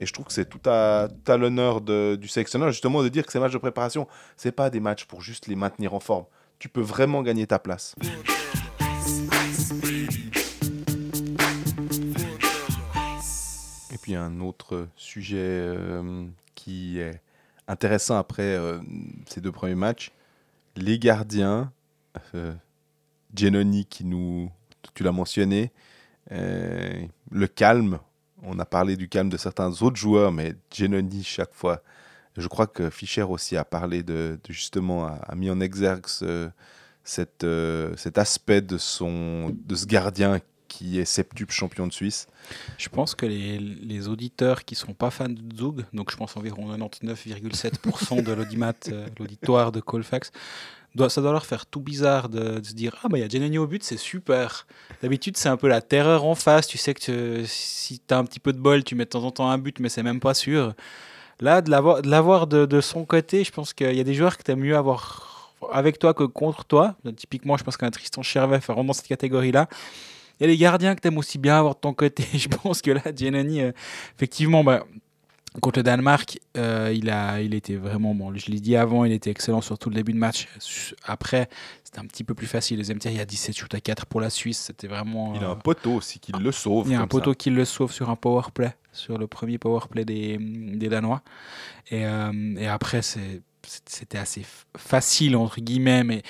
Et 0.00 0.06
je 0.06 0.12
trouve 0.12 0.26
que 0.26 0.32
c'est 0.32 0.48
tout 0.48 0.60
à, 0.68 1.08
l'honneur 1.28 1.80
du 1.80 2.26
sélectionneur, 2.26 2.70
justement, 2.72 3.02
de 3.02 3.08
dire 3.08 3.24
que 3.24 3.30
ces 3.30 3.38
matchs 3.38 3.52
de 3.52 3.58
préparation, 3.58 4.08
c'est 4.36 4.52
pas 4.52 4.68
des 4.68 4.80
matchs 4.80 5.04
pour 5.04 5.20
juste 5.20 5.46
les 5.46 5.54
maintenir 5.54 5.94
en 5.94 6.00
forme. 6.00 6.24
Tu 6.58 6.68
peux 6.68 6.80
vraiment 6.80 7.22
gagner 7.22 7.46
ta 7.46 7.58
place. 7.58 7.94
Et 13.92 13.98
puis 13.98 14.14
un 14.14 14.40
autre 14.40 14.88
sujet 14.96 15.36
euh, 15.38 16.26
qui 16.54 16.98
est 16.98 17.20
intéressant 17.68 18.16
après 18.16 18.42
euh, 18.42 18.78
ces 19.26 19.40
deux 19.40 19.52
premiers 19.52 19.74
matchs, 19.74 20.10
les 20.76 20.98
gardiens, 20.98 21.72
euh, 22.34 22.54
Genoni 23.36 23.86
qui 23.86 24.04
nous, 24.04 24.50
tu 24.94 25.04
l'as 25.04 25.12
mentionné, 25.12 25.72
le 26.30 27.46
calme, 27.46 27.98
on 28.42 28.58
a 28.58 28.64
parlé 28.64 28.96
du 28.96 29.08
calme 29.08 29.28
de 29.28 29.36
certains 29.36 29.82
autres 29.82 29.96
joueurs, 29.96 30.32
mais 30.32 30.54
Genoni 30.72 31.22
chaque 31.22 31.52
fois, 31.52 31.82
je 32.36 32.48
crois 32.48 32.66
que 32.66 32.90
Fischer 32.90 33.22
aussi 33.22 33.56
a 33.56 33.64
parlé 33.64 34.02
de, 34.02 34.38
de 34.42 34.52
justement, 34.52 35.06
a, 35.06 35.12
a 35.26 35.34
mis 35.34 35.50
en 35.50 35.60
exergue 35.60 36.06
ce- 36.06 36.50
cette, 37.04 37.44
euh, 37.44 37.94
cet 37.96 38.18
aspect 38.18 38.60
de, 38.62 38.78
son, 38.78 39.50
de 39.66 39.74
ce 39.74 39.86
gardien 39.86 40.40
qui 40.68 40.98
est 40.98 41.04
septuple 41.04 41.52
champion 41.52 41.86
de 41.86 41.92
Suisse. 41.92 42.26
Je 42.78 42.88
pense 42.88 43.14
que 43.14 43.26
les, 43.26 43.58
les 43.58 44.08
auditeurs 44.08 44.64
qui 44.64 44.74
sont 44.74 44.92
pas 44.94 45.10
fans 45.10 45.28
de 45.28 45.56
Zug, 45.56 45.84
donc 45.92 46.10
je 46.10 46.16
pense 46.16 46.36
environ 46.36 46.74
99,7% 46.76 48.22
de 48.22 48.32
l'audimat, 48.32 48.72
euh, 48.88 49.06
l'auditoire 49.18 49.70
de 49.72 49.80
Colfax, 49.80 50.32
doit, 50.94 51.10
ça 51.10 51.20
doit 51.20 51.32
leur 51.32 51.46
faire 51.46 51.66
tout 51.66 51.80
bizarre 51.80 52.28
de, 52.28 52.58
de 52.60 52.64
se 52.66 52.72
dire 52.72 52.96
Ah, 53.02 53.08
bah 53.08 53.18
il 53.18 53.20
y 53.20 53.24
a 53.24 53.28
Genani 53.28 53.58
au 53.58 53.66
but, 53.66 53.82
c'est 53.84 53.96
super. 53.96 54.66
D'habitude, 55.02 55.36
c'est 55.36 55.48
un 55.48 55.56
peu 55.56 55.68
la 55.68 55.82
terreur 55.82 56.24
en 56.24 56.34
face. 56.34 56.66
Tu 56.66 56.78
sais 56.78 56.94
que 56.94 57.00
tu- 57.42 57.46
si 57.46 57.98
tu 58.00 58.14
as 58.14 58.18
un 58.18 58.24
petit 58.24 58.40
peu 58.40 58.52
de 58.52 58.58
bol, 58.58 58.84
tu 58.84 58.94
mets 58.94 59.04
de 59.04 59.10
temps 59.10 59.24
en 59.24 59.30
temps 59.30 59.50
un 59.50 59.58
but, 59.58 59.78
mais 59.80 59.88
c'est 59.88 60.02
même 60.04 60.20
pas 60.20 60.34
sûr. 60.34 60.74
Là, 61.44 61.60
de 61.60 61.70
l'avoir 61.70 62.46
de, 62.46 62.80
son 62.80 63.04
côté, 63.04 63.44
je 63.44 63.52
pense 63.52 63.74
qu'il 63.74 63.94
y 63.94 64.00
a 64.00 64.04
des 64.04 64.14
joueurs 64.14 64.38
que 64.38 64.42
tu 64.42 64.50
aimes 64.50 64.60
mieux 64.60 64.78
avoir 64.78 65.52
avec 65.70 65.98
toi 65.98 66.14
que 66.14 66.24
contre 66.24 66.64
toi. 66.64 66.94
Typiquement, 67.18 67.58
je 67.58 67.64
pense 67.64 67.76
qu'un 67.76 67.90
Tristan 67.90 68.22
Chervet 68.22 68.62
fait 68.62 68.72
vraiment 68.72 68.94
cette 68.94 69.08
catégorie-là. 69.08 69.68
Il 70.40 70.44
y 70.44 70.46
a 70.46 70.46
les 70.46 70.56
gardiens 70.56 70.94
que 70.94 71.02
tu 71.02 71.08
aimes 71.08 71.18
aussi 71.18 71.36
bien 71.36 71.58
avoir 71.58 71.74
de 71.74 71.80
ton 71.80 71.92
côté. 71.92 72.24
Je 72.32 72.48
pense 72.48 72.80
que 72.80 72.92
là, 72.92 73.02
Giannani, 73.14 73.60
euh, 73.60 73.72
effectivement, 74.16 74.64
bah, 74.64 74.86
contre 75.60 75.78
le 75.78 75.82
Danemark, 75.84 76.40
euh, 76.56 76.92
il, 76.94 77.10
a, 77.10 77.40
il 77.40 77.54
était 77.54 77.76
vraiment 77.76 78.14
bon. 78.14 78.34
Je 78.34 78.50
l'ai 78.50 78.60
dit 78.60 78.76
avant, 78.76 79.04
il 79.04 79.12
était 79.12 79.30
excellent 79.30 79.60
sur 79.60 79.78
tout 79.78 79.88
le 79.88 79.94
début 79.94 80.12
de 80.12 80.18
match. 80.18 80.48
Après, 81.04 81.48
c'était 81.84 82.00
un 82.00 82.06
petit 82.06 82.24
peu 82.24 82.34
plus 82.34 82.46
facile. 82.46 82.78
Deuxième 82.78 82.98
tiers, 82.98 83.12
il 83.12 83.18
y 83.18 83.20
a 83.20 83.24
17 83.24 83.56
shoots 83.56 83.74
à 83.74 83.80
4 83.80 84.06
pour 84.06 84.20
la 84.20 84.30
Suisse. 84.30 84.58
C'était 84.58 84.88
vraiment. 84.88 85.34
Il 85.36 85.44
a 85.44 85.48
euh, 85.48 85.52
un 85.52 85.56
poteau 85.56 85.94
aussi 85.94 86.18
qui 86.18 86.32
le 86.32 86.52
sauve. 86.52 86.88
il 86.88 86.92
y 86.92 86.94
a 86.96 86.98
un 86.98 87.02
ça. 87.02 87.06
poteau 87.06 87.34
qui 87.34 87.50
le 87.50 87.64
sauve 87.64 87.92
sur 87.92 88.10
un 88.10 88.16
power 88.16 88.42
play, 88.52 88.74
sur 88.92 89.16
le 89.16 89.26
premier 89.26 89.58
power 89.58 89.80
play 89.88 90.04
des, 90.04 90.38
des 90.40 90.88
Danois. 90.88 91.22
Et, 91.90 92.04
euh, 92.04 92.32
et 92.58 92.66
après, 92.66 93.02
c'était 93.62 94.18
assez 94.18 94.44
facile, 94.76 95.36
entre 95.36 95.60
guillemets, 95.60 96.02
mais 96.02 96.22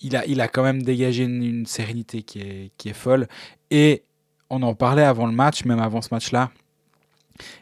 il 0.00 0.16
a, 0.16 0.26
il 0.26 0.40
a 0.40 0.48
quand 0.48 0.64
même 0.64 0.82
dégagé 0.82 1.22
une, 1.22 1.42
une 1.44 1.66
sérénité 1.66 2.22
qui 2.22 2.40
est, 2.40 2.70
qui 2.76 2.88
est 2.88 2.94
folle. 2.94 3.28
Et 3.70 4.02
on 4.50 4.62
en 4.62 4.74
parlait 4.74 5.04
avant 5.04 5.26
le 5.26 5.32
match, 5.32 5.64
même 5.64 5.78
avant 5.78 6.02
ce 6.02 6.08
match-là. 6.10 6.50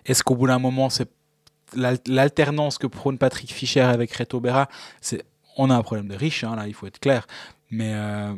Est-ce 0.04 0.22
qu'au 0.22 0.34
bout 0.36 0.46
d'un 0.46 0.58
moment, 0.58 0.90
c'est 0.90 1.08
l'al- 1.74 1.98
l'alternance 2.06 2.78
que 2.78 2.86
prône 2.86 3.18
Patrick 3.18 3.52
Fischer 3.52 3.80
avec 3.80 4.12
Reto 4.12 4.40
Berra, 4.40 4.68
c'est 5.00 5.24
on 5.56 5.68
a 5.70 5.74
un 5.76 5.82
problème 5.82 6.08
de 6.08 6.14
riche, 6.14 6.44
hein, 6.44 6.56
là, 6.56 6.66
il 6.66 6.74
faut 6.74 6.86
être 6.86 6.98
clair. 6.98 7.26
Mais 7.70 7.92
euh, 7.94 8.32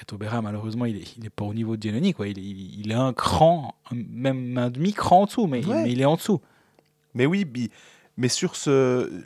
Reto 0.00 0.18
Berra, 0.18 0.42
malheureusement, 0.42 0.84
il 0.84 0.96
n'est 0.96 1.04
il 1.18 1.26
est 1.26 1.30
pas 1.30 1.44
au 1.44 1.54
niveau 1.54 1.76
de 1.76 1.82
Giannoni. 1.82 2.12
Quoi. 2.14 2.28
Il, 2.28 2.38
est- 2.38 2.42
il, 2.42 2.90
est 2.90 2.94
un 2.94 3.12
cran, 3.12 3.74
même 3.92 4.58
un 4.58 4.70
demi-cran 4.70 5.22
en 5.22 5.24
dessous, 5.26 5.46
mais, 5.46 5.64
Ouais. 5.64 5.82
mais 5.84 5.92
il 5.92 6.00
est 6.00 6.04
en 6.06 6.16
dessous. 6.16 6.40
Mais 7.14 7.26
oui, 7.26 7.44
bi- 7.44 7.70
mais 8.16 8.28
sur 8.28 8.56
ce. 8.56 9.22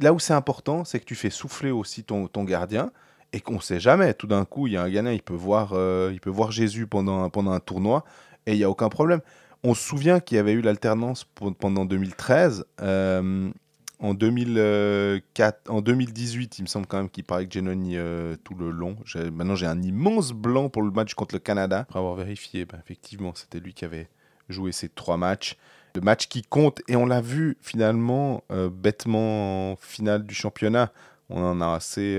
Là 0.00 0.12
où 0.14 0.18
c'est 0.18 0.32
important, 0.32 0.84
c'est 0.84 0.98
que 0.98 1.04
tu 1.04 1.14
fais 1.14 1.30
souffler 1.30 1.70
aussi 1.70 2.04
ton, 2.04 2.26
ton 2.26 2.44
gardien 2.44 2.90
et 3.32 3.40
qu'on 3.40 3.56
ne 3.56 3.60
sait 3.60 3.80
jamais. 3.80 4.14
Tout 4.14 4.26
d'un 4.26 4.44
coup, 4.46 4.66
il 4.66 4.72
y 4.72 4.76
a 4.76 4.82
un 4.82 4.88
gardien, 4.88 5.12
il 5.12 5.22
peut 5.22 5.34
voir, 5.34 5.70
euh, 5.74 6.10
il 6.12 6.20
peut 6.20 6.30
voir 6.30 6.50
Jésus 6.52 6.86
pendant, 6.86 7.22
un- 7.22 7.28
pendant 7.28 7.52
un 7.52 7.60
tournoi 7.60 8.04
et 8.46 8.52
il 8.52 8.58
n'y 8.58 8.64
a 8.64 8.70
aucun 8.70 8.88
problème. 8.88 9.20
On 9.62 9.74
se 9.74 9.82
souvient 9.82 10.20
qu'il 10.20 10.36
y 10.36 10.38
avait 10.38 10.52
eu 10.52 10.62
l'alternance 10.62 11.26
pendant 11.58 11.84
2013. 11.84 12.64
euh, 12.80 13.50
en, 13.98 14.14
2004, 14.14 15.70
en 15.70 15.82
2018, 15.82 16.58
il 16.58 16.62
me 16.62 16.66
semble 16.66 16.86
quand 16.86 16.96
même 16.96 17.10
qu'il 17.10 17.24
parlait 17.24 17.46
que 17.46 17.52
Genoni 17.52 17.98
euh, 17.98 18.36
tout 18.42 18.54
le 18.54 18.70
long. 18.70 18.96
Maintenant, 19.14 19.56
j'ai 19.56 19.66
un 19.66 19.82
immense 19.82 20.32
blanc 20.32 20.70
pour 20.70 20.80
le 20.80 20.90
match 20.90 21.12
contre 21.12 21.34
le 21.34 21.40
Canada. 21.40 21.80
Après 21.80 21.98
avoir 21.98 22.14
vérifié, 22.14 22.64
ben, 22.64 22.78
effectivement, 22.82 23.32
c'était 23.34 23.60
lui 23.60 23.74
qui 23.74 23.84
avait 23.84 24.08
joué 24.48 24.72
ces 24.72 24.88
trois 24.88 25.18
matchs. 25.18 25.56
Le 25.94 26.00
match 26.00 26.28
qui 26.28 26.40
compte, 26.40 26.80
et 26.88 26.96
on 26.96 27.04
l'a 27.04 27.20
vu 27.20 27.58
finalement 27.60 28.42
euh, 28.50 28.70
bêtement 28.70 29.72
en 29.72 29.76
finale 29.76 30.24
du 30.24 30.34
championnat. 30.34 30.90
On 31.28 31.42
en 31.42 31.60
a 31.60 31.74
assez 31.74 32.18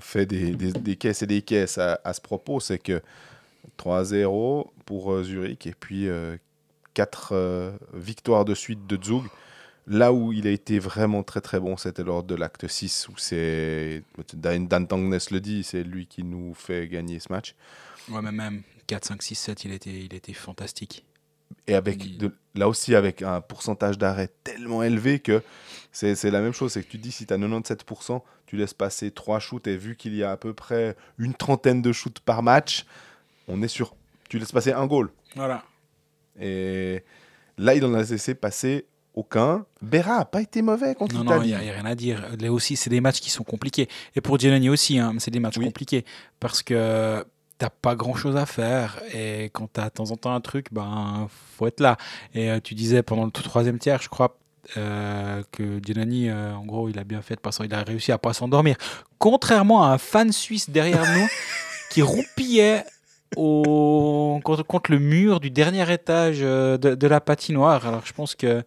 fait 0.00 0.26
des, 0.26 0.96
caisses 0.96 1.22
et 1.22 1.26
des 1.26 1.42
caisses 1.42 1.78
à, 1.78 2.12
ce 2.12 2.20
propos. 2.20 2.58
C'est 2.58 2.78
que 2.78 3.00
3-0 3.78 4.66
pour 4.86 5.22
Zurich 5.22 5.68
et 5.68 5.74
puis 5.78 6.08
4 6.94 7.72
victoires 7.94 8.44
de 8.44 8.54
suite 8.54 8.86
de 8.86 9.02
Zug. 9.02 9.24
Là 9.86 10.12
où 10.12 10.32
il 10.32 10.46
a 10.46 10.50
été 10.50 10.78
vraiment 10.78 11.22
très 11.22 11.40
très 11.40 11.58
bon, 11.58 11.76
c'était 11.76 12.04
lors 12.04 12.22
de 12.22 12.34
l'acte 12.34 12.68
6, 12.68 13.08
où 13.08 13.14
c'est. 13.16 14.02
Dan, 14.34 14.68
Dan 14.68 14.86
Tangnes 14.86 15.18
le 15.30 15.40
dit, 15.40 15.64
c'est 15.64 15.82
lui 15.82 16.06
qui 16.06 16.22
nous 16.22 16.54
fait 16.54 16.86
gagner 16.86 17.18
ce 17.18 17.32
match. 17.32 17.54
Ouais, 18.08 18.20
mais 18.22 18.30
même 18.30 18.62
4, 18.86 19.04
5, 19.06 19.22
6, 19.22 19.34
7, 19.34 19.64
il 19.64 19.72
était, 19.72 19.90
il 20.04 20.14
était 20.14 20.32
fantastique. 20.34 21.04
Et 21.66 21.74
avec 21.74 22.04
Il- 22.04 22.18
de- 22.18 22.32
là 22.54 22.68
aussi 22.68 22.94
avec 22.94 23.22
un 23.22 23.40
pourcentage 23.40 23.98
d'arrêt 23.98 24.30
tellement 24.44 24.82
élevé 24.84 25.18
que 25.18 25.42
c'est 25.90 26.14
la 26.30 26.40
même 26.40 26.52
chose. 26.52 26.72
C'est 26.72 26.82
que 26.84 26.88
tu 26.90 26.98
dis 26.98 27.10
si 27.10 27.26
tu 27.26 27.34
as 27.34 27.38
97%, 27.38 28.22
tu 28.46 28.56
laisses 28.56 28.74
passer 28.74 29.10
3 29.10 29.40
shoots 29.40 29.66
et 29.66 29.76
vu 29.76 29.96
qu'il 29.96 30.14
y 30.14 30.22
a 30.22 30.30
à 30.30 30.36
peu 30.36 30.54
près 30.54 30.96
une 31.18 31.34
trentaine 31.34 31.82
de 31.82 31.90
shoots 31.92 32.20
par 32.20 32.42
match, 32.44 32.84
on 33.48 33.62
est 33.62 33.68
sur. 33.68 33.96
Tu 34.28 34.38
laisses 34.38 34.52
passer 34.52 34.72
un 34.72 34.86
goal. 34.86 35.10
Voilà. 35.34 35.64
Et 36.40 37.02
là, 37.58 37.74
il 37.74 37.84
en 37.84 37.94
a 37.94 38.02
laissé 38.02 38.34
passer 38.34 38.86
aucun. 39.14 39.64
Berra 39.82 40.18
n'a 40.18 40.24
pas 40.24 40.40
été 40.40 40.62
mauvais 40.62 40.94
contre 40.94 41.14
Non, 41.16 41.24
non, 41.24 41.42
il 41.42 41.48
l'Italie. 41.48 41.64
n'y 41.64 41.70
a, 41.70 41.74
rien 41.74 41.84
à 41.86 41.94
dire. 41.94 42.24
Là 42.40 42.52
aussi, 42.52 42.76
c'est 42.76 42.90
des 42.90 43.00
matchs 43.00 43.20
qui 43.20 43.30
sont 43.30 43.44
compliqués. 43.44 43.88
Et 44.14 44.20
pour 44.20 44.38
Giannoni 44.38 44.68
aussi, 44.68 44.98
hein, 44.98 45.14
c'est 45.18 45.30
des 45.30 45.40
matchs 45.40 45.58
Oui. 45.58 45.64
compliqués. 45.66 46.04
Parce 46.38 46.62
que 46.62 47.24
t'as 47.58 47.70
pas 47.70 47.94
grand 47.94 48.14
chose 48.14 48.36
à 48.36 48.46
faire. 48.46 49.00
Et 49.12 49.50
quand 49.52 49.68
tu 49.72 49.80
as 49.80 49.84
de 49.84 49.90
temps 49.90 50.10
en 50.12 50.16
temps 50.16 50.32
un 50.34 50.40
truc, 50.40 50.66
ben, 50.72 51.28
faut 51.56 51.66
être 51.66 51.80
là. 51.80 51.96
Et 52.34 52.50
euh, 52.50 52.60
tu 52.62 52.74
disais 52.74 53.02
pendant 53.02 53.24
le 53.26 53.30
tout 53.30 53.42
troisième 53.42 53.78
tiers, 53.78 54.00
je 54.00 54.08
crois. 54.08 54.36
euh, 54.76 55.42
que 55.52 55.80
Giannoni, 55.84 56.28
euh, 56.28 56.54
en 56.54 56.64
gros, 56.64 56.88
il 56.90 56.98
a 56.98 57.04
bien 57.04 57.22
fait 57.22 57.34
de 57.34 57.40
pas 57.40 57.50
s'en- 57.50 57.64
il 57.64 57.74
a 57.74 57.82
réussi 57.82 58.12
à 58.12 58.18
pas 58.18 58.32
s'endormir. 58.34 58.76
Contrairement 59.18 59.84
à 59.84 59.88
un 59.88 59.98
fan 59.98 60.30
suisse 60.32 60.70
derrière 60.70 61.02
nous 61.18 61.26
qui 61.90 62.02
roupillait 62.02 62.84
au, 63.36 64.40
contre, 64.44 64.62
contre 64.64 64.90
le 64.90 64.98
mur 64.98 65.40
du 65.40 65.50
dernier 65.50 65.90
étage 65.92 66.38
euh, 66.42 66.76
de, 66.78 66.94
de 66.94 67.06
la 67.06 67.20
patinoire. 67.20 67.86
Alors 67.86 68.02
je 68.04 68.12
pense 68.12 68.34
que, 68.34 68.58
à 68.60 68.62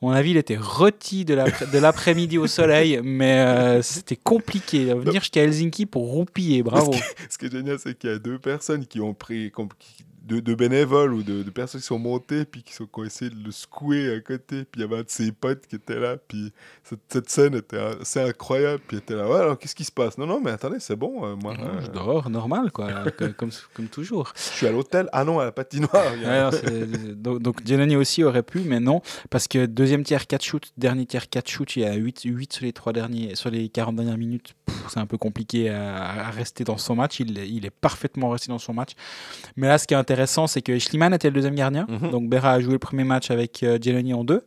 mon 0.00 0.10
avis, 0.10 0.30
il 0.32 0.36
était 0.36 0.56
rôti 0.58 1.24
de 1.24 1.34
l'après- 1.34 1.66
de 1.66 1.78
l'après-midi 1.78 2.36
au 2.38 2.46
soleil, 2.46 3.00
mais 3.04 3.38
euh, 3.38 3.82
c'était 3.82 4.16
compliqué. 4.16 4.86
de 4.86 4.94
Venir 4.94 5.20
jusqu'à 5.20 5.42
Helsinki 5.44 5.86
pour 5.86 6.10
roupiller, 6.10 6.62
bravo. 6.62 6.92
Ce 7.30 7.38
qui 7.38 7.46
est 7.46 7.52
génial, 7.52 7.78
c'est 7.78 7.96
qu'il 7.96 8.10
y 8.10 8.12
a 8.12 8.18
deux 8.18 8.38
personnes 8.38 8.84
qui 8.86 9.00
ont 9.00 9.14
pris, 9.14 9.52
qui- 9.78 10.04
de, 10.24 10.40
de 10.40 10.54
bénévoles 10.54 11.12
ou 11.14 11.22
de, 11.22 11.42
de 11.42 11.50
personnes 11.50 11.80
qui 11.80 11.86
sont 11.86 11.98
montées, 11.98 12.44
puis 12.44 12.62
qui, 12.62 12.72
sont, 12.72 12.86
qui 12.86 13.00
ont 13.00 13.04
essayé 13.04 13.30
de 13.30 13.44
le 13.44 13.50
secouer 13.50 14.14
à 14.14 14.20
côté. 14.20 14.64
Puis 14.64 14.80
il 14.80 14.80
y 14.80 14.84
avait 14.84 14.98
un 14.98 15.02
de 15.02 15.08
ses 15.10 15.32
potes 15.32 15.66
qui 15.66 15.76
était 15.76 15.98
là, 15.98 16.16
puis 16.16 16.52
cette, 16.84 17.00
cette 17.08 17.28
scène 17.30 17.54
était 17.54 17.78
assez 17.78 18.20
incroyable. 18.20 18.80
Puis 18.86 18.96
il 18.96 19.00
était 19.00 19.14
là, 19.14 19.28
ouais, 19.28 19.38
alors 19.40 19.58
qu'est-ce 19.58 19.74
qui 19.74 19.84
se 19.84 19.92
passe? 19.92 20.18
Non, 20.18 20.26
non, 20.26 20.40
mais 20.40 20.50
attendez, 20.52 20.78
c'est 20.80 20.96
bon, 20.96 21.24
euh, 21.26 21.34
moi, 21.36 21.54
euh, 21.58 21.80
Je 21.82 21.88
dors, 21.88 22.30
normal, 22.30 22.70
quoi, 22.72 22.88
comme, 23.36 23.50
comme 23.74 23.88
toujours. 23.88 24.32
je 24.36 24.40
suis 24.42 24.66
à 24.66 24.72
l'hôtel. 24.72 25.08
Ah 25.12 25.24
non, 25.24 25.38
à 25.40 25.44
la 25.44 25.52
patinoire. 25.52 25.92
a- 26.24 26.50
Ouais, 26.50 26.60
non, 27.14 27.38
donc, 27.38 27.42
donc 27.42 27.60
aussi 27.98 28.22
aurait 28.24 28.42
pu, 28.42 28.60
mais 28.60 28.80
non, 28.80 29.02
parce 29.30 29.48
que 29.48 29.66
deuxième 29.66 30.02
tiers 30.04 30.26
4 30.26 30.42
shoots, 30.44 30.72
dernier 30.76 31.06
tiers 31.06 31.28
4 31.28 31.48
shoots, 31.48 31.76
il 31.76 31.82
y 31.82 31.84
a 31.84 31.94
8, 31.94 32.22
8 32.24 32.52
sur 32.52 32.64
les 32.64 32.72
trois 32.72 32.92
derniers, 32.92 33.34
sur 33.34 33.50
les 33.50 33.68
40 33.68 33.96
dernières 33.96 34.18
minutes. 34.18 34.54
C'est 34.88 34.98
un 35.00 35.06
peu 35.06 35.18
compliqué 35.18 35.68
à, 35.70 36.26
à 36.26 36.30
rester 36.30 36.64
dans 36.64 36.78
son 36.78 36.96
match. 36.96 37.20
Il, 37.20 37.38
est- 37.38 37.48
il 37.48 37.66
est 37.66 37.70
parfaitement 37.70 38.30
resté 38.30 38.48
dans 38.48 38.58
son 38.58 38.72
match. 38.74 38.90
Mais 39.56 39.66
là, 39.68 39.78
ce 39.78 39.86
qui 39.86 39.94
est 39.94 39.96
intéressant, 39.96 40.11
c'est 40.46 40.62
que 40.62 40.78
Schliemann 40.78 41.12
était 41.14 41.28
le 41.28 41.34
deuxième 41.34 41.54
gardien. 41.54 41.86
Mhm. 41.88 42.10
Donc 42.10 42.28
Berra 42.28 42.52
a 42.52 42.60
joué 42.60 42.72
le 42.72 42.78
premier 42.78 43.04
match 43.04 43.30
avec 43.30 43.62
euh, 43.62 43.78
en 44.14 44.24
deux. 44.24 44.46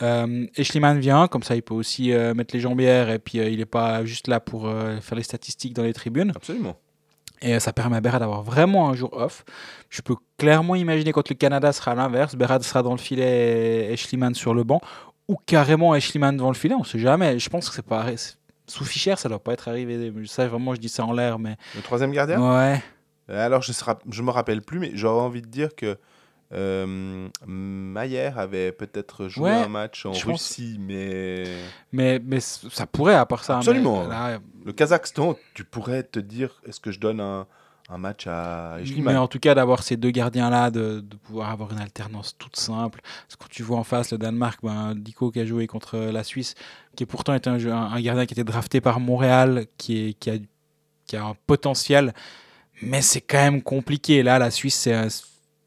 Euh, 0.00 0.46
et 0.56 0.64
Schliemann 0.64 0.98
vient, 0.98 1.26
comme 1.26 1.42
ça 1.42 1.56
il 1.56 1.62
peut 1.62 1.74
aussi 1.74 2.12
euh, 2.12 2.32
mettre 2.34 2.54
les 2.54 2.60
jambières 2.60 3.10
et 3.10 3.18
puis 3.18 3.40
euh, 3.40 3.48
il 3.48 3.58
n'est 3.58 3.66
pas 3.66 4.04
juste 4.04 4.28
là 4.28 4.38
pour 4.38 4.68
euh, 4.68 5.00
faire 5.00 5.16
les 5.16 5.24
statistiques 5.24 5.74
dans 5.74 5.82
les 5.82 5.92
tribunes. 5.92 6.32
Absolument. 6.36 6.76
Et 7.40 7.58
ça 7.60 7.72
permet 7.72 7.96
à 7.96 8.00
Berra 8.00 8.18
d'avoir 8.18 8.42
vraiment 8.42 8.88
un 8.88 8.94
jour 8.94 9.10
off. 9.12 9.44
Je 9.90 10.02
peux 10.02 10.16
clairement 10.38 10.74
imaginer 10.74 11.12
quand 11.12 11.28
le 11.28 11.34
Canada 11.34 11.72
sera 11.72 11.92
à 11.92 11.94
l'inverse, 11.94 12.34
Berra 12.34 12.60
sera 12.60 12.82
dans 12.82 12.92
le 12.92 12.98
filet 12.98 13.92
et 13.92 13.96
Schliemann 13.96 14.34
sur 14.34 14.54
le 14.54 14.64
banc, 14.64 14.80
ou 15.28 15.36
carrément 15.46 15.98
Schliemann 15.98 16.36
devant 16.36 16.50
le 16.50 16.56
filet, 16.56 16.74
on 16.74 16.84
sait 16.84 16.98
jamais. 16.98 17.38
Je 17.38 17.48
pense 17.48 17.68
que 17.68 17.74
c'est 17.74 17.86
pas 17.86 18.06
sous 18.68 18.84
Fischer, 18.84 19.16
ça 19.16 19.28
doit 19.28 19.42
pas 19.42 19.52
être 19.52 19.68
arrivé. 19.68 20.12
Ça 20.26 20.46
vraiment, 20.46 20.74
je 20.74 20.80
dis 20.80 20.88
ça 20.88 21.04
en 21.04 21.12
l'air, 21.12 21.38
mais 21.38 21.56
Le 21.74 21.82
troisième 21.82 22.12
gardien? 22.12 22.40
Ouais. 22.40 22.82
Alors, 23.28 23.62
je 23.62 23.72
ne 23.72 24.22
me 24.26 24.30
rappelle 24.30 24.62
plus, 24.62 24.78
mais 24.78 24.90
j'aurais 24.94 25.20
envie 25.22 25.42
de 25.42 25.48
dire 25.48 25.74
que 25.76 25.98
euh, 26.54 27.28
Mayer 27.46 28.30
avait 28.36 28.72
peut-être 28.72 29.28
joué 29.28 29.50
Ouais, 29.50 29.56
un 29.56 29.68
match 29.68 30.06
en 30.06 30.12
pense- 30.12 30.24
Russie, 30.24 30.78
mais 30.80 31.44
Mais, 31.92 32.20
mais 32.24 32.40
ça 32.40 32.86
pourrait 32.86 33.14
à 33.14 33.26
part 33.26 33.44
ça. 33.44 33.54
mais 33.54 33.58
Absolument. 33.58 34.06
là, 34.08 34.38
le 34.64 34.72
Kazakhstan, 34.72 35.36
tu 35.54 35.64
pourrais 35.64 36.02
te 36.04 36.18
dire 36.18 36.60
est-ce 36.66 36.80
que 36.80 36.90
je 36.90 37.00
donne 37.00 37.20
un, 37.20 37.46
un 37.90 37.98
match 37.98 38.26
à 38.26 38.78
mais 38.98 39.16
en 39.16 39.28
tout 39.28 39.38
cas, 39.38 39.54
d'avoir 39.54 39.82
ces 39.82 39.96
deux 39.98 40.10
gardiens-là, 40.10 40.70
de, 40.70 41.00
de 41.00 41.16
pouvoir 41.16 41.50
avoir 41.50 41.70
une 41.72 41.80
alternance 41.80 42.34
toute 42.38 42.56
simple. 42.56 43.00
Parce 43.02 43.36
que 43.36 43.42
quand 43.44 43.50
tu 43.50 43.62
vois 43.62 43.78
en 43.78 43.84
face 43.84 44.12
le 44.12 44.16
Danemark, 44.18 44.60
ben, 44.62 44.94
Dico 44.94 45.30
qui 45.30 45.40
a 45.40 45.44
joué 45.46 45.66
contre 45.66 45.98
la 45.98 46.24
Suisse, 46.24 46.54
qui 46.96 47.02
est 47.02 47.06
pourtant 47.06 47.34
est 47.34 47.46
un, 47.46 47.58
jeu- 47.58 47.72
un, 47.72 47.92
un 47.92 48.00
gardien 48.00 48.24
qui 48.24 48.32
était 48.32 48.44
drafté 48.44 48.80
par 48.80 49.00
Montréal, 49.00 49.66
qui, 49.76 50.08
est, 50.08 50.12
qui, 50.14 50.30
a, 50.30 50.34
qui 51.06 51.16
a 51.16 51.24
un 51.26 51.34
potentiel, 51.46 52.14
mais 52.82 53.02
c'est 53.02 53.20
quand 53.20 53.38
même 53.38 53.62
compliqué. 53.62 54.22
Là, 54.22 54.38
la 54.38 54.50
Suisse, 54.50 54.76
c'est 54.76 54.94
un- 54.94 55.08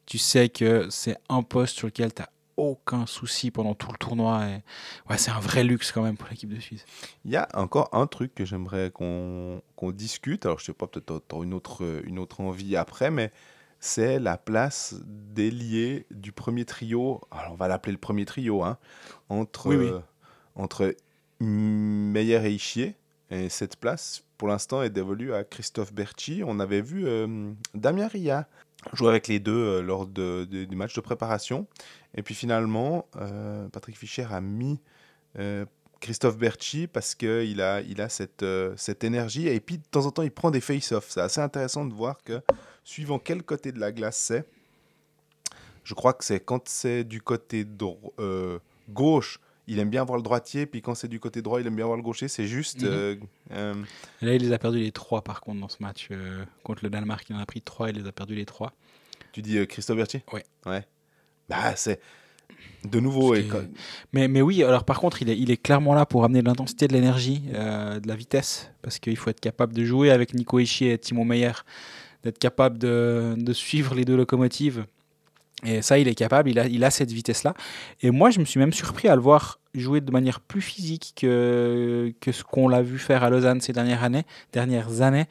tu 0.05 0.17
sais 0.17 0.49
que 0.49 0.89
c'est 0.89 1.17
un 1.29 1.43
poste 1.43 1.77
sur 1.77 1.87
lequel 1.87 2.13
tu 2.13 2.21
n'as 2.21 2.29
aucun 2.57 3.05
souci 3.05 3.51
pendant 3.51 3.73
tout 3.75 3.91
le 3.91 3.97
tournoi. 3.97 4.45
Et, 4.47 4.61
ouais, 5.09 5.17
c'est 5.17 5.31
un 5.31 5.39
vrai 5.39 5.63
luxe 5.63 5.91
quand 5.91 6.03
même 6.03 6.17
pour 6.17 6.27
l'équipe 6.29 6.49
de 6.53 6.59
Suisse. 6.59 6.85
Il 7.25 7.31
y 7.31 7.35
a 7.37 7.47
encore 7.53 7.89
un 7.93 8.07
truc 8.07 8.33
que 8.35 8.45
j'aimerais 8.45 8.91
qu'on 8.91 9.61
qu'on 9.75 9.91
discute. 9.91 10.45
Alors, 10.45 10.59
je 10.59 10.65
sais 10.65 10.73
pas, 10.73 10.87
peut-être 10.87 11.23
tu 11.27 11.35
une 11.43 11.53
autre, 11.53 12.01
une 12.05 12.19
autre 12.19 12.41
envie 12.41 12.75
après, 12.75 13.09
mais 13.11 13.31
c'est 13.79 14.19
la 14.19 14.37
place 14.37 14.95
d'ailier 15.05 16.05
du 16.11 16.31
premier 16.31 16.65
trio. 16.65 17.21
Alors, 17.31 17.53
on 17.53 17.55
va 17.55 17.67
l'appeler 17.67 17.93
le 17.93 17.97
premier 17.97 18.25
trio, 18.25 18.63
hein, 18.63 18.77
entre, 19.29 19.69
Oui, 19.69 19.75
oui. 19.75 19.87
euh, 19.87 19.99
entre 20.55 20.95
Meyer 21.39 22.45
et 22.45 22.51
Ischier. 22.51 22.95
Et 23.31 23.49
cette 23.49 23.77
place, 23.77 24.23
pour 24.37 24.49
l'instant, 24.49 24.83
est 24.83 24.89
dévolue 24.89 25.33
à 25.33 25.43
Christophe 25.43 25.93
Berchi. 25.93 26.43
On 26.45 26.59
avait 26.59 26.81
vu 26.81 27.07
euh, 27.07 27.51
Damien 27.73 28.07
Ria 28.07 28.47
jouer 28.93 29.09
avec 29.09 29.27
les 29.27 29.39
deux 29.39 29.55
euh, 29.55 29.81
lors 29.81 30.05
de, 30.05 30.45
de- 30.49 30.65
du 30.65 30.75
match 30.75 30.93
de 30.95 31.01
préparation. 31.01 31.65
Et 32.13 32.23
puis 32.23 32.35
finalement, 32.35 33.07
euh, 33.15 33.69
Patrick 33.69 33.97
Fischer 33.97 34.27
a 34.31 34.41
mis 34.41 34.81
euh, 35.39 35.65
Christophe 36.01 36.37
Berchi 36.37 36.87
parce 36.87 37.15
qu'il 37.15 37.61
a, 37.61 37.79
il 37.81 38.01
a 38.01 38.09
cette, 38.09 38.45
cette 38.75 39.03
énergie. 39.05 39.47
Et 39.47 39.59
puis 39.61 39.77
de 39.77 39.83
temps 39.89 40.05
en 40.05 40.11
temps, 40.11 40.23
il 40.23 40.31
prend 40.31 40.51
des 40.51 40.59
face-offs. 40.61 41.09
C'est 41.09 41.21
assez 41.21 41.39
intéressant 41.41 41.85
de 41.85 41.93
voir 41.93 42.17
que, 42.23 42.41
suivant 42.83 43.17
quel 43.19 43.43
côté 43.43 43.71
de 43.71 43.79
la 43.79 43.91
glace 43.93 44.17
c'est, 44.17 44.45
je 45.83 45.93
crois 45.93 46.13
que 46.13 46.25
c'est 46.25 46.39
quand 46.39 46.67
c'est 46.67 47.03
du 47.03 47.21
côté 47.21 47.65
gauche, 48.89 49.39
il 49.67 49.79
aime 49.79 49.89
bien 49.89 50.03
voir 50.03 50.17
le 50.17 50.23
droitier. 50.23 50.65
Puis 50.65 50.81
quand 50.81 50.95
c'est 50.95 51.07
du 51.07 51.19
côté 51.19 51.41
droit, 51.41 51.59
il 51.61 51.67
aime 51.67 51.75
bien 51.75 51.85
voir 51.85 51.97
le 51.97 52.03
gaucher. 52.03 52.27
C'est 52.27 52.45
juste. 52.47 52.81
Mhm. 52.83 52.89
euh, 52.91 53.15
euh, 53.51 53.73
là, 54.21 54.33
il 54.35 54.41
les 54.41 54.51
a 54.53 54.57
perdus 54.59 54.79
les 54.79 54.91
trois, 54.91 55.21
par 55.23 55.41
contre, 55.41 55.59
dans 55.61 55.69
ce 55.69 55.77
match 55.79 56.07
euh, 56.11 56.43
contre 56.63 56.83
le 56.83 56.89
Danemark. 56.89 57.25
Il 57.29 57.35
en 57.35 57.39
a 57.39 57.45
pris 57.45 57.61
trois, 57.61 57.89
il 57.89 57.97
les 58.01 58.07
a 58.07 58.11
perdus 58.11 58.35
les 58.35 58.45
trois. 58.45 58.73
tu 59.33 59.41
dis 59.41 59.57
euh, 59.57 59.65
Christophe 59.65 59.97
Berchi 59.97 60.19
Ouais. 60.33 60.43
Ouais. 60.65 60.85
Bah, 61.49 61.75
c'est. 61.75 61.99
De 62.83 62.99
nouveau, 62.99 63.33
et 63.35 63.45
quand- 63.45 63.61
Mais, 64.11 64.27
mais 64.27 64.41
oui, 64.41 64.63
alors 64.63 64.83
par 64.83 64.99
contre, 64.99 65.21
il 65.21 65.29
est, 65.29 65.37
il 65.37 65.51
est 65.51 65.57
clairement 65.57 65.93
là 65.93 66.05
pour 66.05 66.23
amener 66.25 66.41
de 66.41 66.47
l'intensité, 66.47 66.87
de 66.87 66.93
l'énergie, 66.93 67.39
de 67.49 68.07
la 68.07 68.15
vitesse, 68.15 68.71
parce 68.81 68.99
qu'il 68.99 69.15
faut 69.17 69.29
être 69.29 69.39
capable 69.39 69.73
de 69.73 69.85
jouer 69.85 70.11
avec 70.11 70.33
Nico 70.33 70.59
Ischier 70.59 70.93
et 70.93 70.97
Timo 70.97 71.23
Meyer, 71.23 71.51
d'être 72.23 72.39
capable 72.39 72.77
de, 72.77 73.35
de 73.37 73.53
suivre 73.53 73.95
les 73.95 74.03
deux 74.03 74.17
locomotives. 74.17 74.85
Et 75.65 75.81
ça, 75.81 75.99
il 75.99 76.07
est 76.07 76.15
capable, 76.15 76.49
il 76.49 76.83
a, 76.83 76.91
cette 76.91 77.11
vitesse-là. 77.11 77.53
Et 78.01 78.09
moi, 78.09 78.31
je 78.31 78.39
me 78.39 78.45
suis 78.45 78.59
même 78.59 78.73
surpris 78.73 79.07
à 79.07 79.15
le 79.15 79.21
voir 79.21 79.59
jouer 79.75 80.01
de 80.01 80.11
manière 80.11 80.39
plus 80.39 80.61
physique 80.61 81.13
que, 81.15 82.11
ce 82.31 82.43
qu'on 82.43 82.67
l'a 82.67 82.81
vu 82.81 82.97
faire 82.97 83.23
à 83.23 83.29
Lausanne 83.29 83.61
ces 83.61 83.73
dernières 83.73 84.03
années. 84.03 84.23
Dernières 84.51 85.01
années. 85.01 85.27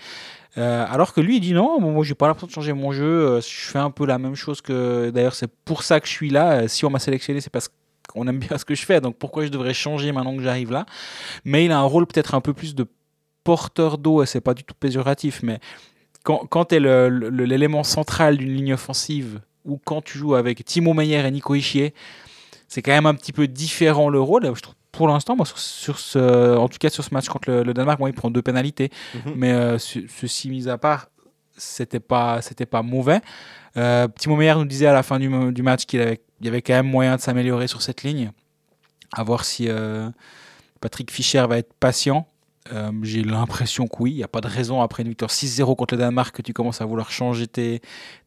Euh, 0.59 0.85
alors 0.89 1.13
que 1.13 1.21
lui, 1.21 1.37
il 1.37 1.41
dit 1.41 1.53
non, 1.53 1.81
moi 1.81 2.05
j'ai 2.05 2.15
pas 2.15 2.27
l'impression 2.27 2.49
de 2.49 2.53
changer 2.53 2.73
mon 2.73 2.91
jeu, 2.91 3.05
euh, 3.05 3.41
je 3.41 3.71
fais 3.71 3.79
un 3.79 3.91
peu 3.91 4.05
la 4.05 4.19
même 4.19 4.35
chose 4.35 4.61
que. 4.61 5.11
D'ailleurs, 5.11 5.35
c'est 5.35 5.51
pour 5.65 5.85
ça 5.85 6.01
que 6.01 6.09
je 6.09 6.13
suis 6.13 6.31
là. 6.31 6.63
Euh, 6.63 6.69
Si 6.69 6.85
on 6.85 6.91
m'a 6.91 6.99
sélectionné, 6.99 7.41
c'est 7.41 7.51
parce 7.51 7.71
qu'on 8.09 8.27
aime 8.27 8.39
bien 8.39 8.59
ce 8.59 8.65
que 8.65 8.75
je 8.75 8.85
fais, 8.85 9.01
donc 9.01 9.17
pourquoi 9.17 9.45
je 9.45 9.51
devrais 9.51 9.75
changer 9.75 10.11
maintenant 10.11 10.37
que 10.37 10.43
j'arrive 10.43 10.73
là? 10.73 10.87
Mais 11.45 11.65
il 11.65 11.73
a 11.73 11.79
un 11.79 11.85
rôle 11.85 12.07
peut-être 12.07 12.35
un 12.35 12.41
peu 12.41 12.53
plus 12.53 12.75
de 12.75 12.85
porteur 13.45 13.97
d'eau, 13.97 14.23
et 14.23 14.27
c'est 14.27 14.41
pas 14.41 14.55
du 14.55 14.65
tout 14.65 14.75
péjoratif, 14.79 15.41
mais 15.43 15.61
quand, 16.25 16.47
quand 16.49 16.67
tu 16.67 16.77
es 16.77 16.81
l'élément 16.81 17.85
central 17.85 18.37
d'une 18.37 18.53
ligne 18.53 18.75
offensive, 18.75 19.41
ou 19.65 19.79
quand 19.85 20.03
tu 20.03 20.19
joues 20.19 20.35
avec 20.35 20.65
Timo 20.65 20.95
Meyer 20.95 21.27
et 21.27 21.31
Nico 21.31 21.55
Ischier, 21.55 21.95
c'est 22.69 22.83
quand 22.83 22.93
même 22.93 23.07
un 23.07 23.15
petit 23.15 23.33
peu 23.33 23.47
différent 23.49 24.09
le 24.09 24.21
rôle. 24.21 24.45
Je 24.55 24.61
trouve 24.61 24.75
pour 24.93 25.07
l'instant, 25.09 25.37
moi, 25.37 25.47
sur, 25.47 25.59
sur 25.59 25.99
ce, 25.99 26.57
en 26.57 26.69
tout 26.69 26.79
cas 26.79 26.91
sur 26.91 27.05
ce 27.05 27.15
match 27.15 27.29
contre 27.29 27.51
le, 27.51 27.63
le 27.63 27.73
Danemark, 27.75 27.99
moi, 28.01 28.09
il 28.09 28.15
prend 28.15 28.31
deux 28.31 28.43
pénalités. 28.43 28.91
Mhm. 29.15 29.33
Mais 29.37 29.53
euh, 29.53 29.79
ce- 29.79 30.01
ceci 30.09 30.51
mis 30.51 30.69
à 30.69 30.79
part, 30.79 31.09
c'était 31.57 32.01
pas, 32.01 32.43
c'était 32.43 32.67
pas 32.67 32.83
mauvais. 32.83 33.21
Euh, 33.77 34.09
Timo 34.19 34.35
Meyer 34.37 34.55
nous 34.57 34.65
disait 34.65 34.87
à 34.87 34.93
la 34.93 35.03
fin 35.05 35.19
du, 35.21 35.29
du 35.53 35.63
match 35.63 35.85
qu'il 35.87 36.01
avait, 36.01 36.21
il 36.41 36.47
y 36.47 36.49
avait 36.49 36.63
quand 36.63 36.73
même 36.75 36.89
moyen 36.89 37.17
de 37.17 37.21
s'améliorer 37.21 37.69
sur 37.69 37.83
cette 37.83 38.03
ligne. 38.03 38.33
À 39.13 39.23
voir 39.23 39.45
si 39.45 39.67
euh, 39.69 40.09
Patrick 40.81 41.11
Fischer 41.11 41.45
va 41.49 41.59
être 41.59 41.73
patient. 41.75 42.27
Euh, 42.73 42.93
J'ai 43.03 43.23
l'impression 43.23 43.87
que 43.87 43.97
oui, 44.01 44.13
il 44.13 44.17
n'y 44.17 44.23
a 44.23 44.29
pas 44.29 44.41
de 44.41 44.49
raison 44.49 44.81
après 44.81 45.03
une 45.03 45.09
victoire 45.09 45.31
6-0 45.31 45.77
contre 45.77 45.95
le 45.95 46.01
Danemark 46.01 46.35
que 46.37 46.43
tu 46.43 46.53
commences 46.53 46.81
à 46.81 46.85
vouloir 46.87 47.11
changer 47.11 47.47
tes, 47.47 47.81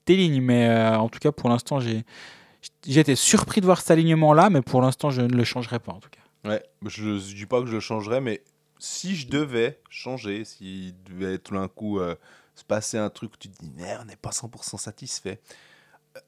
tes 0.06 0.16
lignes. 0.16 0.42
Mais 0.42 0.68
euh, 0.68 0.98
en 0.98 1.10
tout 1.10 1.20
cas, 1.20 1.32
pour 1.32 1.50
l'instant, 1.50 1.80
j'ai 1.80 2.04
été 2.88 3.16
surpris 3.16 3.62
de 3.62 3.66
voir 3.66 3.80
cet 3.82 3.92
alignement-là, 3.92 4.50
mais 4.50 4.62
pour 4.62 4.82
l'instant, 4.82 5.10
je 5.10 5.22
ne 5.22 5.34
le 5.34 5.44
changerai 5.44 5.80
pas 5.80 5.92
en 5.94 6.00
tout 6.00 6.10
cas. 6.10 6.50
Ouais, 6.50 6.62
je 6.86 7.10
ne 7.10 7.20
dis 7.20 7.46
pas 7.46 7.62
que 7.62 7.68
je 7.68 7.74
le 7.74 7.80
changerais, 7.80 8.20
mais 8.20 8.44
si 8.80 9.16
je 9.16 9.28
devais 9.30 9.80
changer, 9.90 10.44
s'il 10.44 10.94
devait 11.04 11.38
tout 11.38 11.54
d'un 11.54 11.70
coup 11.70 12.00
euh, 12.00 12.16
se 12.56 12.66
passer 12.66 12.98
un 12.98 13.10
truc 13.10 13.40
tu 13.40 13.50
te 13.50 13.62
dis, 13.64 13.72
on 14.02 14.06
n'est 14.06 14.18
pas 14.18 14.32
100% 14.32 14.78
satisfait, 14.78 15.40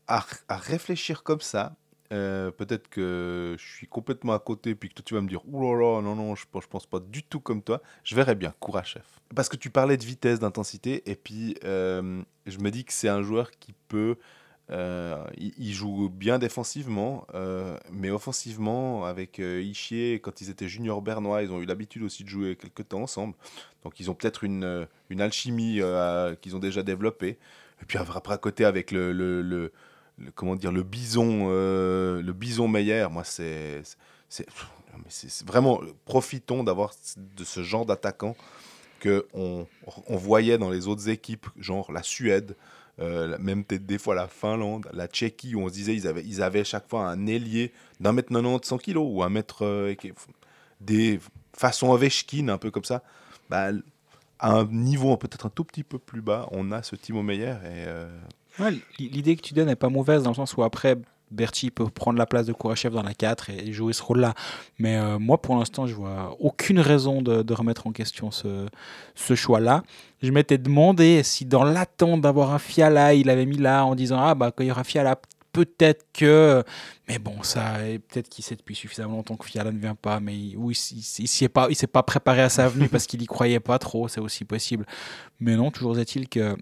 à, 0.08 0.26
à 0.48 0.56
réfléchir 0.58 1.24
comme 1.24 1.42
ça, 1.42 1.76
euh, 2.16 2.52
peut-être 2.52 2.88
que 2.90 3.56
je 3.60 3.66
suis 3.66 3.88
complètement 3.88 4.34
à 4.34 4.40
côté, 4.40 4.74
puis 4.76 4.90
que 4.90 4.96
toi 4.96 5.04
tu 5.06 5.14
vas 5.14 5.22
me 5.22 5.28
dire, 5.28 5.42
là 5.52 5.76
là, 5.76 6.02
non, 6.02 6.16
non, 6.16 6.36
je, 6.36 6.46
pense- 6.50 6.86
pas 6.86 7.00
du 7.00 7.24
tout 7.24 7.40
comme 7.40 7.62
toi, 7.62 7.82
je 8.04 8.16
verrais 8.16 8.36
bien, 8.36 8.54
Kourachev. 8.60 9.04
Parce 9.36 9.50
que 9.50 9.58
tu 9.58 9.70
parlais 9.70 9.98
de 9.98 10.06
vitesse, 10.06 10.40
d'intensité, 10.40 11.04
et 11.10 11.16
puis 11.16 11.56
euh, 11.64 12.22
je 12.46 12.58
me 12.60 12.72
dis 12.72 12.86
que 12.86 12.94
c'est 12.94 13.10
un 13.10 13.22
joueur 13.22 13.52
qui 13.52 13.74
peut 13.88 14.18
euh, 14.72 15.24
il, 15.38 15.74
joue 15.74 16.10
bien 16.10 16.40
défensivement, 16.40 17.28
mais 17.92 18.10
offensivement, 18.10 19.06
avec 19.06 19.38
Ischier, 19.40 20.20
quand 20.22 20.42
ils 20.42 20.50
étaient 20.50 20.68
juniors 20.68 21.02
bernois, 21.02 21.44
ils 21.44 21.52
ont 21.52 21.62
eu 21.62 21.66
l'habitude 21.66 22.02
aussi 22.04 22.24
de 22.24 22.30
jouer 22.30 22.56
quelques 22.56 22.88
temps 22.88 23.02
ensemble. 23.04 23.36
Donc 23.84 24.00
ils 24.00 24.10
ont 24.10 24.16
peut-être 24.16 24.44
une, 24.44 24.88
une 25.10 25.22
alchimie 25.22 25.82
qu'ils 26.42 26.56
ont 26.56 26.60
déjà 26.60 26.82
développée. 26.82 27.38
Et 27.82 27.86
puis 27.86 27.98
après 27.98 28.34
à 28.34 28.38
côté 28.38 28.66
avec 28.66 28.92
le, 28.92 29.12
le- 29.12 29.72
le- 30.20 30.32
comment 30.32 30.56
dire 30.56 30.72
le 30.72 30.84
bison 30.84 31.48
euh, 31.50 32.22
le 32.22 32.34
bison 32.34 32.68
Meyer, 32.68 33.08
moi 33.12 33.24
c'est 33.24 33.82
c'est 34.30 34.48
vraiment 35.46 35.82
profitons 36.06 36.64
d'avoir 36.64 36.94
de 37.18 37.44
ce 37.44 37.64
genre 37.64 37.86
d'attaquant 37.86 38.36
que 39.00 39.28
on, 39.34 39.68
on 40.08 40.18
voyait 40.18 40.58
dans 40.58 40.70
les 40.70 40.88
autres 40.88 41.10
équipes, 41.10 41.48
genre 41.60 41.92
la 41.92 42.04
Suède, 42.04 42.56
euh, 43.00 43.38
même 43.40 43.64
peut-être 43.66 43.86
des 43.86 43.98
fois 43.98 44.16
la 44.16 44.28
Finlande, 44.28 44.88
la 44.94 45.08
Tchéquie, 45.08 45.56
où 45.56 45.62
on 45.62 45.70
se 45.70 45.74
disait 45.74 45.96
ils 45.96 46.08
avaient, 46.08 46.24
ils 46.26 46.42
avaient 46.44 46.64
chaque 46.64 46.90
fois 46.90 47.08
un 47.10 47.28
ailier 47.28 47.74
d'un 48.00 48.14
mètre 48.14 48.30
90, 48.30 48.68
100 48.68 48.78
kilos, 48.78 49.08
ou 49.10 49.24
un 49.24 49.30
mètre. 49.30 49.66
euh, 49.66 49.94
des 50.82 51.20
façons 51.58 51.90
Ovechkin, 51.92 52.50
un 52.50 52.58
peu 52.58 52.72
comme 52.72 52.84
ça. 52.84 53.04
Bah, 53.50 53.70
à 54.40 54.52
un 54.52 54.66
niveau 54.66 55.16
peut-être 55.18 55.46
un 55.46 55.50
tout 55.50 55.64
petit 55.64 55.84
peu 55.84 55.98
plus 56.00 56.22
bas, 56.22 56.48
on 56.52 56.72
a 56.72 56.84
ce 56.84 56.96
Timo 56.96 57.24
Meyer. 57.24 57.56
Et, 57.66 57.86
Ouais, 58.60 58.74
L'idée 59.00 59.36
que 59.36 59.42
tu 59.42 59.54
donnes 59.54 59.68
n'est 59.68 59.76
pas 59.76 59.90
mauvaise 59.90 60.24
dans 60.24 60.32
le 60.32 60.36
sens 60.36 60.56
où 60.56 60.64
après, 60.64 60.98
Berti 61.32 61.72
peut 61.72 61.90
prendre 61.90 62.18
la 62.18 62.26
place 62.26 62.46
de 62.46 62.54
Kourachev 62.54 62.94
dans 62.94 63.04
la 63.04 63.14
4 63.14 63.50
et 63.50 63.74
jouer 63.74 63.94
ce 63.94 64.04
rôle-là. 64.04 64.34
Mais 64.80 64.98
euh, 64.98 65.20
moi, 65.20 65.42
pour 65.42 65.58
l'instant, 65.58 65.88
je 65.88 65.96
vois 65.96 66.36
aucune 66.40 66.80
raison 66.80 67.22
de, 67.22 67.42
de 67.42 67.54
remettre 67.54 67.88
en 67.88 67.92
question 67.92 68.32
ce, 68.32 68.68
ce 69.16 69.36
choix-là. 69.36 69.84
Je 70.22 70.32
m'étais 70.32 70.58
demandé 70.58 71.24
si 71.24 71.46
dans 71.46 71.64
l'attente 71.64 72.22
d'avoir 72.22 72.54
un 72.54 72.60
Fiala, 72.60 73.14
il 73.14 73.30
avait 73.30 73.46
mis 73.46 73.58
là 73.58 73.86
en 73.86 73.96
disant 73.96 74.20
Ah, 74.20 74.36
bah, 74.36 74.52
quand 74.52 74.64
il 74.64 74.68
y 74.68 74.72
aura 74.72 74.84
Fiala, 74.84 75.20
peut-être 75.52 76.06
que. 76.14 76.64
Mais 77.08 77.18
bon, 77.18 77.42
ça, 77.44 77.76
peut-être 78.10 78.30
qu'il 78.30 78.44
sait 78.44 78.56
depuis 78.56 78.76
suffisamment 78.76 79.16
longtemps 79.18 79.36
que 79.36 79.46
Fiala 79.46 79.72
ne 79.72 79.80
vient 79.80 79.96
pas, 79.96 80.20
mais 80.20 80.38
il, 80.38 80.58
ou 80.58 80.72
il, 80.72 81.50
pas, 81.50 81.68
il 81.70 81.76
s'est 81.76 81.88
pas 81.88 82.04
préparé 82.04 82.42
à 82.42 82.50
sa 82.50 82.68
venue 82.68 82.90
parce 82.92 83.08
qu'il 83.08 83.22
y 83.22 83.26
croyait 83.26 83.60
pas 83.60 83.80
trop, 83.80 84.08
c'est 84.08 84.22
aussi 84.22 84.46
possible. 84.46 84.86
Mais 85.40 85.56
non, 85.56 85.72
toujours 85.72 85.98
est-il 85.98 86.30
que 86.30 86.56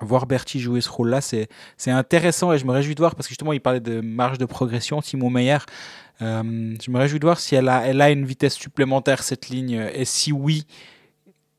voir 0.00 0.26
Berti 0.26 0.60
jouer 0.60 0.80
ce 0.80 0.90
rôle-là, 0.90 1.20
c'est 1.20 1.48
intéressant 1.86 2.52
et 2.52 2.58
je 2.58 2.64
me 2.66 2.72
réjouis 2.72 2.94
de 2.94 3.00
voir 3.00 3.14
parce 3.14 3.26
que 3.26 3.30
justement 3.30 3.52
il 3.52 3.60
parlait 3.60 3.80
de 3.80 4.00
marge 4.00 4.38
de 4.38 4.44
progression, 4.44 5.00
Timo 5.00 5.30
Meyer. 5.30 5.58
Euh, 6.22 6.74
je 6.82 6.90
me 6.90 6.98
réjouis 6.98 7.18
de 7.18 7.24
voir 7.26 7.38
si 7.38 7.54
elle 7.54 7.68
a, 7.68 7.86
elle 7.86 8.00
a 8.00 8.10
une 8.10 8.24
vitesse 8.24 8.54
supplémentaire 8.54 9.22
cette 9.22 9.48
ligne 9.48 9.88
et 9.92 10.04
si 10.04 10.32
oui, 10.32 10.66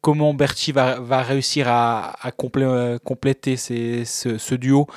comment 0.01 0.33
Berti 0.33 0.71
va, 0.71 0.99
va 0.99 1.21
réussir 1.21 1.67
à, 1.67 2.11
à 2.25 2.31
complé- 2.31 2.99
compléter 2.99 3.57
ce, 3.57 4.03
ce 4.05 4.55
duo. 4.55 4.87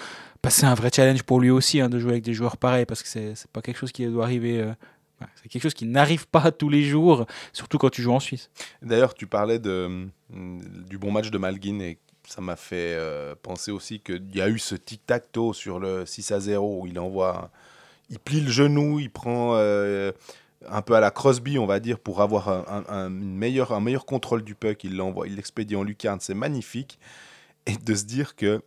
C'est 0.49 0.65
un 0.67 0.75
vrai 0.75 0.91
challenge 0.95 1.23
pour 1.23 1.41
lui 1.41 1.51
aussi 1.51 1.81
hein, 1.81 1.91
de 1.91 1.99
jouer 1.99 2.13
avec 2.13 2.25
des 2.25 2.33
joueurs 2.33 2.57
pareils 2.57 2.87
parce 2.87 3.03
que 3.03 3.09
c'est 3.09 3.47
pas 3.53 3.61
quelque 3.61 3.77
chose 3.77 3.93
qui 3.93 4.07
doit 4.07 4.25
arriver. 4.25 4.61
euh, 4.61 4.73
c'est 5.43 5.49
quelque 5.49 5.63
chose 5.63 5.75
qui 5.75 5.85
n'arrive 5.85 6.27
pas 6.29 6.51
tous 6.59 6.71
les 6.71 6.83
jours, 6.83 7.27
surtout 7.53 7.77
quand 7.77 7.91
tu 7.91 8.01
joues 8.01 8.13
en 8.13 8.21
Suisse. 8.21 8.49
D'ailleurs, 8.81 9.13
tu 9.13 9.27
parlais 9.27 9.59
du 9.59 10.99
bon 10.99 11.11
match 11.13 11.31
de 11.31 11.37
Malguin 11.37 11.79
et 11.81 11.99
ça 12.31 12.41
m'a 12.41 12.57
fait 12.57 12.95
euh, 12.97 13.35
penser 13.43 13.71
aussi 13.73 14.01
qu'il 14.01 14.35
y 14.35 14.41
a 14.41 14.49
eu 14.49 14.59
ce 14.59 14.75
tic-tac-toe 14.75 15.53
sur 15.55 15.81
le 15.81 16.07
6 16.07 16.33
à 16.33 16.41
0 16.41 16.83
où 16.83 16.87
il 16.87 16.99
envoie. 16.99 17.51
Il 18.11 18.19
plie 18.21 18.41
le 18.43 18.51
genou, 18.51 19.01
il 19.01 19.11
prend 19.11 19.55
euh, 19.57 20.13
un 20.69 20.83
peu 20.83 20.95
à 20.95 21.01
la 21.01 21.11
Crosby, 21.11 21.59
on 21.59 21.67
va 21.67 21.81
dire, 21.81 21.99
pour 22.01 22.23
avoir 22.23 22.49
un, 22.51 22.65
un- 22.69 22.95
un- 22.95 23.11
meilleur 23.11 24.07
contrôle 24.07 24.43
du 24.45 24.55
puck. 24.55 24.85
Il 24.85 24.97
l'envoie, 24.97 25.29
il 25.29 25.37
l'expédie 25.37 25.77
en 25.77 25.85
lucarne, 25.85 26.21
c'est 26.21 26.35
magnifique. 26.35 26.99
Et 27.67 27.77
de 27.77 27.95
se 27.95 28.05
dire 28.05 28.37
que 28.37 28.63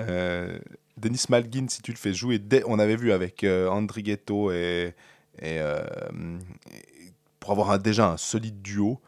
euh, 0.00 0.58
Denis 0.98 1.24
Malguin, 1.30 1.66
si 1.68 1.82
tu 1.82 1.92
le 1.92 1.98
fais 1.98 2.14
jouer, 2.14 2.40
on 2.66 2.78
avait 2.78 2.96
vu 2.96 3.12
avec 3.12 3.44
euh, 3.44 3.68
Andrighetto 3.68 4.52
et, 4.52 4.94
pour 7.40 7.50
avoir 7.52 7.78
déjà 7.78 8.10
un 8.10 8.16
solide 8.16 8.60
duo, 8.62 9.00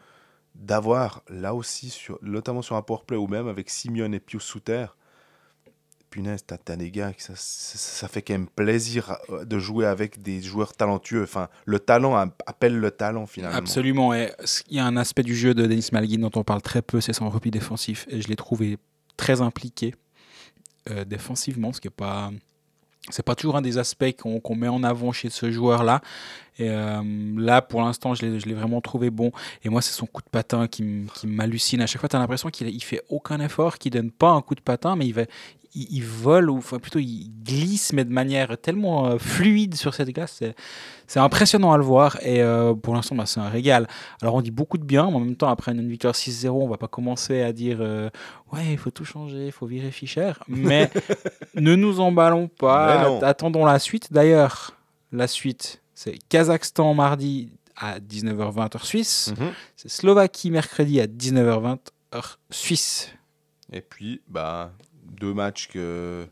d'avoir 0.71 1.25
là 1.29 1.53
aussi, 1.53 1.91
sur, 1.91 2.21
notamment 2.23 2.63
sur 2.63 2.77
un 2.77 2.83
powerplay 2.83 3.17
ou 3.17 3.27
même 3.27 3.49
avec 3.49 3.69
Simeon 3.69 4.13
et 4.13 4.21
Pius 4.21 4.45
Souter, 4.45 4.87
punaise, 6.11 6.45
t'as 6.47 6.77
des 6.77 6.93
gars, 6.93 7.13
ça, 7.19 7.33
ça, 7.35 8.07
fait 8.07 8.23
quand 8.23 8.35
même 8.35 8.47
plaisir 8.47 9.17
euh, 9.31 9.45
de 9.45 9.59
jouer 9.59 9.87
avec 9.87 10.23
des 10.23 10.41
joueurs 10.41 10.73
talentueux. 10.73 11.25
Enfin, 11.25 11.49
le 11.65 11.81
talent 11.81 12.15
appelle 12.47 12.79
le 12.79 12.91
talent 12.93 13.27
finalement. 13.27 13.59
Absolument. 13.59 14.15
Et 14.15 14.33
il 14.69 14.77
y 14.77 14.79
a 14.79 14.87
un 14.87 14.97
aspect 14.97 15.25
du 15.25 15.35
jeu 15.35 15.55
de 15.55 15.67
Denis 15.67 15.89
Malguin 15.93 16.19
dont 16.19 16.31
on 16.37 16.45
parle 16.45 16.63
très 16.63 16.83
peu, 16.83 17.01
c'est 17.01 17.15
son 17.15 17.29
repli 17.29 17.51
défensif. 17.51 18.07
Et 18.09 18.23
je 18.23 18.29
l'ai 18.29 18.37
trouvé 18.37 18.79
très 19.17 19.41
impliqué 19.41 19.97
euh, 20.89 21.05
défensivement, 21.05 21.73
ce 21.73 21.81
qui 21.81 21.89
est 21.89 21.91
pas. 21.91 22.31
C'est 23.11 23.25
pas 23.25 23.35
toujours 23.35 23.57
un 23.57 23.63
des 23.63 23.79
aspects 23.79 24.13
qu'on 24.17 24.57
met 24.57 24.69
en 24.69 24.83
avant 24.83 25.13
chez 25.13 25.31
ce 25.31 25.51
joueur-là. 25.51 26.01
Et 26.59 26.69
euh, 26.69 27.01
là, 27.37 27.63
pour 27.63 27.81
l'instant, 27.81 28.15
je 28.15 28.27
l'ai 28.27 28.55
vraiment 28.55 28.81
trouvé 28.81 29.11
bon. 29.11 29.33
Et 29.65 29.71
moi, 29.71 29.81
c'est 29.81 29.93
son 29.93 30.07
coup 30.07 30.21
de 30.21 30.29
patin 30.29 30.69
qui, 30.69 30.83
m'hallucine. 31.25 31.81
À 31.81 31.87
chaque 31.87 32.01
fois, 32.01 32.09
tu 32.09 32.17
as 32.17 32.19
l'impression 32.19 32.51
qu'il 32.51 32.69
il 32.69 32.83
fait 32.83 33.03
aucun 33.09 33.41
effort, 33.41 33.79
qu'il 33.79 33.93
donne 33.93 34.11
pas 34.11 34.31
un 34.31 34.43
coup 34.43 34.55
de 34.55 34.61
patin, 34.61 34.95
mais 34.95 35.07
il 35.07 35.15
va, 35.15 35.23
il, 35.75 35.87
il 35.91 36.05
vole, 36.05 36.51
ou 36.51 36.59
enfin, 36.59 36.79
plutôt 36.79 36.99
il 36.99 37.31
glisse, 37.45 37.93
mais 37.93 38.05
de 38.05 38.13
manière 38.13 38.57
tellement 38.59 39.07
euh, 39.07 39.19
fluide 39.19 39.75
sur 39.75 39.95
cette 39.95 40.11
glace. 40.11 40.41
C'est- 41.07 41.19
impressionnant 41.19 41.73
à 41.73 41.77
le 41.77 41.83
voir. 41.83 42.19
Et 42.23 42.41
euh, 42.43 42.73
pour 42.75 42.95
l'instant, 42.95 43.17
bah, 43.17 43.27
c'est 43.27 43.41
un 43.41 43.49
régal. 43.49 43.89
Alors, 44.23 44.37
on 44.37 44.43
dit 44.43 44.53
beaucoup 44.53 44.79
de 44.79 44.85
bien, 44.85 45.11
mais 45.11 45.17
en 45.17 45.21
même 45.21 45.35
temps, 45.37 45.49
après 45.49 45.73
une 45.73 45.89
victoire 45.89 46.15
6-0, 46.15 46.51
on 46.51 46.69
va 46.69 46.77
pas 46.77 46.87
commencer 46.89 47.43
à 47.43 47.53
dire 47.53 47.79
euh, 47.81 48.09
Ouais, 48.53 48.73
il 48.73 48.79
faut 48.79 48.91
tout 48.91 49.05
changer, 49.05 49.47
il 49.47 49.53
faut 49.53 49.67
virer 49.67 49.91
Fischer. 49.91 50.33
Mais 50.47 50.91
ne 51.57 51.75
nous 51.75 51.99
emballons 52.01 52.47
pas. 52.49 53.19
Attendons 53.27 53.65
la 53.65 53.79
suite. 53.81 54.13
D'ailleurs, 54.13 54.77
la 55.13 55.27
suite, 55.27 55.83
c'est 55.95 56.17
Kazakhstan 56.29 56.95
mardi 56.95 57.51
à 57.77 57.99
19h20 57.99 58.77
heure 58.77 58.87
suisse. 58.87 59.33
Mhm. 59.39 59.51
C'est 59.77 59.91
Slovaquie 59.91 60.51
mercredi 60.51 61.01
à 61.01 61.07
19h20 61.07 61.79
heure 62.15 62.39
suisse. 62.51 63.11
Et 63.73 63.81
puis, 63.81 64.21
bah, 64.29 64.73
deux 65.11 65.35
matchs 65.35 65.69
que 65.69 66.27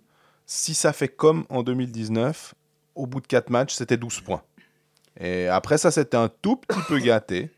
si 0.47 0.75
ça 0.75 0.93
fait 0.93 1.09
comme 1.09 1.45
en 1.51 1.63
2019, 1.63 2.55
au 2.95 3.07
bout 3.07 3.21
de 3.21 3.27
quatre 3.27 3.51
matchs, 3.51 3.75
c'était 3.75 3.97
12 3.97 4.21
points. 4.21 4.43
Et 5.21 5.49
après 5.49 5.79
ça, 5.79 5.91
c'était 5.91 6.17
un 6.17 6.29
tout 6.29 6.57
petit 6.57 6.81
peu 6.89 6.99
gâté. 6.99 7.51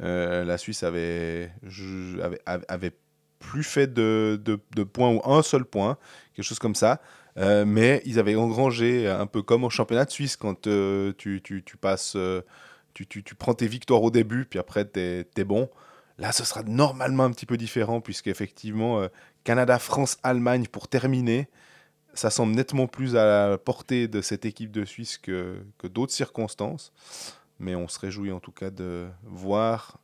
Euh, 0.00 0.44
la 0.44 0.58
Suisse 0.58 0.82
avait, 0.82 1.52
avait, 2.20 2.64
avait- 2.68 2.92
plus 3.40 3.62
fait 3.62 3.92
de, 3.92 4.40
de- 4.42 4.82
points 4.84 5.10
ou 5.10 5.20
un 5.30 5.42
seul 5.42 5.66
point, 5.66 5.98
quelque 6.34 6.46
chose 6.46 6.58
comme 6.58 6.74
ça. 6.74 7.02
Euh, 7.36 7.66
mais 7.66 8.00
ils 8.06 8.18
avaient 8.18 8.36
engrangé 8.36 9.06
un 9.06 9.26
peu 9.26 9.42
comme 9.42 9.64
au 9.64 9.70
championnat 9.70 10.06
de 10.06 10.10
Suisse 10.10 10.36
quand 10.36 10.66
euh, 10.66 11.12
tu, 11.18 11.42
tu- 11.42 11.62
tu 11.62 11.76
passes, 11.76 12.16
tu, 12.94 13.06
tu, 13.06 13.22
prends 13.34 13.52
tes 13.52 13.66
victoires 13.66 14.02
au 14.02 14.10
début, 14.10 14.46
puis 14.46 14.58
après, 14.58 14.88
tu 14.90 14.98
es, 15.00 15.44
bon. 15.44 15.68
Là, 16.16 16.32
ce 16.32 16.44
sera 16.44 16.62
normalement 16.62 17.24
un 17.24 17.32
petit 17.32 17.44
peu 17.44 17.56
différent, 17.58 18.00
puisqu'effectivement, 18.00 19.00
euh, 19.02 19.08
Canada, 19.44 19.78
France, 19.78 20.16
Allemagne 20.22 20.66
pour 20.66 20.88
terminer, 20.88 21.48
ça 22.14 22.30
semble 22.30 22.54
nettement 22.54 22.86
plus 22.86 23.14
à 23.14 23.50
la 23.50 23.58
portée 23.58 24.08
de 24.08 24.22
cette 24.22 24.46
équipe 24.46 24.72
de 24.72 24.84
Suisse 24.84 25.18
que, 25.18 25.58
que 25.78 25.86
d'autres 25.86 26.12
circonstances. 26.12 26.92
Mais 27.58 27.74
on 27.74 27.86
se 27.86 27.98
réjouit 27.98 28.32
en 28.32 28.40
tout 28.40 28.52
cas 28.52 28.70
de 28.70 29.06
voir 29.22 29.98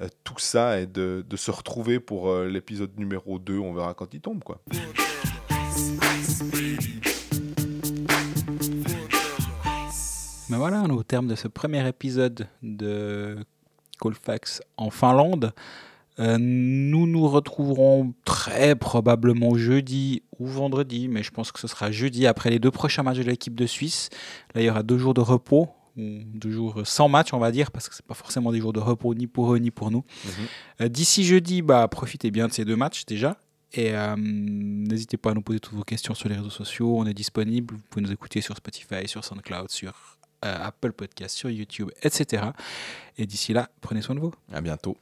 euh, 0.00 0.08
tout 0.22 0.38
ça 0.38 0.80
et 0.80 0.86
de, 0.86 1.24
se 1.34 1.50
retrouver 1.50 1.98
pour 1.98 2.28
euh, 2.28 2.46
l'épisode 2.46 2.96
numéro 2.96 3.38
2. 3.38 3.58
On 3.58 3.74
verra 3.74 3.94
quand 3.94 4.14
il 4.14 4.20
tombe. 4.20 4.44
quoi. 4.44 4.60
Mais 10.48 10.56
voilà, 10.56 10.82
on 10.82 10.88
est 10.88 10.92
au 10.92 11.02
terme 11.02 11.26
de 11.26 11.34
ce 11.34 11.48
premier 11.48 11.86
épisode 11.88 12.46
de 12.62 13.36
Colfax 13.98 14.62
en 14.76 14.90
Finlande. 14.90 15.52
Euh, 16.18 16.38
nous 16.40 17.06
nous 17.06 17.28
retrouverons 17.28 18.14
très 18.24 18.74
probablement 18.74 19.56
jeudi 19.56 20.22
ou 20.38 20.46
vendredi, 20.46 21.08
mais 21.08 21.22
je 21.22 21.30
pense 21.30 21.52
que 21.52 21.60
ce 21.60 21.68
sera 21.68 21.90
jeudi 21.90 22.26
après 22.26 22.50
les 22.50 22.58
deux 22.58 22.70
prochains 22.70 23.02
matchs 23.02 23.18
de 23.18 23.22
l'équipe 23.24 23.54
de 23.54 23.66
Suisse. 23.66 24.08
Là, 24.54 24.62
il 24.62 24.64
y 24.64 24.70
aura 24.70 24.82
deux 24.82 24.98
jours 24.98 25.14
de 25.14 25.20
repos, 25.20 25.68
ou 25.96 26.20
deux 26.24 26.50
jours 26.50 26.80
sans 26.84 27.08
match, 27.08 27.32
on 27.32 27.38
va 27.38 27.50
dire, 27.50 27.70
parce 27.70 27.88
que 27.88 27.94
c'est 27.94 28.04
pas 28.06 28.14
forcément 28.14 28.52
des 28.52 28.60
jours 28.60 28.72
de 28.72 28.80
repos 28.80 29.14
ni 29.14 29.26
pour 29.26 29.54
eux 29.54 29.58
ni 29.58 29.70
pour 29.70 29.90
nous. 29.90 30.04
Euh, 30.80 30.88
D'ici 30.88 31.24
jeudi, 31.24 31.62
bah, 31.62 31.86
profitez 31.88 32.30
bien 32.30 32.48
de 32.48 32.52
ces 32.52 32.64
deux 32.64 32.76
matchs 32.76 33.04
déjà. 33.06 33.36
Et 33.72 33.94
euh, 33.94 34.14
n'hésitez 34.16 35.16
pas 35.16 35.32
à 35.32 35.34
nous 35.34 35.42
poser 35.42 35.60
toutes 35.60 35.74
vos 35.74 35.82
questions 35.84 36.14
sur 36.14 36.28
les 36.28 36.36
réseaux 36.36 36.50
sociaux. 36.50 36.96
On 36.98 37.04
est 37.04 37.14
disponible. 37.14 37.74
Vous 37.74 37.80
pouvez 37.90 38.02
nous 38.02 38.12
écouter 38.12 38.40
sur 38.40 38.56
Spotify, 38.56 39.06
sur 39.06 39.24
SoundCloud, 39.24 39.70
sur 39.70 40.18
Apple 40.40 40.92
Podcast, 40.92 41.36
sur 41.36 41.50
YouTube, 41.50 41.90
etc. 42.02 42.44
Et 43.18 43.26
d'ici 43.26 43.52
là, 43.52 43.68
prenez 43.80 44.00
soin 44.02 44.14
de 44.14 44.20
vous. 44.20 44.32
À 44.52 44.60
bientôt. 44.60 44.96